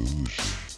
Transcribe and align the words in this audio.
Good 0.00 0.69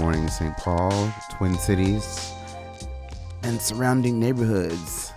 morning, 0.00 0.28
St. 0.28 0.56
Paul, 0.56 1.12
Twin 1.30 1.58
Cities, 1.58 2.32
and 3.42 3.60
surrounding 3.60 4.18
neighborhoods. 4.18 5.12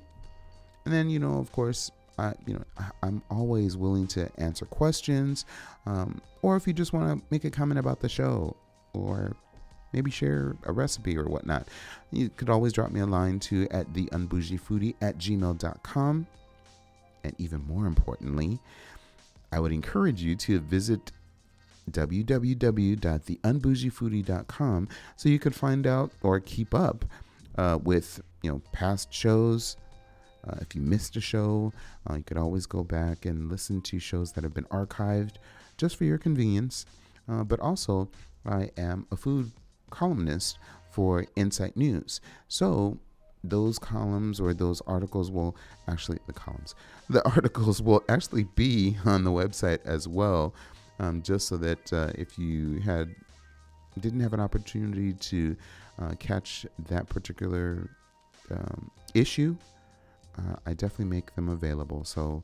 And 0.85 0.93
then 0.93 1.09
you 1.09 1.19
know, 1.19 1.37
of 1.37 1.51
course, 1.51 1.91
I 2.17 2.33
you 2.45 2.53
know 2.53 2.63
I'm 3.03 3.21
always 3.29 3.77
willing 3.77 4.07
to 4.07 4.29
answer 4.37 4.65
questions, 4.65 5.45
um, 5.85 6.21
or 6.41 6.55
if 6.55 6.67
you 6.67 6.73
just 6.73 6.93
want 6.93 7.19
to 7.19 7.25
make 7.29 7.43
a 7.43 7.51
comment 7.51 7.79
about 7.79 7.99
the 7.99 8.09
show, 8.09 8.55
or 8.93 9.35
maybe 9.93 10.11
share 10.11 10.55
a 10.63 10.71
recipe 10.71 11.17
or 11.17 11.25
whatnot, 11.25 11.67
you 12.11 12.29
could 12.29 12.49
always 12.49 12.73
drop 12.73 12.91
me 12.91 12.99
a 12.99 13.05
line 13.05 13.39
to 13.39 13.67
at 13.71 13.93
the 13.93 14.05
unbougie 14.07 14.59
foodie 14.59 14.95
at 15.01 15.17
gmail.com. 15.17 16.27
And 17.23 17.33
even 17.37 17.65
more 17.67 17.85
importantly, 17.85 18.59
I 19.51 19.59
would 19.59 19.71
encourage 19.71 20.21
you 20.21 20.35
to 20.35 20.59
visit 20.59 21.11
www.theunbougiefoodie.com 21.89 24.87
so 25.15 25.29
you 25.29 25.39
could 25.39 25.55
find 25.55 25.87
out 25.87 26.11
or 26.21 26.39
keep 26.39 26.75
up 26.75 27.03
uh, 27.57 27.79
with 27.83 28.21
you 28.43 28.51
know 28.51 28.61
past 28.71 29.11
shows. 29.11 29.75
Uh, 30.47 30.55
if 30.61 30.75
you 30.75 30.81
missed 30.81 31.17
a 31.17 31.21
show, 31.21 31.73
uh, 32.09 32.15
you 32.15 32.23
could 32.23 32.37
always 32.37 32.65
go 32.65 32.81
back 32.83 33.25
and 33.25 33.51
listen 33.51 33.81
to 33.81 33.99
shows 33.99 34.31
that 34.31 34.41
have 34.43 34.53
been 34.53 34.63
archived 34.65 35.35
just 35.77 35.97
for 35.97 36.05
your 36.05 36.17
convenience. 36.17 36.85
Uh, 37.27 37.43
but 37.43 37.59
also, 37.59 38.09
I 38.45 38.71
am 38.77 39.05
a 39.11 39.17
food 39.17 39.51
columnist 39.89 40.57
for 40.91 41.25
Insight 41.35 41.75
News. 41.75 42.21
So 42.47 42.99
those 43.43 43.79
columns 43.79 44.39
or 44.39 44.53
those 44.53 44.81
articles 44.81 45.31
will 45.31 45.55
actually 45.87 46.19
the 46.27 46.33
columns 46.33 46.75
the 47.09 47.23
articles 47.29 47.81
will 47.81 48.03
actually 48.09 48.43
be 48.55 48.97
on 49.05 49.23
the 49.23 49.31
website 49.31 49.79
as 49.85 50.07
well. 50.07 50.53
Um, 51.01 51.21
just 51.21 51.47
so 51.47 51.55
that 51.57 51.93
uh, 51.93 52.11
if 52.15 52.37
you 52.37 52.79
had 52.79 53.15
didn't 54.01 54.19
have 54.19 54.33
an 54.33 54.41
opportunity 54.41 55.13
to 55.13 55.55
uh, 55.97 56.11
catch 56.19 56.65
that 56.89 57.07
particular 57.07 57.89
um, 58.51 58.91
issue 59.13 59.55
uh, 60.39 60.55
i 60.65 60.73
definitely 60.73 61.05
make 61.05 61.33
them 61.35 61.49
available. 61.49 62.03
So 62.03 62.43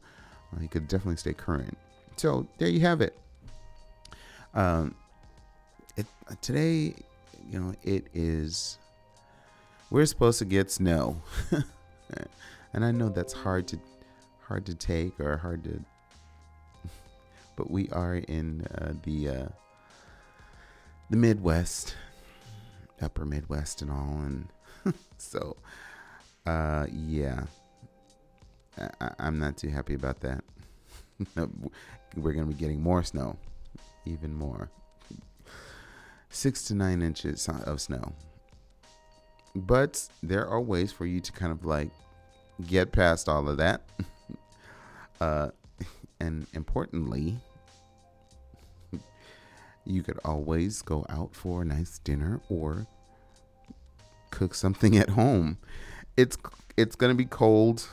uh, 0.54 0.62
you 0.62 0.68
could 0.68 0.88
definitely 0.88 1.18
stay 1.18 1.34
current. 1.34 1.78
So 2.18 2.48
there 2.58 2.70
you 2.70 2.80
have 2.82 3.02
it. 3.02 3.18
Um, 4.54 4.96
it, 5.98 6.06
today 6.42 6.96
you 7.50 7.60
know 7.60 7.74
it 7.84 8.08
is 8.14 8.80
we're 9.90 10.06
supposed 10.06 10.40
to 10.40 10.46
get 10.46 10.72
snow. 10.72 11.22
and 12.74 12.86
I 12.86 12.92
know 12.92 13.10
that's 13.10 13.34
hard 13.34 13.68
to 13.70 13.80
hard 14.42 14.66
to 14.68 14.76
take 14.76 15.20
or 15.20 15.38
hard 15.38 15.64
to 15.64 15.80
but 17.56 17.72
we 17.72 17.90
are 17.90 18.16
in 18.16 18.62
uh, 18.76 18.94
the 19.04 19.30
uh, 19.30 19.48
the 21.10 21.18
Midwest, 21.18 21.96
upper 23.02 23.26
Midwest 23.26 23.82
and 23.82 23.92
all 23.92 24.22
and 24.24 24.48
so 25.18 25.56
uh, 26.46 26.86
yeah. 26.92 27.44
I, 28.78 29.12
I'm 29.20 29.40
not 29.40 29.58
too 29.58 29.70
happy 29.70 29.94
about 29.94 30.20
that. 30.22 30.44
We're 31.36 32.34
going 32.34 32.46
to 32.46 32.54
be 32.54 32.60
getting 32.60 32.82
more 32.82 33.04
snow, 33.04 33.38
even 34.06 34.34
more. 34.34 34.70
Six 36.30 36.64
to 36.64 36.76
nine 36.76 37.02
inches 37.02 37.48
of 37.48 37.80
snow. 37.80 38.14
But 39.56 40.08
there 40.22 40.48
are 40.48 40.60
ways 40.60 40.92
for 40.92 41.06
you 41.06 41.22
to 41.22 41.32
kind 41.32 41.52
of 41.52 41.66
like 41.66 41.90
get 42.68 42.92
past 42.92 43.30
all 43.30 43.48
of 43.48 43.58
that. 43.58 43.82
uh, 45.22 45.50
and 46.20 46.48
importantly, 46.54 47.38
you 49.86 50.04
could 50.04 50.20
always 50.26 50.82
go 50.82 51.06
out 51.10 51.36
for 51.36 51.62
a 51.62 51.66
nice 51.66 52.00
dinner 52.00 52.42
or 52.50 52.88
cook 54.32 54.54
something 54.54 54.98
at 54.98 55.10
home. 55.10 55.58
It's 56.18 56.38
it's 56.78 56.96
gonna 56.96 57.16
be 57.16 57.26
cold, 57.26 57.88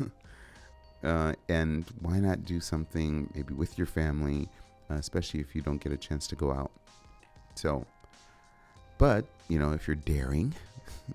uh, 1.04 1.34
and 1.48 1.84
why 2.00 2.18
not 2.18 2.44
do 2.44 2.60
something 2.60 3.30
maybe 3.34 3.54
with 3.54 3.78
your 3.78 3.86
family, 3.86 4.48
uh, 4.90 4.94
especially 4.94 5.40
if 5.40 5.54
you 5.54 5.62
don't 5.62 5.82
get 5.82 5.92
a 5.92 5.96
chance 5.96 6.26
to 6.28 6.36
go 6.36 6.52
out. 6.52 6.72
So, 7.54 7.86
but 8.98 9.26
you 9.48 9.58
know, 9.58 9.72
if 9.72 9.86
you're 9.86 9.96
daring, 9.96 10.54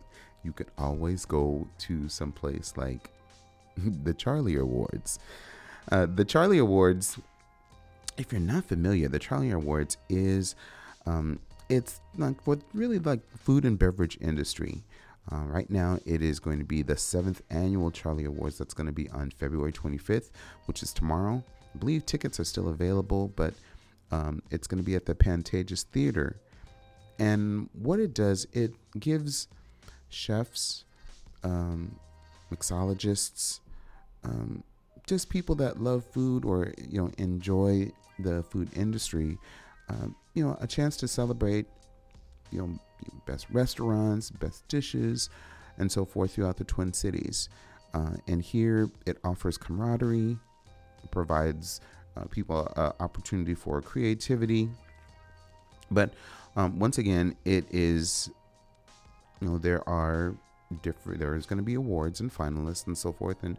you 0.44 0.52
could 0.52 0.72
always 0.78 1.26
go 1.26 1.68
to 1.80 2.10
some 2.10 2.32
place 2.32 2.74
like 2.76 3.10
the 4.04 4.14
Charlie 4.14 4.56
Awards. 4.56 5.20
Uh, 5.92 6.06
the 6.06 6.26
Charlie 6.26 6.60
Awards 6.60 7.18
if 8.18 8.32
you're 8.32 8.42
not 8.42 8.66
familiar, 8.66 9.08
the 9.08 9.20
Charlie 9.20 9.52
Awards 9.52 9.98
is 10.10 10.56
um, 11.06 11.40
it's 11.70 12.02
like 12.18 12.46
what 12.46 12.60
really 12.74 13.00
like 13.00 13.22
food 13.38 13.66
and 13.66 13.78
beverage 13.78 14.18
industry. 14.22 14.84
Uh, 15.32 15.44
right 15.46 15.70
now, 15.70 16.00
it 16.06 16.22
is 16.22 16.40
going 16.40 16.60
to 16.60 16.66
be 16.66 16.82
the 16.82 16.98
seventh 16.98 17.42
annual 17.50 17.92
Charlie 17.92 18.26
Awards. 18.26 18.58
That's 18.58 18.74
going 18.74 18.88
to 18.88 18.94
be 18.94 19.10
on 19.10 19.32
February 19.32 19.72
25th, 19.72 20.32
which 20.66 20.84
is 20.84 20.94
tomorrow. 20.94 21.44
I 21.74 21.78
believe 21.78 22.06
tickets 22.06 22.40
are 22.40 22.44
still 22.44 22.70
available, 22.70 23.30
but 23.36 23.54
um, 24.12 24.42
it's 24.52 24.68
going 24.68 24.82
to 24.82 24.86
be 24.86 24.96
at 24.96 25.06
the 25.06 25.16
Pantages 25.16 25.84
Theater. 25.84 26.38
And 27.20 27.70
what 27.74 28.00
it 28.00 28.14
does, 28.14 28.48
it 28.52 28.74
gives 29.00 29.48
chefs, 30.12 30.84
um, 31.44 31.96
mixologists, 32.54 33.60
um, 34.24 34.64
just 35.08 35.30
people 35.30 35.56
that 35.56 35.82
love 35.82 36.06
food 36.06 36.46
or 36.46 36.74
you 36.90 37.02
know 37.02 37.12
enjoy 37.18 37.92
the 38.20 38.44
food 38.44 38.70
industry, 38.76 39.38
um, 39.90 40.16
you 40.34 40.46
know, 40.46 40.58
a 40.62 40.68
chance 40.68 40.96
to 40.98 41.08
celebrate, 41.08 41.66
you 42.52 42.60
know, 42.60 42.80
best 43.26 43.48
restaurants, 43.52 44.30
best 44.30 44.68
dishes, 44.68 45.30
and 45.78 45.92
so 45.92 46.06
forth 46.06 46.34
throughout 46.34 46.58
the 46.58 46.64
Twin 46.64 46.94
Cities. 46.94 47.50
Uh, 47.94 48.12
and 48.28 48.42
here 48.42 48.90
it 49.06 49.18
offers 49.24 49.58
camaraderie, 49.58 50.38
provides 51.10 51.82
uh, 52.16 52.26
people 52.26 52.72
an 52.76 52.94
opportunity 53.00 53.54
for 53.54 53.82
creativity. 53.82 54.70
But 55.90 56.14
um, 56.56 56.80
once 56.80 56.98
again, 56.98 57.36
it 57.44 57.66
is, 57.72 58.30
you 59.42 59.50
know, 59.50 59.58
there 59.58 59.88
are 59.90 60.36
different, 60.84 61.20
there 61.20 61.36
is 61.36 61.46
going 61.46 61.58
to 61.58 61.64
be 61.64 61.74
awards 61.74 62.20
and 62.20 62.34
finalists 62.34 62.88
and 62.88 62.98
so 62.98 63.12
forth. 63.12 63.44
And, 63.44 63.58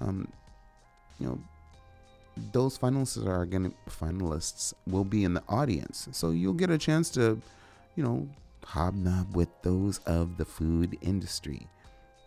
um, 0.00 0.28
you 1.18 1.26
know, 1.26 1.38
those 2.52 2.78
finalists 2.78 3.26
are 3.26 3.46
going 3.46 3.70
to, 3.70 3.76
finalists 3.90 4.74
will 4.86 5.04
be 5.04 5.24
in 5.24 5.34
the 5.34 5.42
audience. 5.48 6.08
So 6.12 6.30
you'll 6.30 6.52
get 6.52 6.70
a 6.70 6.78
chance 6.78 7.10
to, 7.10 7.40
you 7.96 8.04
know, 8.04 8.28
hobnob 8.64 9.34
with 9.34 9.48
those 9.62 9.98
of 10.00 10.36
the 10.36 10.44
food 10.44 10.96
industry. 11.00 11.66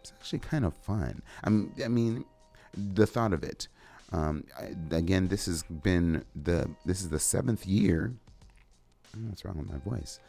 It's 0.02 0.12
actually 0.12 0.40
kind 0.40 0.66
of 0.66 0.74
fun. 0.76 1.22
I 1.44 1.50
mean, 1.50 1.72
I 1.84 1.88
mean, 1.88 2.26
the 2.76 3.08
thought 3.08 3.34
of 3.34 3.44
it. 3.44 3.68
Um, 4.12 4.44
I, 4.60 4.96
again, 4.96 5.28
this 5.28 5.48
has 5.48 5.64
been 5.64 6.24
the 6.36 6.70
this 6.86 7.02
is 7.02 7.10
the 7.10 7.20
seventh 7.20 7.66
year. 7.66 8.14
what's 9.28 9.44
wrong 9.44 9.58
with 9.58 9.68
my 9.68 9.80
voice? 9.80 10.20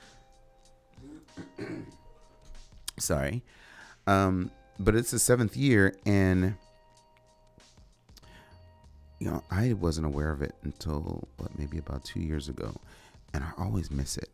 Sorry, 2.98 3.42
um, 4.06 4.50
but 4.78 4.94
it's 4.94 5.10
the 5.10 5.18
seventh 5.18 5.56
year, 5.56 5.94
and 6.06 6.54
you 9.18 9.30
know, 9.30 9.42
I 9.50 9.72
wasn't 9.74 10.06
aware 10.06 10.30
of 10.30 10.42
it 10.42 10.54
until 10.64 11.26
what 11.36 11.58
maybe 11.58 11.78
about 11.78 12.04
two 12.04 12.20
years 12.20 12.48
ago, 12.48 12.74
and 13.34 13.42
I 13.42 13.50
always 13.58 13.90
miss 13.90 14.16
it. 14.16 14.30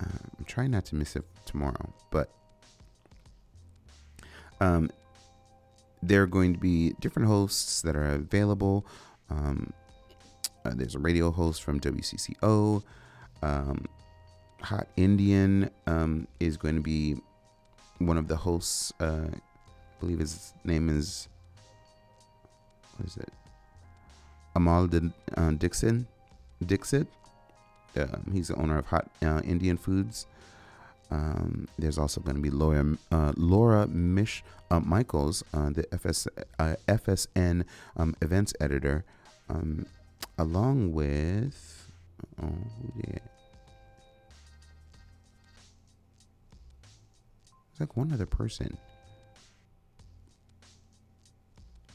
Uh, 0.00 0.18
I'm 0.38 0.44
trying 0.44 0.70
not 0.70 0.84
to 0.86 0.94
miss 0.94 1.16
it 1.16 1.24
tomorrow, 1.44 1.92
but 2.10 2.30
um, 4.60 4.90
there 6.02 6.22
are 6.22 6.26
going 6.26 6.52
to 6.52 6.58
be 6.58 6.92
different 7.00 7.28
hosts 7.28 7.82
that 7.82 7.96
are 7.96 8.14
available. 8.14 8.86
Um, 9.30 9.72
uh, 10.64 10.72
there's 10.74 10.94
a 10.94 10.98
radio 10.98 11.30
host 11.30 11.62
from 11.62 11.80
WCCO. 11.80 12.82
Um, 13.42 13.86
Hot 14.62 14.88
Indian 14.96 15.70
um, 15.86 16.26
is 16.40 16.56
going 16.56 16.74
to 16.74 16.80
be 16.80 17.16
one 17.98 18.16
of 18.16 18.28
the 18.28 18.36
hosts. 18.36 18.92
Uh, 19.00 19.26
I 19.30 20.00
believe 20.00 20.18
his 20.18 20.52
name 20.64 20.88
is 20.88 21.28
what 22.96 23.06
is 23.06 23.16
it? 23.16 23.32
Amol 24.56 25.12
uh, 25.36 25.50
Dixon, 25.52 26.06
Dixit. 26.64 27.06
Um, 27.96 28.30
he's 28.32 28.48
the 28.48 28.56
owner 28.56 28.78
of 28.78 28.86
Hot 28.86 29.08
uh, 29.22 29.40
Indian 29.44 29.76
Foods. 29.76 30.26
Um, 31.10 31.68
there's 31.78 31.98
also 31.98 32.20
going 32.20 32.36
to 32.36 32.42
be 32.42 32.50
Laura 32.50 32.96
uh, 33.10 33.32
Laura 33.36 33.86
Mish 33.86 34.44
uh, 34.70 34.80
Michaels, 34.80 35.42
uh, 35.54 35.70
the 35.70 35.86
FS, 35.94 36.28
uh, 36.58 36.74
FSN 36.86 37.64
um, 37.96 38.14
events 38.20 38.52
editor, 38.60 39.04
um, 39.48 39.86
along 40.36 40.92
with 40.92 41.90
oh 42.42 42.52
yeah, 43.06 43.18
like 47.80 47.96
one 47.96 48.12
other 48.12 48.26
person. 48.26 48.76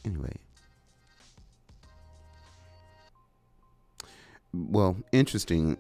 Anyway, 0.06 0.36
well, 4.54 4.98
interesting. 5.12 5.78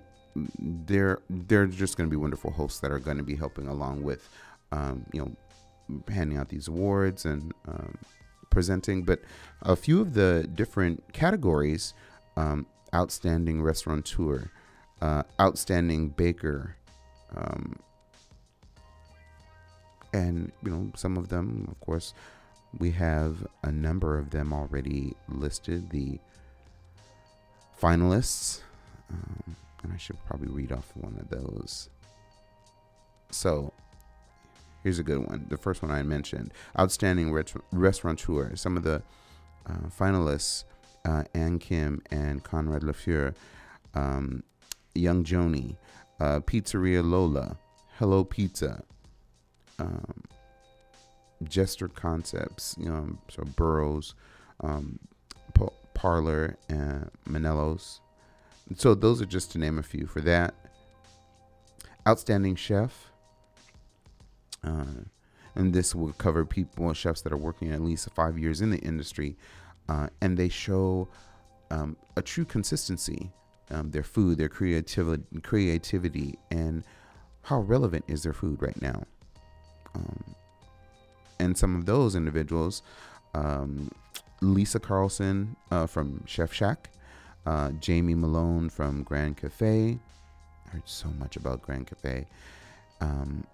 They're 0.60 1.20
they're 1.30 1.68
just 1.68 1.98
going 1.98 2.10
to 2.10 2.12
be 2.12 2.18
wonderful 2.18 2.52
hosts 2.52 2.80
that 2.80 2.92
are 2.92 3.00
going 3.00 3.18
to 3.18 3.24
be 3.24 3.36
helping 3.36 3.68
along 3.68 4.02
with, 4.04 4.28
um, 4.72 5.06
you 5.12 5.22
know, 5.22 6.02
handing 6.08 6.38
out 6.38 6.50
these 6.50 6.68
awards 6.68 7.26
and 7.26 7.54
um, 7.68 7.98
presenting. 8.50 9.04
But 9.04 9.22
a 9.62 9.76
few 9.76 10.02
of 10.02 10.14
the 10.14 10.50
different 10.56 11.14
categories: 11.14 11.94
um, 12.38 12.66
outstanding 12.96 13.62
restaurateur, 13.62 14.50
uh, 15.02 15.24
outstanding 15.40 16.10
baker, 16.10 16.78
um, 17.36 17.76
and 20.14 20.52
you 20.64 20.72
know, 20.72 20.92
some 20.96 21.18
of 21.18 21.30
them, 21.30 21.68
of 21.70 21.80
course, 21.80 22.14
we 22.80 22.92
have 22.92 23.46
a 23.64 23.72
number 23.72 24.18
of 24.18 24.30
them 24.30 24.54
already 24.54 25.14
listed. 25.28 25.90
The 25.90 26.20
finalists. 27.82 28.62
Um, 29.12 29.56
and 29.84 29.92
I 29.92 29.98
should 29.98 30.18
probably 30.26 30.48
read 30.48 30.72
off 30.72 30.92
one 30.96 31.18
of 31.20 31.30
those. 31.30 31.90
So, 33.32 33.74
here's 34.82 35.00
a 35.00 35.04
good 35.04 35.28
one. 35.28 35.46
The 35.50 35.58
first 35.58 35.82
one 35.82 35.92
I 35.92 36.04
mentioned 36.04 36.54
Outstanding 36.80 37.34
ret- 37.34 37.54
Restaurateur. 37.72 38.56
Some 38.56 38.78
of 38.78 38.84
the 38.84 39.02
uh, 39.68 39.90
finalists 40.00 40.64
uh, 41.06 41.24
Ann 41.34 41.60
Kim 41.60 42.02
and 42.12 42.44
Conrad 42.44 42.84
Leifur, 42.84 43.36
um, 43.94 44.44
Young 44.96 45.24
Joni, 45.24 45.78
uh, 46.20 46.40
Pizzeria 46.40 47.04
Lola, 47.04 47.58
Hello 47.98 48.24
Pizza, 48.24 48.84
um, 49.80 50.24
Jester 51.44 51.88
Concepts, 51.88 52.76
you 52.80 52.90
know, 52.90 53.18
so 53.30 53.44
Burroughs, 53.56 54.16
um, 54.62 55.00
Parlor, 55.94 56.58
and 56.70 57.10
Manello's. 57.28 58.02
So 58.76 58.96
those 58.96 59.22
are 59.22 59.26
just 59.26 59.52
to 59.52 59.58
name 59.58 59.78
a 59.78 59.84
few 59.84 60.08
for 60.08 60.22
that. 60.22 60.54
Outstanding 62.08 62.56
chef. 62.56 63.12
Uh, 64.64 65.06
and 65.56 65.74
this 65.74 65.94
will 65.94 66.14
cover 66.14 66.46
people, 66.46 66.94
chefs 66.94 67.22
that 67.22 67.34
are 67.34 67.38
working 67.38 67.72
at 67.72 67.82
least 67.82 68.10
five 68.16 68.40
years 68.40 68.62
in 68.62 68.70
the 68.72 68.80
industry, 68.80 69.38
uh, 69.88 70.08
and 70.22 70.38
they 70.38 70.50
show 70.50 71.08
um, 71.70 71.96
a 72.16 72.22
true 72.22 72.46
consistency. 72.46 73.32
Um, 73.72 73.92
their 73.92 74.04
food, 74.04 74.38
their 74.38 74.50
creativity, 74.50 75.24
creativity, 75.42 76.38
and 76.52 76.84
how 77.44 77.62
relevant 77.62 78.06
is 78.08 78.24
their 78.24 78.34
food 78.34 78.62
right 78.62 78.80
now. 78.82 79.04
Um, 79.96 80.36
and 81.40 81.58
some 81.58 81.76
of 81.76 81.86
those 81.86 82.16
individuals 82.16 82.82
um, 83.34 83.90
Lisa 84.42 84.80
Carlson 84.80 85.56
uh, 85.72 85.88
from 85.88 86.24
Chef 86.26 86.54
Shack, 86.54 86.90
uh, 87.46 87.72
Jamie 87.80 88.16
Malone 88.16 88.70
from 88.70 89.04
Grand 89.04 89.38
Cafe. 89.38 89.98
I 90.66 90.70
heard 90.70 90.84
so 90.86 91.08
much 91.20 91.36
about 91.36 91.62
Grand 91.62 91.88
Cafe. 91.88 92.28
Um, 93.02 93.46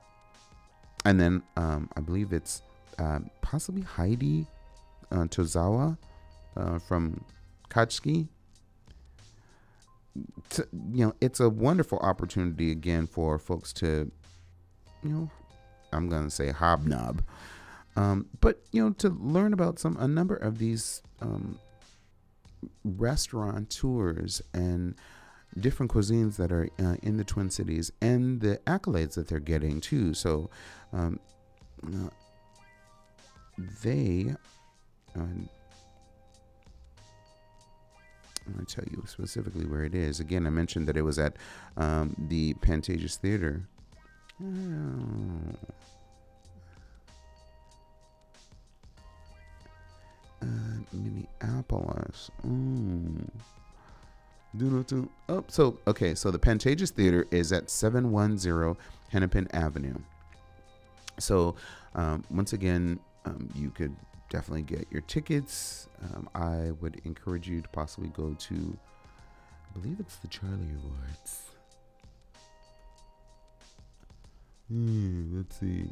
and 1.05 1.19
then 1.19 1.43
um, 1.55 1.89
I 1.95 2.01
believe 2.01 2.33
it's 2.33 2.61
uh, 2.97 3.19
possibly 3.41 3.81
Heidi 3.81 4.47
uh, 5.11 5.25
Tozawa 5.25 5.97
uh, 6.57 6.79
from 6.79 7.23
Kyatchi. 7.69 8.27
To, 10.49 10.67
you 10.91 11.05
know, 11.05 11.13
it's 11.21 11.39
a 11.39 11.49
wonderful 11.49 11.99
opportunity 11.99 12.71
again 12.71 13.07
for 13.07 13.39
folks 13.39 13.71
to, 13.73 14.11
you 15.03 15.09
know, 15.09 15.31
I'm 15.91 16.09
going 16.09 16.23
to 16.25 16.29
say 16.29 16.51
hobnob 16.51 17.21
um, 17.99 18.27
but 18.39 18.61
you 18.71 18.81
know, 18.81 18.91
to 18.93 19.09
learn 19.09 19.51
about 19.51 19.77
some 19.77 19.97
a 19.99 20.07
number 20.07 20.35
of 20.35 20.57
these 20.57 21.01
um, 21.21 21.59
restaurateurs 22.85 24.41
and 24.53 24.95
different 25.59 25.91
cuisines 25.91 26.37
that 26.37 26.51
are 26.51 26.69
uh, 26.79 26.95
in 27.03 27.17
the 27.17 27.25
Twin 27.25 27.49
Cities 27.49 27.91
and 28.01 28.39
the 28.39 28.57
accolades 28.67 29.15
that 29.15 29.27
they're 29.27 29.39
getting 29.39 29.81
too. 29.81 30.13
So 30.13 30.49
um, 30.93 31.19
uh, 31.85 32.09
they. 33.83 34.33
Uh, 35.17 35.21
I'm 38.47 38.53
going 38.53 38.65
to 38.65 38.75
tell 38.75 38.85
you 38.89 39.03
specifically 39.07 39.65
where 39.65 39.83
it 39.83 39.93
is. 39.93 40.21
Again, 40.21 40.47
I 40.47 40.49
mentioned 40.49 40.87
that 40.87 40.97
it 40.97 41.01
was 41.01 41.19
at 41.19 41.35
um, 41.77 42.15
the 42.17 42.53
Pantages 42.55 43.17
Theater. 43.17 43.67
Oh. 44.41 45.55
uh, 50.41 50.45
Minneapolis. 50.93 52.31
Ooh. 52.45 53.27
Oh, 55.29 55.43
so 55.47 55.77
okay, 55.85 56.15
so 56.15 56.31
the 56.31 56.39
Pantages 56.39 56.89
Theater 56.89 57.27
is 57.29 57.53
at 57.53 57.69
710 57.69 58.75
Hennepin 59.09 59.47
Avenue. 59.53 59.95
So 61.19 61.55
um, 61.93 62.23
once 62.31 62.53
again, 62.53 62.99
um, 63.25 63.49
you 63.53 63.69
could 63.69 63.95
definitely 64.29 64.63
get 64.63 64.87
your 64.89 65.01
tickets. 65.01 65.87
Um, 66.01 66.29
I 66.33 66.71
would 66.81 66.99
encourage 67.05 67.47
you 67.47 67.61
to 67.61 67.67
possibly 67.69 68.09
go 68.09 68.35
to, 68.39 68.77
I 69.75 69.79
believe 69.79 69.99
it's 69.99 70.15
the 70.15 70.27
Charlie 70.27 70.73
Awards. 70.83 71.48
Hmm, 74.69 75.37
let's 75.37 75.59
see. 75.59 75.89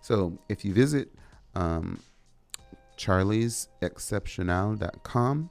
So 0.00 0.36
if 0.48 0.64
you 0.64 0.72
visit 0.72 1.12
um, 1.54 2.00
charliesexceptional.com, 2.96 5.50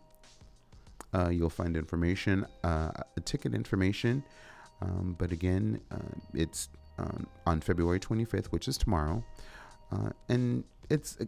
uh, 1.13 1.29
you'll 1.29 1.49
find 1.49 1.77
information, 1.77 2.45
uh, 2.63 2.91
ticket 3.25 3.53
information. 3.53 4.23
Um, 4.81 5.15
but 5.17 5.31
again, 5.31 5.79
uh, 5.91 5.97
it's 6.33 6.69
um, 6.97 7.27
on 7.45 7.61
February 7.61 7.99
25th, 7.99 8.47
which 8.47 8.67
is 8.67 8.77
tomorrow. 8.77 9.23
Uh, 9.91 10.09
and 10.29 10.63
it's 10.89 11.17
uh, 11.19 11.25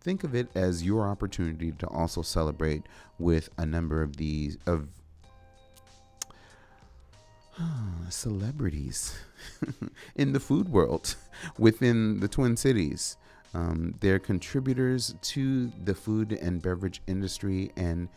think 0.00 0.24
of 0.24 0.34
it 0.34 0.48
as 0.54 0.84
your 0.84 1.08
opportunity 1.08 1.72
to 1.72 1.86
also 1.88 2.22
celebrate 2.22 2.82
with 3.18 3.48
a 3.58 3.66
number 3.66 4.02
of 4.02 4.16
these 4.16 4.56
of 4.66 4.88
celebrities 8.10 9.18
in 10.16 10.32
the 10.32 10.40
food 10.40 10.68
world 10.68 11.16
within 11.58 12.20
the 12.20 12.28
Twin 12.28 12.56
Cities. 12.56 13.16
Um, 13.54 13.94
they're 14.00 14.18
contributors 14.18 15.14
to 15.22 15.68
the 15.84 15.94
food 15.94 16.32
and 16.32 16.60
beverage 16.60 17.00
industry, 17.06 17.70
and 17.76 18.08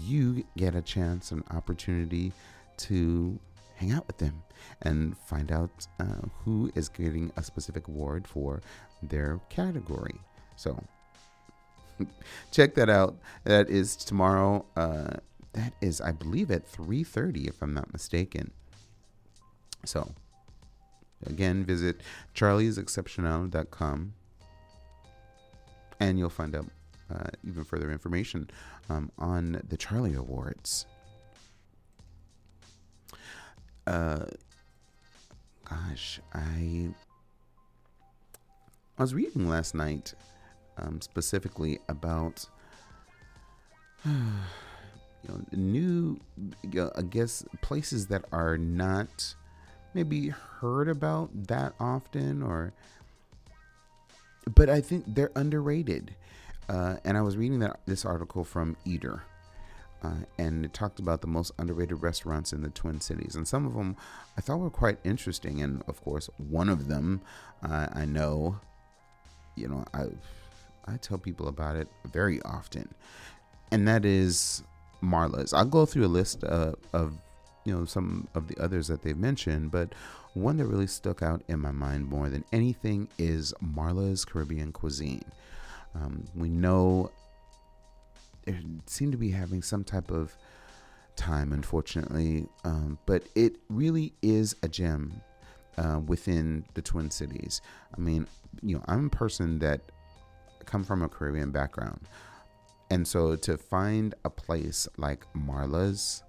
you 0.00 0.44
get 0.56 0.74
a 0.74 0.82
chance, 0.82 1.30
an 1.32 1.42
opportunity 1.50 2.32
to 2.76 3.38
hang 3.76 3.92
out 3.92 4.06
with 4.06 4.18
them 4.18 4.42
and 4.82 5.16
find 5.16 5.50
out 5.50 5.70
uh, 6.00 6.26
who 6.44 6.70
is 6.74 6.88
getting 6.88 7.32
a 7.36 7.42
specific 7.42 7.88
award 7.88 8.26
for 8.26 8.60
their 9.02 9.40
category. 9.48 10.20
So 10.56 10.82
check 12.50 12.74
that 12.74 12.90
out. 12.90 13.16
That 13.44 13.68
is 13.68 13.96
tomorrow. 13.96 14.64
Uh, 14.76 15.16
that 15.52 15.72
is, 15.80 16.00
I 16.00 16.12
believe, 16.12 16.50
at 16.50 16.70
3:30, 16.70 17.48
if 17.48 17.62
I'm 17.62 17.74
not 17.74 17.92
mistaken. 17.92 18.50
So 19.84 20.10
again, 21.26 21.64
visit 21.64 22.00
charliesexceptional.com 22.34 24.14
and 26.00 26.18
you'll 26.18 26.30
find 26.30 26.54
out 26.54 26.66
uh, 27.14 27.28
even 27.46 27.64
further 27.64 27.90
information 27.90 28.50
um, 28.88 29.10
on 29.18 29.60
the 29.68 29.76
Charlie 29.76 30.14
Awards. 30.14 30.86
Uh, 33.86 34.24
gosh, 35.68 36.20
I 36.32 36.88
I 38.96 39.02
was 39.02 39.12
reading 39.12 39.48
last 39.48 39.74
night 39.74 40.14
um, 40.78 41.00
specifically 41.00 41.78
about 41.88 42.46
you 44.06 44.12
know 45.28 45.40
new 45.52 46.18
you 46.62 46.80
know, 46.80 46.92
I 46.96 47.02
guess 47.02 47.44
places 47.60 48.06
that 48.08 48.24
are 48.32 48.56
not 48.56 49.34
maybe 49.94 50.28
heard 50.28 50.88
about 50.88 51.30
that 51.48 51.74
often 51.78 52.42
or 52.42 52.72
but 54.54 54.68
I 54.68 54.80
think 54.80 55.04
they're 55.06 55.32
underrated. 55.34 56.14
Uh, 56.68 56.96
and 57.04 57.16
I 57.16 57.22
was 57.22 57.36
reading 57.36 57.60
that 57.60 57.80
this 57.86 58.04
article 58.04 58.44
from 58.44 58.76
Eater, 58.84 59.22
uh, 60.02 60.14
and 60.38 60.64
it 60.64 60.72
talked 60.72 60.98
about 60.98 61.20
the 61.20 61.26
most 61.26 61.52
underrated 61.58 62.02
restaurants 62.02 62.52
in 62.52 62.62
the 62.62 62.70
Twin 62.70 63.00
Cities, 63.00 63.36
and 63.36 63.46
some 63.46 63.66
of 63.66 63.74
them 63.74 63.96
I 64.36 64.40
thought 64.40 64.58
were 64.58 64.70
quite 64.70 64.98
interesting. 65.04 65.60
And 65.60 65.82
of 65.88 66.02
course, 66.02 66.30
one 66.38 66.68
of 66.68 66.88
them 66.88 67.20
uh, 67.62 67.88
I 67.92 68.06
know, 68.06 68.58
you 69.56 69.68
know, 69.68 69.84
I 69.92 70.04
I 70.86 70.96
tell 70.96 71.18
people 71.18 71.48
about 71.48 71.76
it 71.76 71.88
very 72.12 72.40
often, 72.42 72.88
and 73.70 73.86
that 73.88 74.06
is 74.06 74.62
Marla's. 75.02 75.52
I'll 75.52 75.64
go 75.66 75.84
through 75.84 76.06
a 76.06 76.08
list 76.08 76.44
uh, 76.44 76.72
of 76.94 77.12
you 77.64 77.76
know 77.76 77.84
some 77.84 78.28
of 78.34 78.48
the 78.48 78.56
others 78.58 78.88
that 78.88 79.02
they've 79.02 79.16
mentioned, 79.16 79.70
but 79.70 79.94
one 80.34 80.56
that 80.56 80.66
really 80.66 80.86
stuck 80.86 81.22
out 81.22 81.42
in 81.48 81.60
my 81.60 81.70
mind 81.70 82.06
more 82.06 82.28
than 82.28 82.44
anything 82.52 83.08
is 83.18 83.54
Marla's 83.62 84.24
Caribbean 84.24 84.72
Cuisine. 84.72 85.24
Um, 85.94 86.24
we 86.34 86.48
know 86.48 87.10
they 88.44 88.56
seem 88.86 89.10
to 89.12 89.16
be 89.16 89.30
having 89.30 89.62
some 89.62 89.84
type 89.84 90.10
of 90.10 90.36
time, 91.16 91.52
unfortunately, 91.52 92.46
um, 92.64 92.98
but 93.06 93.22
it 93.34 93.56
really 93.68 94.12
is 94.22 94.56
a 94.62 94.68
gem 94.68 95.20
uh, 95.78 96.00
within 96.04 96.64
the 96.74 96.82
Twin 96.82 97.10
Cities. 97.10 97.60
I 97.96 98.00
mean, 98.00 98.26
you 98.62 98.76
know, 98.76 98.84
I'm 98.86 99.06
a 99.06 99.10
person 99.10 99.58
that 99.60 99.80
come 100.66 100.84
from 100.84 101.02
a 101.02 101.08
Caribbean 101.08 101.52
background, 101.52 102.00
and 102.90 103.06
so 103.06 103.36
to 103.36 103.56
find 103.56 104.14
a 104.24 104.30
place 104.30 104.88
like 104.96 105.24
Marla's, 105.34 106.22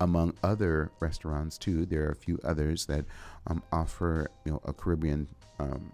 among 0.00 0.34
other 0.42 0.90
restaurants 1.00 1.58
too, 1.58 1.86
there 1.86 2.06
are 2.06 2.10
a 2.10 2.16
few 2.16 2.38
others 2.42 2.86
that 2.86 3.04
um, 3.46 3.62
offer 3.72 4.30
you 4.44 4.52
know 4.52 4.60
a 4.64 4.72
Caribbean 4.72 5.28
um, 5.58 5.92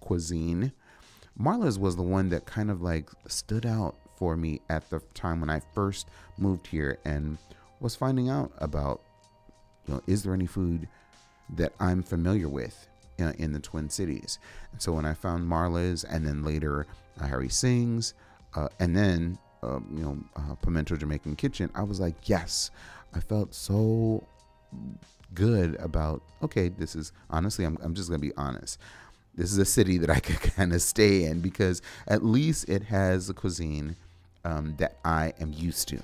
cuisine. 0.00 0.72
Marla's 1.40 1.78
was 1.78 1.96
the 1.96 2.02
one 2.02 2.28
that 2.30 2.46
kind 2.46 2.70
of 2.70 2.82
like 2.82 3.10
stood 3.26 3.64
out 3.64 3.96
for 4.16 4.36
me 4.36 4.60
at 4.68 4.88
the 4.90 5.00
time 5.14 5.40
when 5.40 5.50
I 5.50 5.60
first 5.74 6.08
moved 6.36 6.66
here 6.66 6.98
and 7.04 7.38
was 7.80 7.94
finding 7.94 8.28
out 8.28 8.52
about 8.58 9.00
you 9.86 9.94
know 9.94 10.02
is 10.06 10.22
there 10.22 10.34
any 10.34 10.46
food 10.46 10.88
that 11.56 11.72
I'm 11.80 12.02
familiar 12.02 12.48
with 12.48 12.88
uh, 13.20 13.32
in 13.38 13.52
the 13.52 13.60
Twin 13.60 13.88
Cities. 13.88 14.38
And 14.72 14.82
so 14.82 14.92
when 14.92 15.04
I 15.04 15.14
found 15.14 15.48
Marla's 15.48 16.04
and 16.04 16.26
then 16.26 16.44
later 16.44 16.86
uh, 17.20 17.26
Harry 17.26 17.48
Singh's 17.48 18.14
uh, 18.54 18.68
and 18.80 18.96
then 18.96 19.38
um, 19.62 19.86
you 19.96 20.02
know 20.02 20.18
uh, 20.36 20.54
Pimento 20.56 20.96
Jamaican 20.96 21.36
Kitchen, 21.36 21.70
I 21.74 21.82
was 21.82 22.00
like 22.00 22.28
yes, 22.28 22.70
I 23.14 23.20
felt 23.20 23.54
so 23.54 24.24
good 25.34 25.76
about 25.76 26.22
okay 26.42 26.68
this 26.68 26.96
is 26.96 27.12
honestly 27.30 27.64
i'm, 27.64 27.76
I'm 27.82 27.94
just 27.94 28.08
gonna 28.08 28.18
be 28.18 28.32
honest. 28.36 28.78
This 29.34 29.52
is 29.52 29.58
a 29.58 29.64
city 29.64 29.98
that 29.98 30.10
i 30.10 30.20
could 30.26 30.40
kind 30.54 30.72
of 30.72 30.82
stay 30.82 31.24
in 31.24 31.40
because 31.40 31.82
at 32.06 32.24
least 32.24 32.68
it 32.68 32.82
has 32.84 33.28
a 33.30 33.34
cuisine 33.34 33.96
um, 34.44 34.74
that 34.78 34.96
i 35.04 35.32
am 35.40 35.52
used 35.52 35.88
to. 35.88 36.00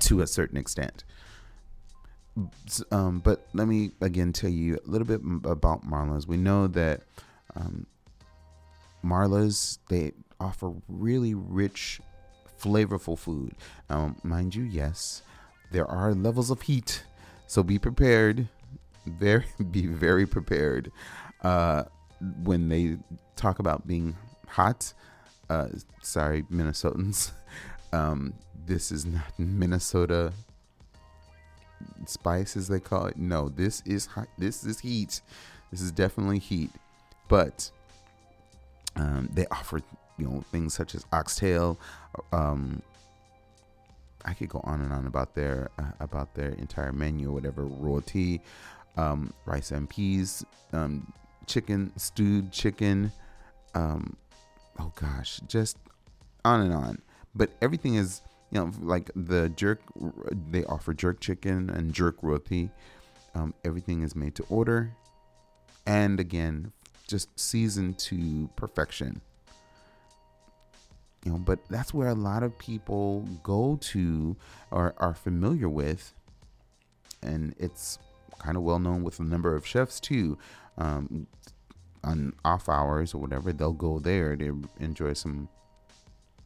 To 0.00 0.20
a 0.20 0.26
certain 0.26 0.56
extent. 0.56 1.02
Um, 2.90 3.18
but 3.18 3.46
let 3.52 3.66
me 3.66 3.92
again 4.00 4.32
tell 4.32 4.50
you 4.50 4.78
a 4.86 4.90
little 4.90 5.06
bit 5.06 5.20
about 5.44 5.84
marla's 5.84 6.26
we 6.26 6.36
know 6.36 6.66
that 6.68 7.02
um, 7.56 7.86
marla's 9.04 9.78
they 9.88 10.12
offer 10.38 10.72
really 10.88 11.34
rich 11.34 12.00
flavorful 12.60 13.18
food. 13.18 13.54
Um, 13.90 14.16
mind 14.22 14.54
you 14.54 14.62
yes 14.62 15.22
there 15.72 15.86
are 15.86 16.14
levels 16.14 16.50
of 16.50 16.62
heat 16.62 17.02
so 17.52 17.62
be 17.62 17.78
prepared. 17.78 18.48
Very 19.04 19.44
be 19.70 19.86
very 19.86 20.24
prepared. 20.24 20.90
Uh, 21.42 21.84
when 22.44 22.70
they 22.70 22.96
talk 23.36 23.58
about 23.58 23.86
being 23.86 24.16
hot, 24.48 24.94
uh, 25.50 25.68
sorry, 26.00 26.44
Minnesotans. 26.44 27.32
Um, 27.94 28.32
this 28.64 28.90
is 28.90 29.04
not 29.04 29.38
Minnesota 29.38 30.32
spice 32.06 32.56
as 32.56 32.68
they 32.68 32.80
call 32.80 33.04
it. 33.04 33.18
No, 33.18 33.50
this 33.50 33.82
is 33.84 34.06
hot. 34.06 34.28
This 34.38 34.64
is 34.64 34.80
heat. 34.80 35.20
This 35.70 35.82
is 35.82 35.92
definitely 35.92 36.38
heat. 36.38 36.70
But 37.28 37.70
um, 38.96 39.28
they 39.30 39.44
offer 39.50 39.82
you 40.16 40.26
know 40.26 40.42
things 40.50 40.72
such 40.72 40.94
as 40.94 41.04
oxtail, 41.12 41.78
um, 42.32 42.80
I 44.24 44.34
could 44.34 44.48
go 44.48 44.60
on 44.64 44.80
and 44.80 44.92
on 44.92 45.06
about 45.06 45.34
their 45.34 45.70
uh, 45.78 45.92
about 46.00 46.34
their 46.34 46.50
entire 46.50 46.92
menu 46.92 47.32
whatever 47.32 47.64
roti, 47.64 48.40
um, 48.96 49.32
rice 49.44 49.70
and 49.70 49.88
peas, 49.88 50.44
um, 50.72 51.12
chicken 51.46 51.92
stewed 51.96 52.52
chicken, 52.52 53.12
um, 53.74 54.16
oh 54.78 54.92
gosh, 54.94 55.40
just 55.46 55.76
on 56.44 56.60
and 56.60 56.72
on. 56.72 57.02
But 57.34 57.50
everything 57.60 57.96
is 57.96 58.22
you 58.50 58.60
know 58.60 58.70
like 58.80 59.10
the 59.16 59.48
jerk. 59.50 59.80
They 60.50 60.64
offer 60.64 60.94
jerk 60.94 61.20
chicken 61.20 61.70
and 61.70 61.92
jerk 61.92 62.16
roti. 62.22 62.70
Um, 63.34 63.54
everything 63.64 64.02
is 64.02 64.14
made 64.14 64.34
to 64.36 64.44
order, 64.50 64.92
and 65.86 66.20
again, 66.20 66.72
just 67.06 67.28
seasoned 67.38 67.98
to 67.98 68.50
perfection 68.56 69.22
you 71.24 71.32
know 71.32 71.38
but 71.38 71.58
that's 71.68 71.94
where 71.94 72.08
a 72.08 72.14
lot 72.14 72.42
of 72.42 72.56
people 72.58 73.26
go 73.42 73.78
to 73.80 74.36
or 74.70 74.94
are 74.98 75.14
familiar 75.14 75.68
with 75.68 76.12
and 77.22 77.54
it's 77.58 77.98
kind 78.38 78.56
of 78.56 78.62
well 78.62 78.78
known 78.78 79.04
with 79.04 79.20
a 79.20 79.24
number 79.24 79.54
of 79.54 79.66
chefs 79.66 80.00
too 80.00 80.36
um, 80.78 81.26
on 82.02 82.32
off 82.44 82.68
hours 82.68 83.14
or 83.14 83.18
whatever 83.18 83.52
they'll 83.52 83.72
go 83.72 83.98
there 83.98 84.36
to 84.36 84.62
enjoy 84.80 85.12
some 85.12 85.48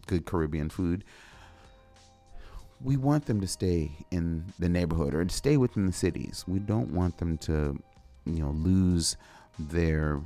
good 0.06 0.26
caribbean 0.26 0.68
food 0.68 1.04
we 2.82 2.96
want 2.96 3.26
them 3.26 3.40
to 3.40 3.46
stay 3.46 3.90
in 4.10 4.44
the 4.58 4.68
neighborhood 4.68 5.14
or 5.14 5.24
to 5.24 5.34
stay 5.34 5.56
within 5.56 5.86
the 5.86 5.92
cities. 5.92 6.44
We 6.46 6.58
don't 6.58 6.92
want 6.92 7.18
them 7.18 7.38
to, 7.38 7.78
you 8.24 8.40
know, 8.40 8.50
lose 8.50 9.16
their. 9.58 10.20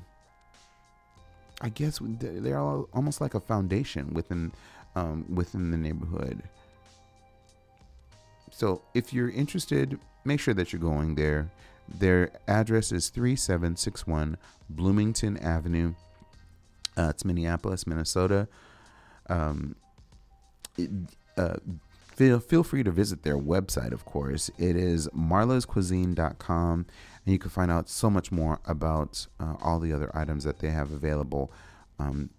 I 1.61 1.69
guess 1.69 1.99
they're 2.03 2.59
almost 2.59 3.21
like 3.21 3.35
a 3.35 3.41
foundation 3.41 4.15
within 4.15 4.53
um, 4.97 5.27
within 5.35 5.71
the 5.71 5.77
neighborhood. 5.77 6.43
So 8.51 8.83
if 8.95 9.13
you're 9.13 9.31
interested, 9.31 9.99
make 10.25 10.41
sure 10.41 10.55
that 10.55 10.73
you're 10.73 10.81
going 10.81 11.15
there. 11.15 11.51
Their 11.89 12.31
address 12.47 12.93
is 12.93 13.09
3761 13.09 14.37
Bloomington 14.69 15.37
Avenue. 15.39 15.95
Uh, 16.97 17.09
it's 17.11 17.25
Minneapolis, 17.25 17.87
Minnesota. 17.87 18.49
Um, 19.29 19.77
it, 20.77 20.91
uh, 21.37 21.57
feel, 22.15 22.39
feel 22.39 22.63
free 22.63 22.83
to 22.83 22.91
visit 22.91 23.23
their 23.23 23.39
website, 23.39 23.93
of 23.93 24.05
course. 24.05 24.51
It 24.59 24.77
is 24.77 25.09
marlascuisine.com, 25.09 26.87
and 27.31 27.35
you 27.35 27.39
can 27.39 27.51
find 27.51 27.71
out 27.71 27.89
so 27.89 28.11
much 28.11 28.33
more 28.33 28.59
about 28.65 29.29
uh, 29.39 29.55
all 29.63 29.79
the 29.79 29.93
other 29.93 30.11
items 30.13 30.43
that 30.43 30.59
they 30.59 30.71
have 30.71 30.91
available. 30.91 31.53
Um, 32.01 32.31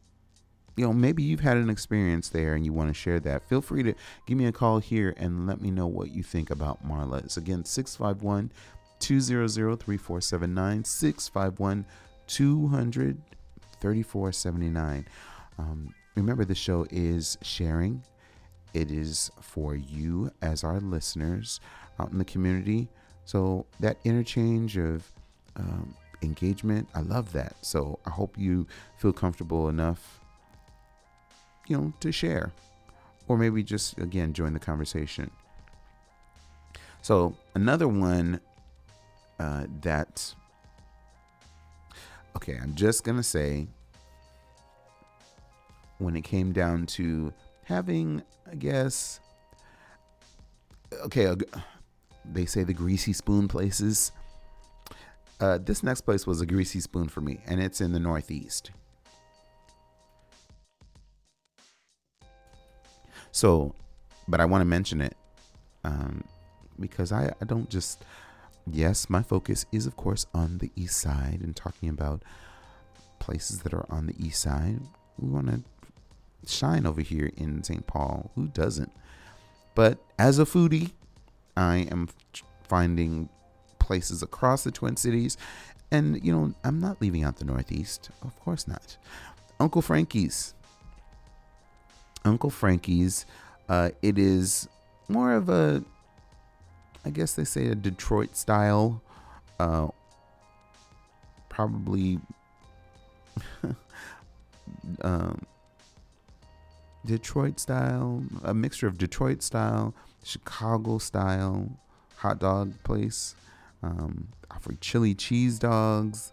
you 0.75 0.85
know, 0.85 0.91
maybe 0.91 1.23
you've 1.23 1.39
had 1.39 1.55
an 1.55 1.69
experience 1.69 2.27
there 2.27 2.55
and 2.55 2.65
you 2.65 2.73
want 2.73 2.89
to 2.89 2.93
share 2.93 3.17
that. 3.21 3.47
Feel 3.47 3.61
free 3.61 3.83
to 3.83 3.93
give 4.27 4.37
me 4.37 4.47
a 4.47 4.51
call 4.51 4.79
here 4.79 5.13
and 5.15 5.47
let 5.47 5.61
me 5.61 5.71
know 5.71 5.87
what 5.87 6.11
you 6.11 6.23
think 6.23 6.49
about 6.49 6.85
Marla. 6.85 7.23
It's 7.23 7.37
again 7.37 7.63
651 7.63 8.51
200 8.99 9.79
3479, 9.79 10.83
651 10.83 11.85
200 12.27 13.21
3479. 13.79 15.07
Um, 15.57 15.95
remember, 16.15 16.43
the 16.43 16.53
show 16.53 16.85
is 16.91 17.37
sharing, 17.41 18.03
it 18.73 18.91
is 18.91 19.31
for 19.39 19.73
you 19.73 20.31
as 20.41 20.65
our 20.65 20.81
listeners 20.81 21.61
out 21.97 22.11
in 22.11 22.17
the 22.17 22.25
community. 22.25 22.89
So, 23.25 23.65
that 23.79 23.97
interchange 24.03 24.77
of 24.77 25.07
um, 25.55 25.95
engagement, 26.21 26.87
I 26.93 27.01
love 27.01 27.31
that. 27.33 27.55
So, 27.61 27.99
I 28.05 28.09
hope 28.09 28.37
you 28.37 28.67
feel 28.97 29.13
comfortable 29.13 29.69
enough, 29.69 30.19
you 31.67 31.77
know, 31.77 31.93
to 31.99 32.11
share 32.11 32.51
or 33.27 33.37
maybe 33.37 33.63
just 33.63 33.97
again 33.97 34.33
join 34.33 34.53
the 34.53 34.59
conversation. 34.59 35.31
So, 37.01 37.35
another 37.55 37.87
one 37.87 38.39
uh, 39.39 39.65
that 39.81 40.33
okay, 42.35 42.57
I'm 42.61 42.75
just 42.75 43.03
gonna 43.03 43.23
say 43.23 43.67
when 45.97 46.15
it 46.15 46.23
came 46.23 46.51
down 46.51 46.87
to 46.87 47.31
having, 47.63 48.23
I 48.51 48.55
guess, 48.55 49.19
okay, 51.05 51.33
they 52.25 52.45
say 52.45 52.63
the 52.63 52.73
greasy 52.73 53.13
spoon 53.13 53.47
places. 53.47 54.11
Uh, 55.39 55.57
this 55.57 55.81
next 55.81 56.01
place 56.01 56.27
was 56.27 56.41
a 56.41 56.45
greasy 56.45 56.79
spoon 56.79 57.07
for 57.07 57.21
me, 57.21 57.39
and 57.47 57.61
it's 57.61 57.81
in 57.81 57.93
the 57.93 57.99
Northeast. 57.99 58.71
So, 63.31 63.73
but 64.27 64.39
I 64.39 64.45
want 64.45 64.61
to 64.61 64.65
mention 64.65 65.01
it 65.01 65.15
um, 65.83 66.23
because 66.79 67.11
I, 67.11 67.33
I 67.41 67.45
don't 67.45 67.69
just 67.69 68.03
yes, 68.69 69.09
my 69.09 69.21
focus 69.23 69.65
is, 69.71 69.85
of 69.85 69.95
course, 69.95 70.25
on 70.33 70.59
the 70.59 70.71
east 70.75 70.99
side 70.99 71.39
and 71.41 71.55
talking 71.55 71.89
about 71.89 72.23
places 73.19 73.59
that 73.59 73.73
are 73.73 73.85
on 73.89 74.07
the 74.07 74.15
east 74.17 74.41
side. 74.41 74.79
We 75.17 75.29
want 75.29 75.47
to 75.47 75.61
shine 76.51 76.85
over 76.85 77.01
here 77.01 77.31
in 77.37 77.63
St. 77.63 77.85
Paul. 77.87 78.31
Who 78.35 78.47
doesn't? 78.47 78.91
But 79.75 79.99
as 80.19 80.39
a 80.39 80.45
foodie, 80.45 80.91
I 81.55 81.87
am 81.91 82.09
finding 82.67 83.29
places 83.79 84.23
across 84.23 84.63
the 84.63 84.71
Twin 84.71 84.95
Cities. 84.95 85.37
And, 85.91 86.23
you 86.23 86.31
know, 86.31 86.53
I'm 86.63 86.79
not 86.79 87.01
leaving 87.01 87.23
out 87.23 87.37
the 87.37 87.45
Northeast. 87.45 88.09
Of 88.21 88.39
course 88.39 88.67
not. 88.67 88.97
Uncle 89.59 89.81
Frankie's. 89.81 90.53
Uncle 92.23 92.49
Frankie's. 92.49 93.25
Uh, 93.67 93.89
it 94.01 94.17
is 94.17 94.69
more 95.09 95.33
of 95.33 95.49
a 95.49 95.83
I 97.03 97.09
guess 97.09 97.33
they 97.33 97.45
say 97.45 97.67
a 97.67 97.75
Detroit 97.75 98.35
style, 98.35 99.01
uh, 99.59 99.87
probably 101.49 102.19
um, 105.01 105.45
Detroit 107.05 107.59
style, 107.59 108.23
a 108.43 108.53
mixture 108.53 108.87
of 108.87 108.97
Detroit 108.99 109.41
style, 109.41 109.95
Chicago 110.23 110.97
style 110.97 111.69
hot 112.17 112.39
dog 112.39 112.73
place. 112.83 113.35
Um, 113.83 114.27
offer 114.51 114.73
chili 114.79 115.15
cheese 115.15 115.57
dogs, 115.57 116.31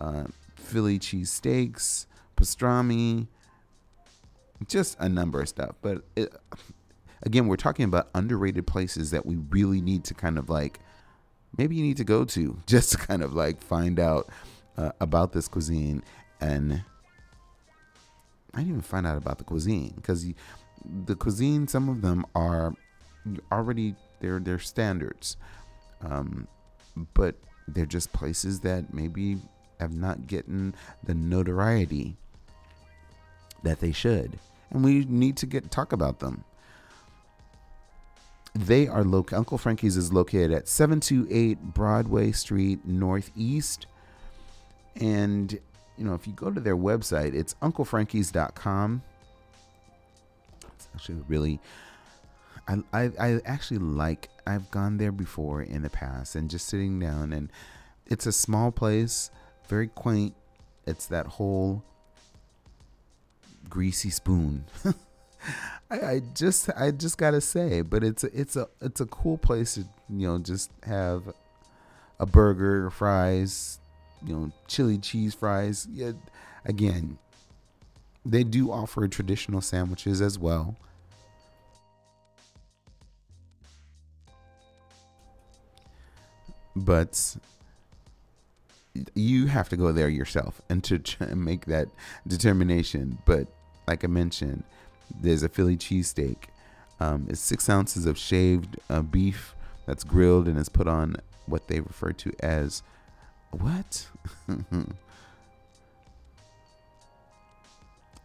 uh, 0.00 0.24
Philly 0.56 0.98
cheese 0.98 1.32
steaks, 1.32 2.06
pastrami, 2.36 3.28
just 4.68 4.98
a 5.00 5.08
number 5.08 5.40
of 5.40 5.48
stuff. 5.48 5.74
But 5.80 6.04
it, 6.16 6.34
again, 7.22 7.46
we're 7.46 7.56
talking 7.56 7.86
about 7.86 8.10
underrated 8.14 8.66
places 8.66 9.10
that 9.12 9.24
we 9.24 9.36
really 9.36 9.80
need 9.80 10.04
to 10.04 10.14
kind 10.14 10.38
of 10.38 10.50
like 10.50 10.80
maybe 11.56 11.76
you 11.76 11.82
need 11.82 11.96
to 11.98 12.04
go 12.04 12.24
to 12.24 12.58
just 12.66 12.92
to 12.92 12.98
kind 12.98 13.22
of 13.22 13.34
like 13.34 13.62
find 13.62 13.98
out 13.98 14.28
uh, 14.76 14.92
about 15.00 15.32
this 15.32 15.48
cuisine 15.48 16.02
and 16.40 16.82
I 18.54 18.58
didn't 18.58 18.68
even 18.68 18.82
find 18.82 19.06
out 19.06 19.16
about 19.16 19.38
the 19.38 19.44
cuisine 19.44 19.94
because 19.96 20.26
the 20.84 21.14
cuisine, 21.14 21.68
some 21.68 21.88
of 21.88 22.02
them 22.02 22.26
are 22.34 22.74
already 23.50 23.94
they're 24.20 24.40
they're 24.40 24.58
standards, 24.58 25.36
um, 26.04 26.46
but 27.14 27.34
they're 27.68 27.86
just 27.86 28.12
places 28.12 28.60
that 28.60 28.92
maybe 28.92 29.38
have 29.80 29.94
not 29.94 30.26
gotten 30.26 30.74
the 31.04 31.14
notoriety 31.14 32.16
that 33.62 33.80
they 33.80 33.92
should, 33.92 34.38
and 34.70 34.84
we 34.84 35.04
need 35.04 35.36
to 35.38 35.46
get 35.46 35.70
talk 35.70 35.92
about 35.92 36.20
them. 36.20 36.44
They 38.54 38.86
are 38.86 39.02
located. 39.02 39.38
Uncle 39.38 39.58
Frankie's 39.58 39.96
is 39.96 40.12
located 40.12 40.52
at 40.52 40.68
728 40.68 41.74
Broadway 41.74 42.32
Street 42.32 42.84
Northeast. 42.84 43.86
And, 44.96 45.58
you 45.96 46.04
know, 46.04 46.14
if 46.14 46.26
you 46.26 46.34
go 46.34 46.50
to 46.50 46.60
their 46.60 46.76
website, 46.76 47.34
it's 47.34 47.54
unclefrankies.com. 47.62 49.02
It's 50.74 50.88
actually 50.94 51.22
really, 51.28 51.60
I, 52.68 52.82
I, 52.92 53.10
I 53.18 53.40
actually 53.44 53.78
like, 53.78 54.28
I've 54.46 54.70
gone 54.70 54.96
there 54.96 55.12
before 55.12 55.62
in 55.62 55.82
the 55.82 55.90
past 55.90 56.34
and 56.34 56.50
just 56.50 56.68
sitting 56.68 56.98
down, 56.98 57.32
and 57.32 57.50
it's 58.06 58.26
a 58.26 58.32
small 58.32 58.70
place, 58.70 59.30
very 59.68 59.88
quaint. 59.88 60.34
It's 60.86 61.06
that 61.06 61.26
whole 61.26 61.84
greasy 63.68 64.10
spoon. 64.10 64.64
I, 65.90 66.00
I, 66.00 66.22
just 66.34 66.70
I 66.76 66.90
just 66.90 67.18
gotta 67.18 67.40
say, 67.40 67.82
but 67.82 68.02
it's 68.02 68.24
a 68.24 68.38
it's 68.38 68.56
a 68.56 68.68
it's 68.80 69.00
a 69.00 69.06
cool 69.06 69.38
place 69.38 69.74
to 69.74 69.80
you 70.08 70.28
know 70.28 70.38
just 70.38 70.70
have 70.84 71.32
a 72.18 72.26
burger, 72.26 72.90
fries, 72.90 73.80
you 74.24 74.34
know, 74.34 74.52
chili 74.68 74.98
cheese 74.98 75.34
fries. 75.34 75.86
Yeah, 75.92 76.12
again, 76.64 77.18
they 78.24 78.44
do 78.44 78.70
offer 78.70 79.06
traditional 79.08 79.60
sandwiches 79.60 80.20
as 80.20 80.38
well. 80.38 80.76
But 86.74 87.36
you 89.14 89.46
have 89.46 89.68
to 89.70 89.76
go 89.76 89.92
there 89.92 90.08
yourself 90.08 90.60
and 90.68 90.82
to 90.84 91.00
make 91.34 91.66
that 91.66 91.88
determination. 92.26 93.18
But 93.24 93.48
like 93.86 94.04
I 94.04 94.08
mentioned, 94.08 94.64
there's 95.20 95.42
a 95.42 95.48
Philly 95.48 95.76
cheesesteak. 95.76 96.36
Um, 97.00 97.26
it's 97.28 97.40
six 97.40 97.68
ounces 97.68 98.06
of 98.06 98.16
shaved 98.16 98.76
uh, 98.88 99.02
beef 99.02 99.54
that's 99.86 100.04
grilled 100.04 100.46
and 100.46 100.56
is 100.58 100.68
put 100.68 100.86
on 100.86 101.16
what 101.46 101.68
they 101.68 101.80
refer 101.80 102.12
to 102.12 102.32
as 102.40 102.82
what? 103.50 104.06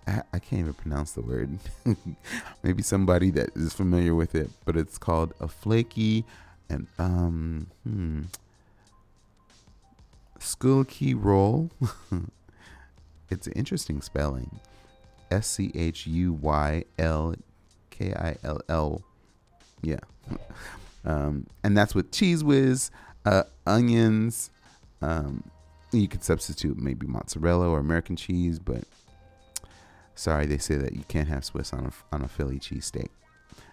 I, 0.07 0.21
I 0.31 0.39
can't 0.39 0.61
even 0.61 0.73
pronounce 0.73 1.11
the 1.11 1.21
word. 1.21 1.57
Maybe 2.63 2.81
somebody 2.83 3.29
that 3.31 3.49
is 3.55 3.73
familiar 3.73 4.15
with 4.15 4.35
it, 4.35 4.49
but 4.63 4.77
it's 4.77 4.97
called 4.97 5.33
a 5.39 5.47
flaky 5.47 6.23
and 6.69 6.87
um 6.99 7.67
hmm 7.83 8.23
Skulky 10.39 11.13
roll. 11.17 11.71
it's 13.29 13.47
an 13.47 13.53
interesting 13.53 14.01
spelling. 14.01 14.59
S 15.31 15.47
C 15.47 15.71
H 15.75 16.07
U 16.07 16.33
Y 16.33 16.83
L 16.97 17.35
K 17.89 18.13
I 18.13 18.37
L 18.43 18.59
L. 18.69 19.01
Yeah. 19.81 19.99
Um, 21.05 21.47
and 21.63 21.77
that's 21.77 21.95
with 21.95 22.11
Cheez 22.11 22.43
Whiz, 22.43 22.91
uh, 23.23 23.43
onions. 23.65 24.49
Um, 25.01 25.41
you 25.93 26.09
could 26.09 26.21
substitute 26.21 26.77
maybe 26.77 27.07
mozzarella 27.07 27.69
or 27.69 27.79
American 27.79 28.17
cheese, 28.17 28.59
but 28.59 28.83
sorry, 30.13 30.47
they 30.47 30.57
say 30.57 30.75
that 30.75 30.97
you 30.97 31.05
can't 31.07 31.29
have 31.29 31.45
Swiss 31.45 31.71
on 31.71 31.85
a, 31.85 32.13
on 32.13 32.23
a 32.23 32.27
Philly 32.27 32.59
cheesesteak. 32.59 33.07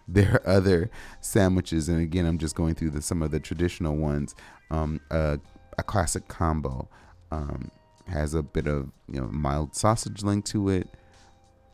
There 0.06 0.34
are 0.34 0.48
other 0.56 0.90
sandwiches, 1.20 1.88
and 1.88 2.00
again, 2.00 2.26
I'm 2.26 2.38
just 2.38 2.54
going 2.54 2.74
through 2.74 2.90
the, 2.90 3.02
some 3.02 3.22
of 3.22 3.30
the 3.30 3.40
traditional 3.40 3.96
ones. 3.96 4.34
Um, 4.70 5.00
a 5.10 5.82
classic 5.82 6.28
combo 6.28 6.88
um, 7.30 7.70
has 8.06 8.34
a 8.34 8.42
bit 8.42 8.66
of 8.66 8.90
you 9.08 9.20
know 9.20 9.28
mild 9.28 9.74
sausage 9.74 10.22
link 10.22 10.44
to 10.46 10.68
it. 10.68 10.88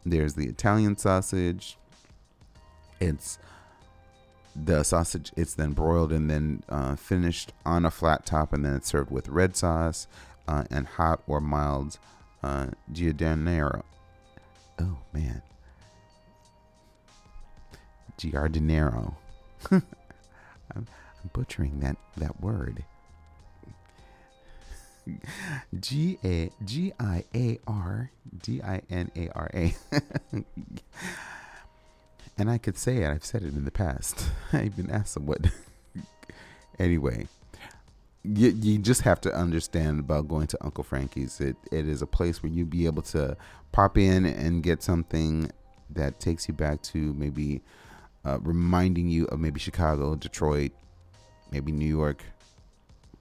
There's 0.05 0.35
the 0.35 0.47
Italian 0.47 0.97
sausage. 0.97 1.77
It's 3.01 3.39
the 4.57 4.83
sausage. 4.83 5.33
It's 5.37 5.55
then 5.55 5.73
broiled 5.73 6.13
and 6.13 6.31
then 6.31 6.63
uh, 6.69 6.97
finished 6.97 7.53
on 7.65 7.85
a 7.85 7.91
flat 7.91 8.27
top, 8.27 8.53
and 8.53 8.65
then 8.65 8.75
it's 8.75 8.89
served 8.89 9.11
with 9.11 9.29
red 9.29 9.57
sauce 9.57 10.07
uh, 10.49 10.65
and 10.71 10.87
hot 10.87 11.23
or 11.27 11.41
mild 11.41 11.99
uh, 12.43 12.69
giardiniera. 12.93 13.83
Oh 14.81 14.99
man, 15.13 15.43
giardiniero. 18.21 19.15
I'm, 19.71 19.83
I'm 20.75 21.31
butchering 21.33 21.81
that 21.81 21.97
that 22.17 22.41
word. 22.41 22.85
G 25.81 26.19
A 26.25 26.51
G 26.65 26.93
I 27.01 27.25
A 27.35 27.59
R 27.67 28.11
D 28.43 28.61
I 28.63 28.83
N 28.91 29.11
A 29.17 29.29
R 29.31 29.51
A. 29.55 29.75
And 32.39 32.51
I 32.51 32.57
could 32.57 32.79
say 32.79 33.03
it. 33.03 33.11
I've 33.11 33.25
said 33.25 33.43
it 33.43 33.53
in 33.53 33.67
the 33.67 33.71
past. 33.71 34.25
I've 34.55 34.75
been 34.75 34.91
asked 34.91 35.19
what. 35.19 35.45
anyway, 36.79 37.27
you, 38.25 38.49
you 38.49 38.79
just 38.79 39.03
have 39.03 39.21
to 39.23 39.35
understand 39.35 40.01
about 40.01 40.27
going 40.27 40.47
to 40.47 40.59
Uncle 40.65 40.83
Frankie's. 40.83 41.39
It 41.39 41.57
it 41.71 41.87
is 41.87 42.01
a 42.01 42.07
place 42.07 42.43
where 42.43 42.51
you'd 42.51 42.71
be 42.71 42.87
able 42.87 43.03
to 43.03 43.37
pop 43.73 43.99
in 43.99 44.25
and 44.25 44.63
get 44.63 44.83
something 44.83 45.51
that 45.91 46.19
takes 46.19 46.49
you 46.49 46.55
back 46.55 46.81
to 46.85 47.13
maybe 47.13 47.61
uh, 48.25 48.39
reminding 48.41 49.09
you 49.09 49.27
of 49.27 49.41
maybe 49.41 49.61
Chicago, 49.61 50.15
Detroit, 50.15 50.73
maybe 51.51 51.73
New 51.73 51.87
York, 51.87 52.23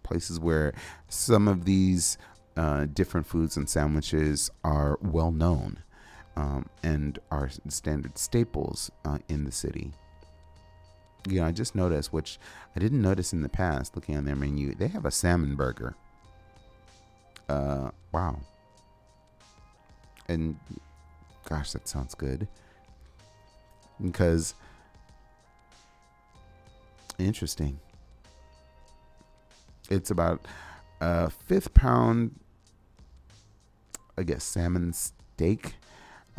places 0.04 0.40
where 0.40 0.74
some 1.08 1.48
of 1.48 1.66
these 1.66 2.18
uh, 2.58 2.86
different 2.94 3.26
foods 3.26 3.58
and 3.58 3.70
sandwiches 3.70 4.52
are 4.64 4.98
well 5.02 5.32
known 5.32 5.78
um, 6.36 6.66
and 6.84 7.20
are 7.32 7.50
standard 7.68 8.18
staples 8.18 8.92
uh, 9.06 9.18
in 9.28 9.46
the 9.46 9.52
city. 9.52 9.92
You 11.28 11.42
know, 11.42 11.48
I 11.48 11.52
just 11.52 11.76
noticed, 11.76 12.14
which 12.14 12.40
I 12.76 12.80
didn't 12.80 13.02
notice 13.02 13.34
in 13.34 13.42
the 13.42 13.50
past, 13.50 13.96
looking 13.96 14.16
on 14.16 14.26
their 14.26 14.36
menu, 14.36 14.74
they 14.74 14.88
have 14.88 15.06
a 15.06 15.12
salmon 15.12 15.56
burger. 15.56 15.96
Uh, 17.48 17.92
wow. 18.12 18.40
And 20.28 20.58
gosh, 21.48 21.72
that 21.72 21.88
sounds 21.88 22.16
good. 22.16 22.48
Because 24.02 24.54
interesting. 27.26 27.80
It's 29.90 30.12
about 30.12 30.46
a 31.02 31.30
fifth 31.30 31.74
pound, 31.74 32.40
I 34.18 34.24
guess, 34.24 34.44
salmon 34.44 34.94
steak 34.94 35.76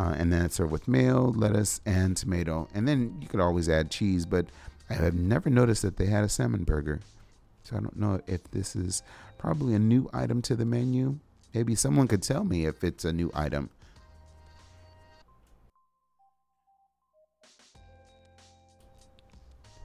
uh, 0.00 0.14
and 0.16 0.32
then 0.32 0.46
it's 0.46 0.54
served 0.54 0.72
with 0.72 0.88
mayo, 0.88 1.26
lettuce, 1.26 1.82
and 1.84 2.16
tomato. 2.16 2.68
And 2.72 2.88
then 2.88 3.18
you 3.20 3.28
could 3.28 3.40
always 3.40 3.68
add 3.68 3.90
cheese, 3.90 4.24
but 4.24 4.46
I 4.88 4.94
have 4.94 5.14
never 5.14 5.50
noticed 5.50 5.82
that 5.82 5.98
they 5.98 6.06
had 6.06 6.24
a 6.24 6.28
salmon 6.28 6.64
burger. 6.64 7.00
So 7.64 7.76
I 7.76 7.80
don't 7.80 7.98
know 7.98 8.18
if 8.26 8.50
this 8.50 8.74
is 8.74 9.02
probably 9.36 9.74
a 9.74 9.78
new 9.78 10.08
item 10.14 10.40
to 10.42 10.56
the 10.56 10.64
menu. 10.64 11.18
Maybe 11.52 11.74
someone 11.74 12.08
could 12.08 12.22
tell 12.22 12.44
me 12.44 12.64
if 12.64 12.82
it's 12.82 13.04
a 13.04 13.12
new 13.12 13.30
item. 13.34 13.68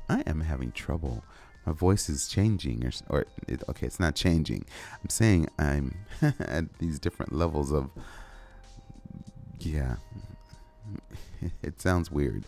I 0.09 0.23
am 0.25 0.41
having 0.41 0.71
trouble. 0.71 1.23
My 1.65 1.73
voice 1.73 2.09
is 2.09 2.27
changing, 2.27 2.85
or, 2.85 2.91
or 3.09 3.25
it, 3.47 3.63
okay, 3.69 3.87
it's 3.87 3.99
not 3.99 4.15
changing. 4.15 4.65
I'm 5.01 5.09
saying 5.09 5.47
I'm 5.57 5.95
at 6.39 6.77
these 6.77 6.99
different 6.99 7.33
levels 7.33 7.71
of 7.71 7.89
yeah. 9.59 9.95
It 11.61 11.79
sounds 11.79 12.09
weird. 12.09 12.43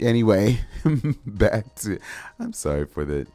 Anyway, 0.00 0.58
back 1.26 1.74
to. 1.76 1.98
I'm 2.38 2.52
sorry 2.52 2.86
for 2.86 3.04
the. 3.04 3.26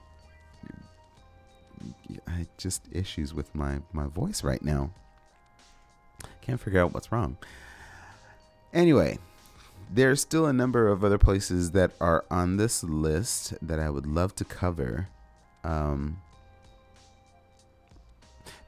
I 2.27 2.47
just 2.57 2.87
issues 2.91 3.33
with 3.33 3.53
my 3.55 3.79
my 3.93 4.07
voice 4.07 4.43
right 4.43 4.61
now. 4.61 4.91
Can't 6.41 6.59
figure 6.59 6.81
out 6.81 6.93
what's 6.93 7.11
wrong. 7.11 7.37
Anyway, 8.73 9.19
there's 9.93 10.21
still 10.21 10.45
a 10.45 10.53
number 10.53 10.87
of 10.87 11.03
other 11.03 11.17
places 11.17 11.71
that 11.71 11.91
are 11.99 12.23
on 12.31 12.57
this 12.57 12.83
list 12.83 13.53
that 13.61 13.79
I 13.79 13.89
would 13.89 14.05
love 14.05 14.33
to 14.35 14.45
cover. 14.45 15.09
Um, 15.63 16.21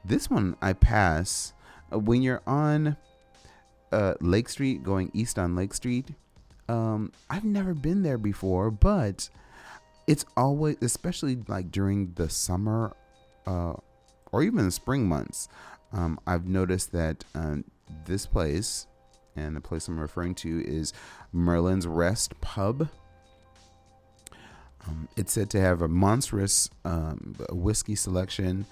this 0.04 0.28
one 0.28 0.56
I 0.60 0.74
pass 0.74 1.54
uh, 1.92 1.98
when 1.98 2.22
you're 2.22 2.42
on 2.46 2.96
uh, 3.90 4.14
Lake 4.20 4.48
Street, 4.48 4.82
going 4.82 5.10
east 5.14 5.38
on 5.38 5.56
Lake 5.56 5.72
Street. 5.72 6.10
Um, 6.68 7.12
I've 7.30 7.44
never 7.44 7.72
been 7.74 8.02
there 8.02 8.18
before, 8.18 8.70
but 8.70 9.28
it's 10.06 10.26
always, 10.36 10.76
especially 10.82 11.38
like 11.48 11.70
during 11.70 12.12
the 12.14 12.28
summer 12.28 12.94
uh, 13.46 13.74
or 14.30 14.42
even 14.42 14.66
the 14.66 14.70
spring 14.70 15.08
months, 15.08 15.48
um, 15.92 16.18
I've 16.26 16.46
noticed 16.46 16.92
that 16.92 17.24
uh, 17.34 17.56
this 18.04 18.26
place, 18.26 18.86
and 19.36 19.56
the 19.56 19.60
place 19.60 19.88
I'm 19.88 19.98
referring 19.98 20.34
to 20.36 20.64
is 20.66 20.92
Merlin's 21.32 21.86
Rest 21.86 22.40
Pub. 22.40 22.88
Um, 24.86 25.08
it's 25.16 25.32
said 25.32 25.50
to 25.50 25.60
have 25.60 25.80
a 25.80 25.88
monstrous 25.88 26.68
um, 26.84 27.36
whiskey 27.50 27.94
selection, 27.94 28.66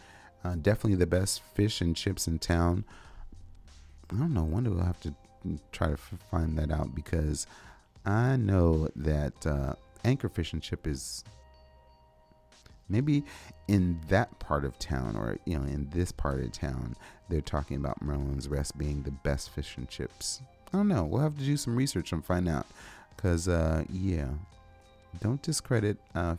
uh, 0.45 0.57
definitely 0.57 0.97
the 0.97 1.07
best 1.07 1.43
fish 1.55 1.81
and 1.81 1.97
chips 1.97 2.29
in 2.29 2.39
town. 2.39 2.85
I 4.13 4.17
don't 4.17 4.35
know. 4.35 4.45
When 4.45 4.65
we'll 4.65 4.85
have 4.85 5.01
to 5.01 5.15
try 5.73 5.89
to 5.89 5.97
find 5.97 6.59
that 6.59 6.71
out? 6.71 6.95
Because 6.95 7.47
I 8.05 8.37
know 8.37 8.89
that 8.97 9.47
uh, 9.47 9.75
anchor 10.05 10.29
fish 10.29 10.53
and 10.53 10.63
chip 10.63 10.87
is 10.87 11.25
maybe 12.93 13.25
in 13.69 13.99
that 14.09 14.39
part 14.39 14.65
of 14.65 14.79
town, 14.79 15.17
or 15.17 15.39
you 15.45 15.59
know, 15.59 15.65
in 15.65 15.89
this 15.91 16.13
part 16.13 16.41
of 16.41 16.53
town, 16.53 16.95
they're 17.29 17.41
talking 17.41 17.79
about 17.79 18.03
Merlin's 18.03 18.49
Rest 18.49 18.79
being 18.79 19.03
the 19.03 19.11
best 19.11 19.51
fish 19.51 19.77
and 19.77 19.89
chips. 19.89 20.43
I 20.73 20.77
don't 20.77 20.89
know. 20.89 21.05
We'll 21.05 21.23
have 21.23 21.37
to 21.39 21.45
do 21.45 21.57
some 21.57 21.77
research 21.77 22.13
and 22.13 22.25
find 22.25 22.49
out. 22.49 22.67
Cause 23.17 23.47
uh, 23.49 23.85
yeah, 23.91 24.29
don't 25.21 25.41
discredit 25.43 25.99
uh, 26.15 26.37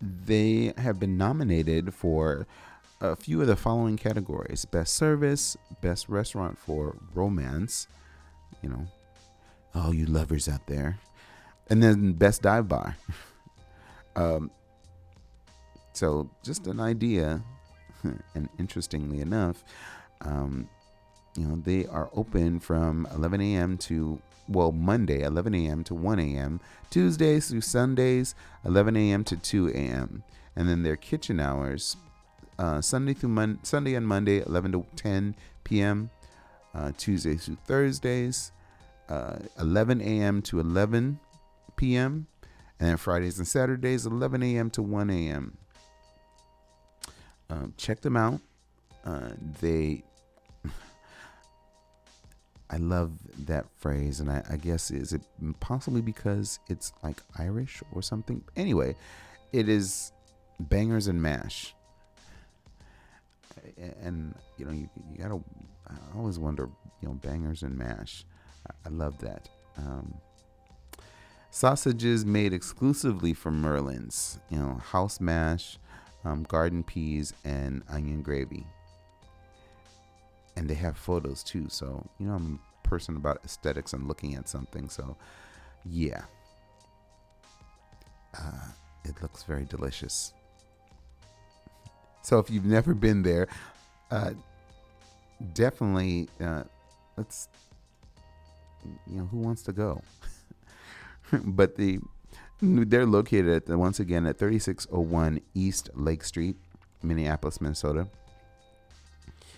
they 0.00 0.72
have 0.76 1.00
been 1.00 1.16
nominated 1.16 1.94
for 1.94 2.46
a 3.00 3.16
few 3.16 3.40
of 3.40 3.46
the 3.46 3.56
following 3.56 3.96
categories 3.96 4.64
best 4.64 4.94
service, 4.94 5.56
best 5.80 6.08
restaurant 6.08 6.58
for 6.58 6.96
romance, 7.14 7.86
you 8.62 8.68
know, 8.68 8.86
all 9.74 9.94
you 9.94 10.06
lovers 10.06 10.48
out 10.48 10.66
there, 10.66 10.98
and 11.70 11.82
then 11.82 12.12
best 12.12 12.42
dive 12.42 12.68
bar. 12.68 12.96
um, 14.16 14.50
so, 15.92 16.30
just 16.42 16.66
an 16.66 16.80
idea, 16.80 17.42
and 18.34 18.48
interestingly 18.58 19.20
enough, 19.20 19.64
um, 20.20 20.68
you 21.36 21.44
know, 21.46 21.56
they 21.64 21.86
are 21.86 22.08
open 22.14 22.60
from 22.60 23.06
11 23.14 23.40
a.m. 23.40 23.76
to 23.78 24.20
well, 24.48 24.72
Monday, 24.72 25.22
11 25.22 25.54
a.m. 25.54 25.84
to 25.84 25.94
1 25.94 26.18
a.m., 26.18 26.60
Tuesdays 26.90 27.50
through 27.50 27.60
Sundays, 27.60 28.34
11 28.64 28.96
a.m. 28.96 29.22
to 29.24 29.36
2 29.36 29.68
a.m., 29.68 30.22
and 30.56 30.68
then 30.68 30.82
their 30.82 30.96
kitchen 30.96 31.38
hours 31.38 31.96
uh, 32.58 32.80
Sunday 32.80 33.14
through 33.14 33.28
Mon- 33.30 33.58
Sunday 33.62 33.94
and 33.94 34.06
Monday, 34.06 34.42
11 34.44 34.72
to 34.72 34.86
10 34.96 35.36
p.m. 35.64 36.10
Uh, 36.74 36.92
Tuesdays 36.96 37.44
through 37.44 37.58
Thursdays, 37.66 38.52
uh, 39.08 39.36
11 39.58 40.00
a.m. 40.00 40.42
to 40.42 40.60
11 40.60 41.20
p.m. 41.78 42.26
And 42.78 42.90
then 42.90 42.96
Fridays 42.98 43.38
and 43.38 43.48
Saturdays, 43.48 44.04
11 44.06 44.42
a.m. 44.42 44.70
to 44.70 44.82
1 44.82 45.10
a.m. 45.10 45.56
Um, 47.50 47.74
check 47.76 48.00
them 48.00 48.16
out. 48.16 48.40
Uh, 49.04 49.30
they 49.60 50.04
I 52.70 52.76
love 52.76 53.12
that 53.46 53.66
phrase, 53.78 54.20
and 54.20 54.30
I, 54.30 54.44
I 54.50 54.56
guess 54.56 54.90
is 54.90 55.12
it 55.12 55.22
possibly 55.60 56.02
because 56.02 56.58
it's 56.68 56.92
like 57.02 57.22
Irish 57.38 57.82
or 57.92 58.02
something. 58.02 58.44
Anyway, 58.54 58.94
it 59.52 59.68
is 59.68 60.12
bangers 60.60 61.06
and 61.06 61.22
mash, 61.22 61.74
and 64.02 64.34
you 64.58 64.66
know 64.66 64.72
you, 64.72 64.90
you 65.10 65.18
gotta. 65.18 65.40
I 65.88 66.18
always 66.18 66.38
wonder, 66.38 66.68
you 67.00 67.08
know, 67.08 67.14
bangers 67.14 67.62
and 67.62 67.76
mash. 67.78 68.26
I, 68.68 68.88
I 68.88 68.90
love 68.90 69.18
that. 69.20 69.48
Um, 69.78 70.12
sausages 71.58 72.24
made 72.24 72.52
exclusively 72.52 73.34
from 73.34 73.60
Merlin's, 73.60 74.38
you 74.48 74.58
know, 74.58 74.80
house 74.92 75.20
mash, 75.20 75.78
um, 76.24 76.44
garden 76.44 76.82
peas, 76.82 77.32
and 77.44 77.82
onion 77.88 78.22
gravy 78.22 78.64
and 80.58 80.68
they 80.68 80.74
have 80.74 80.96
photos 80.98 81.42
too. 81.44 81.66
So 81.68 82.04
you 82.18 82.26
know, 82.26 82.34
I'm 82.34 82.58
a 82.84 82.88
person 82.88 83.16
about 83.16 83.40
aesthetics 83.44 83.92
and 83.92 84.08
looking 84.08 84.34
at 84.34 84.48
something. 84.48 84.88
So 84.88 85.16
yeah, 85.84 86.22
uh, 88.36 88.66
it 89.04 89.14
looks 89.22 89.44
very 89.44 89.64
delicious. 89.64 90.34
So 92.22 92.40
if 92.40 92.50
you've 92.50 92.64
never 92.64 92.92
been 92.92 93.22
there, 93.22 93.46
uh, 94.10 94.32
definitely 95.54 96.28
uh, 96.40 96.64
let's. 97.16 97.48
You 99.06 99.18
know 99.18 99.24
who 99.26 99.38
wants 99.38 99.62
to 99.62 99.72
go, 99.72 100.00
but 101.44 101.76
the 101.76 102.00
they're 102.60 103.06
located 103.06 103.48
at 103.48 103.66
the, 103.66 103.78
once 103.78 104.00
again 104.00 104.26
at 104.26 104.38
3601 104.38 105.40
East 105.54 105.90
Lake 105.94 106.24
Street, 106.24 106.56
Minneapolis, 107.02 107.60
Minnesota. 107.60 108.08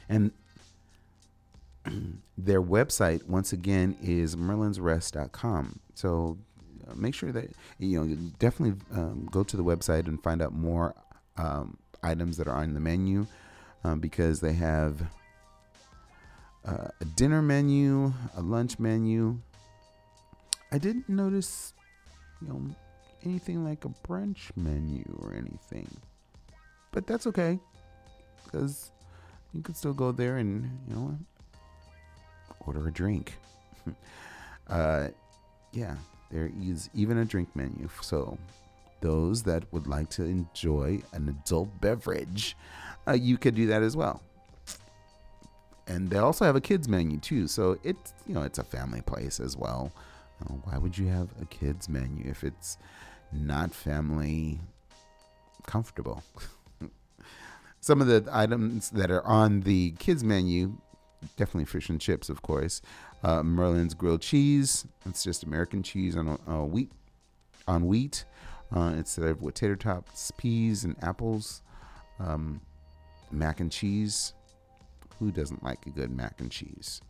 And 0.07 0.33
their 2.37 2.61
website 2.61 3.27
once 3.27 3.53
again 3.53 3.97
is 4.03 4.37
merlinsrest.com 4.37 5.81
so 5.95 6.39
uh, 6.89 6.95
make 6.95 7.15
sure 7.15 7.33
that 7.33 7.51
you 7.79 8.05
know 8.05 8.15
definitely 8.39 8.79
um, 8.93 9.29
go 9.31 9.43
to 9.43 9.57
the 9.57 9.65
website 9.65 10.07
and 10.07 10.23
find 10.23 10.43
out 10.43 10.53
more 10.53 10.95
um, 11.37 11.77
items 12.03 12.37
that 12.37 12.49
are 12.49 12.57
on 12.57 12.75
the 12.75 12.81
menu 12.81 13.27
um, 13.85 14.01
because 14.01 14.41
they 14.41 14.53
have 14.53 15.03
uh, 16.67 16.89
a 17.01 17.05
dinner 17.17 17.41
menu 17.41 18.13
a 18.37 18.41
lunch 18.41 18.79
menu 18.79 19.39
i 20.73 20.79
didn't 20.79 21.09
notice 21.09 21.75
you 22.41 22.49
know 22.49 22.63
anything 23.25 23.65
like 23.65 23.85
a 23.85 23.89
brunch 24.07 24.51
menu 24.57 25.05
or 25.23 25.33
anything 25.33 25.89
but 26.93 27.07
that's 27.07 27.27
okay 27.27 27.59
because 28.45 28.91
you 29.53 29.63
can 29.63 29.75
still 29.75 29.93
go 29.93 30.13
there 30.13 30.37
and 30.39 30.65
you 30.89 30.95
know 30.95 31.19
order 32.67 32.89
a 32.89 32.93
drink. 32.93 33.35
uh, 34.69 35.09
yeah, 35.73 35.97
there 36.31 36.51
is 36.61 36.91
even 36.95 37.19
a 37.19 37.25
drink 37.25 37.49
menu. 37.55 37.89
So 38.03 38.39
those 39.01 39.43
that 39.45 39.65
would 39.73 39.87
like 39.87 40.11
to 40.11 40.25
enjoy 40.25 41.01
an 41.13 41.29
adult 41.29 41.81
beverage, 41.81 42.57
uh, 43.09 43.13
you 43.13 43.39
could 43.39 43.55
do 43.55 43.67
that 43.69 43.83
as 43.83 43.97
well. 43.97 44.23
And 45.87 46.09
they 46.09 46.19
also 46.19 46.45
have 46.45 46.55
a 46.55 46.61
kids 46.61 46.89
menu 46.89 47.19
too. 47.19 47.49
So 47.49 47.79
it's 47.83 48.15
you 48.27 48.35
know 48.35 48.43
it's 48.43 48.59
a 48.59 48.65
family 48.65 49.01
place 49.01 49.41
as 49.41 49.57
well. 49.57 49.93
Uh, 50.43 50.55
why 50.65 50.79
would 50.79 50.97
you 50.97 51.07
have 51.09 51.29
a 51.41 51.45
kids 51.47 51.89
menu 51.89 52.29
if 52.29 52.45
it's 52.45 52.79
not 53.33 53.75
family 53.75 54.61
comfortable? 55.67 56.23
Some 57.81 58.01
of 58.01 58.07
the 58.07 58.29
items 58.31 58.91
that 58.91 59.11
are 59.11 59.25
on 59.27 59.61
the 59.61 59.93
kids 59.93 60.23
menu 60.23 60.77
definitely 61.37 61.65
fish 61.67 61.89
and 61.89 62.01
chips, 62.01 62.29
of 62.29 62.43
course. 62.43 62.81
Uh, 63.23 63.43
Merlin's 63.43 63.95
grilled 63.95 64.23
cheese. 64.23 64.87
It's 65.07 65.23
just 65.23 65.43
American 65.43 65.83
cheese 65.83 66.17
on 66.17 66.39
uh, 66.49 66.65
wheat 66.65 66.91
on 67.69 67.87
wheat 67.87 68.25
uh, 68.75 68.93
instead 68.97 69.27
of 69.27 69.43
with 69.43 69.55
tater 69.55 69.77
tots, 69.77 70.31
peas, 70.33 70.85
and 70.85 70.97
apples. 71.03 71.63
Um, 72.19 72.61
mac 73.31 73.61
and 73.61 73.71
cheese. 73.71 74.35
Who 75.19 75.31
doesn't 75.31 75.63
like 75.63 75.87
a 75.87 75.91
good 75.91 76.11
mac 76.11 76.41
and 76.41 76.51
cheese? 76.51 77.01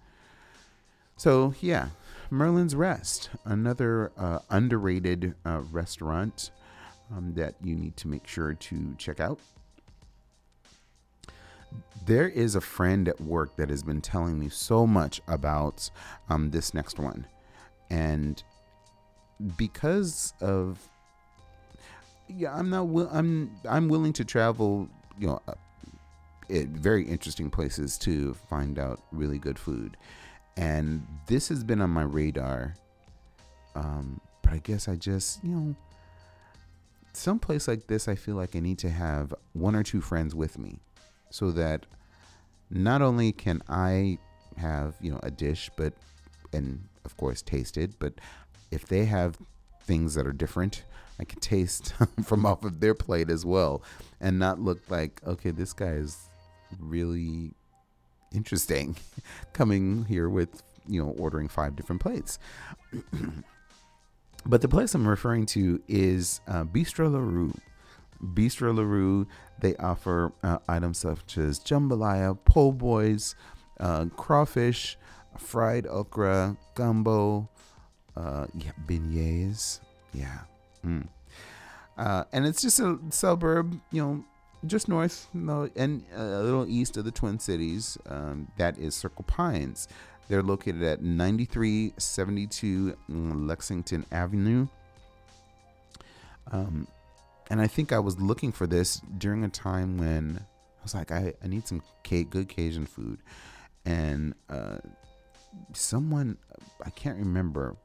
So 1.16 1.54
yeah, 1.60 1.88
Merlin's 2.30 2.76
Rest, 2.76 3.30
another 3.44 4.12
uh, 4.16 4.40
underrated 4.50 5.34
uh, 5.44 5.62
restaurant 5.70 6.50
um, 7.14 7.34
that 7.34 7.54
you 7.62 7.74
need 7.74 7.96
to 7.98 8.08
make 8.08 8.26
sure 8.26 8.54
to 8.54 8.94
check 8.98 9.20
out 9.20 9.40
there 12.06 12.28
is 12.28 12.54
a 12.54 12.60
friend 12.60 13.08
at 13.08 13.20
work 13.20 13.56
that 13.56 13.70
has 13.70 13.82
been 13.82 14.00
telling 14.00 14.38
me 14.38 14.48
so 14.48 14.86
much 14.86 15.20
about 15.28 15.90
um, 16.28 16.50
this 16.50 16.74
next 16.74 16.98
one. 16.98 17.26
And 17.90 18.42
because 19.56 20.34
of 20.40 20.88
yeah, 22.28 22.54
I'm 22.54 22.70
not 22.70 22.88
I'm 23.12 23.50
I'm 23.68 23.88
willing 23.88 24.12
to 24.14 24.24
travel, 24.24 24.88
you 25.18 25.28
know, 25.28 25.42
uh, 25.48 25.54
very 26.48 27.04
interesting 27.04 27.50
places 27.50 27.98
to 27.98 28.34
find 28.34 28.78
out 28.78 29.00
really 29.12 29.38
good 29.38 29.58
food. 29.58 29.96
And 30.56 31.06
this 31.26 31.48
has 31.48 31.64
been 31.64 31.80
on 31.80 31.90
my 31.90 32.02
radar. 32.02 32.74
Um, 33.74 34.20
but 34.42 34.52
I 34.52 34.58
guess 34.58 34.88
I 34.88 34.96
just, 34.96 35.42
you 35.44 35.50
know, 35.50 35.76
some 37.12 37.38
place 37.38 37.66
like 37.66 37.86
this 37.86 38.08
I 38.08 38.14
feel 38.14 38.36
like 38.36 38.54
I 38.54 38.60
need 38.60 38.78
to 38.78 38.90
have 38.90 39.34
one 39.52 39.74
or 39.74 39.82
two 39.82 40.00
friends 40.00 40.34
with 40.34 40.58
me 40.58 40.78
so 41.30 41.50
that 41.52 41.86
not 42.70 43.02
only 43.02 43.32
can 43.32 43.62
I 43.68 44.18
have, 44.56 44.94
you 45.00 45.10
know, 45.10 45.20
a 45.22 45.30
dish, 45.30 45.70
but, 45.76 45.92
and 46.52 46.86
of 47.04 47.16
course 47.16 47.42
taste 47.42 47.76
it, 47.76 47.98
but 47.98 48.14
if 48.70 48.86
they 48.86 49.04
have 49.06 49.36
things 49.82 50.14
that 50.14 50.26
are 50.26 50.32
different, 50.32 50.84
I 51.18 51.24
can 51.24 51.40
taste 51.40 51.94
from 52.24 52.46
off 52.46 52.64
of 52.64 52.80
their 52.80 52.94
plate 52.94 53.30
as 53.30 53.44
well 53.44 53.82
and 54.20 54.38
not 54.38 54.60
look 54.60 54.78
like, 54.88 55.20
okay, 55.26 55.50
this 55.50 55.72
guy 55.72 55.92
is 55.92 56.16
really 56.78 57.52
interesting 58.34 58.96
coming 59.52 60.04
here 60.04 60.28
with, 60.28 60.62
you 60.86 61.02
know, 61.02 61.10
ordering 61.10 61.48
five 61.48 61.76
different 61.76 62.00
plates. 62.00 62.38
but 64.46 64.62
the 64.62 64.68
place 64.68 64.94
I'm 64.94 65.06
referring 65.06 65.46
to 65.46 65.82
is 65.88 66.40
uh, 66.48 66.64
Bistro 66.64 67.12
La 67.12 67.18
Roux. 67.18 67.54
Bistro 68.22 68.76
La 68.76 68.82
Roux, 68.82 69.26
they 69.60 69.74
offer 69.76 70.32
uh, 70.42 70.58
items 70.68 70.98
such 70.98 71.38
as 71.38 71.58
jambalaya, 71.60 72.36
po' 72.44 72.72
boys, 72.72 73.34
uh, 73.78 74.06
crawfish, 74.16 74.98
fried 75.38 75.86
okra, 75.86 76.56
gumbo, 76.74 77.48
uh, 78.16 78.46
yeah, 78.54 78.72
beignets. 78.86 79.80
Yeah. 80.12 80.40
Mm. 80.84 81.08
Uh, 81.96 82.24
and 82.32 82.46
it's 82.46 82.62
just 82.62 82.80
a 82.80 82.98
suburb, 83.10 83.78
you 83.90 84.02
know, 84.02 84.24
just 84.66 84.88
north 84.88 85.28
and 85.34 86.04
a 86.14 86.42
little 86.42 86.66
east 86.68 86.96
of 86.96 87.04
the 87.04 87.10
Twin 87.10 87.38
Cities. 87.38 87.96
Um, 88.06 88.48
that 88.58 88.78
is 88.78 88.94
Circle 88.94 89.24
Pines. 89.24 89.88
They're 90.28 90.42
located 90.42 90.82
at 90.82 91.02
9372 91.02 92.96
Lexington 93.08 94.06
Avenue. 94.12 94.68
Um, 96.52 96.86
and 97.50 97.60
I 97.60 97.66
think 97.66 97.92
I 97.92 97.98
was 97.98 98.18
looking 98.20 98.52
for 98.52 98.66
this 98.66 99.00
during 99.18 99.44
a 99.44 99.48
time 99.48 99.98
when 99.98 100.38
I 100.38 100.82
was 100.82 100.94
like, 100.94 101.10
I, 101.10 101.34
I 101.42 101.48
need 101.48 101.66
some 101.66 101.82
good 102.04 102.48
Cajun 102.48 102.86
food. 102.86 103.18
And 103.84 104.34
uh, 104.48 104.76
someone, 105.72 106.36
I 106.84 106.90
can't 106.90 107.18
remember, 107.18 107.76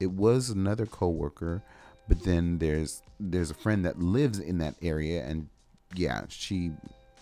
it 0.00 0.10
was 0.10 0.50
another 0.50 0.86
coworker, 0.86 1.62
but 2.08 2.24
then 2.24 2.58
there's 2.58 3.02
there's 3.20 3.50
a 3.50 3.54
friend 3.54 3.84
that 3.84 4.00
lives 4.00 4.40
in 4.40 4.58
that 4.58 4.74
area, 4.82 5.24
and 5.24 5.48
yeah, 5.94 6.22
she 6.28 6.72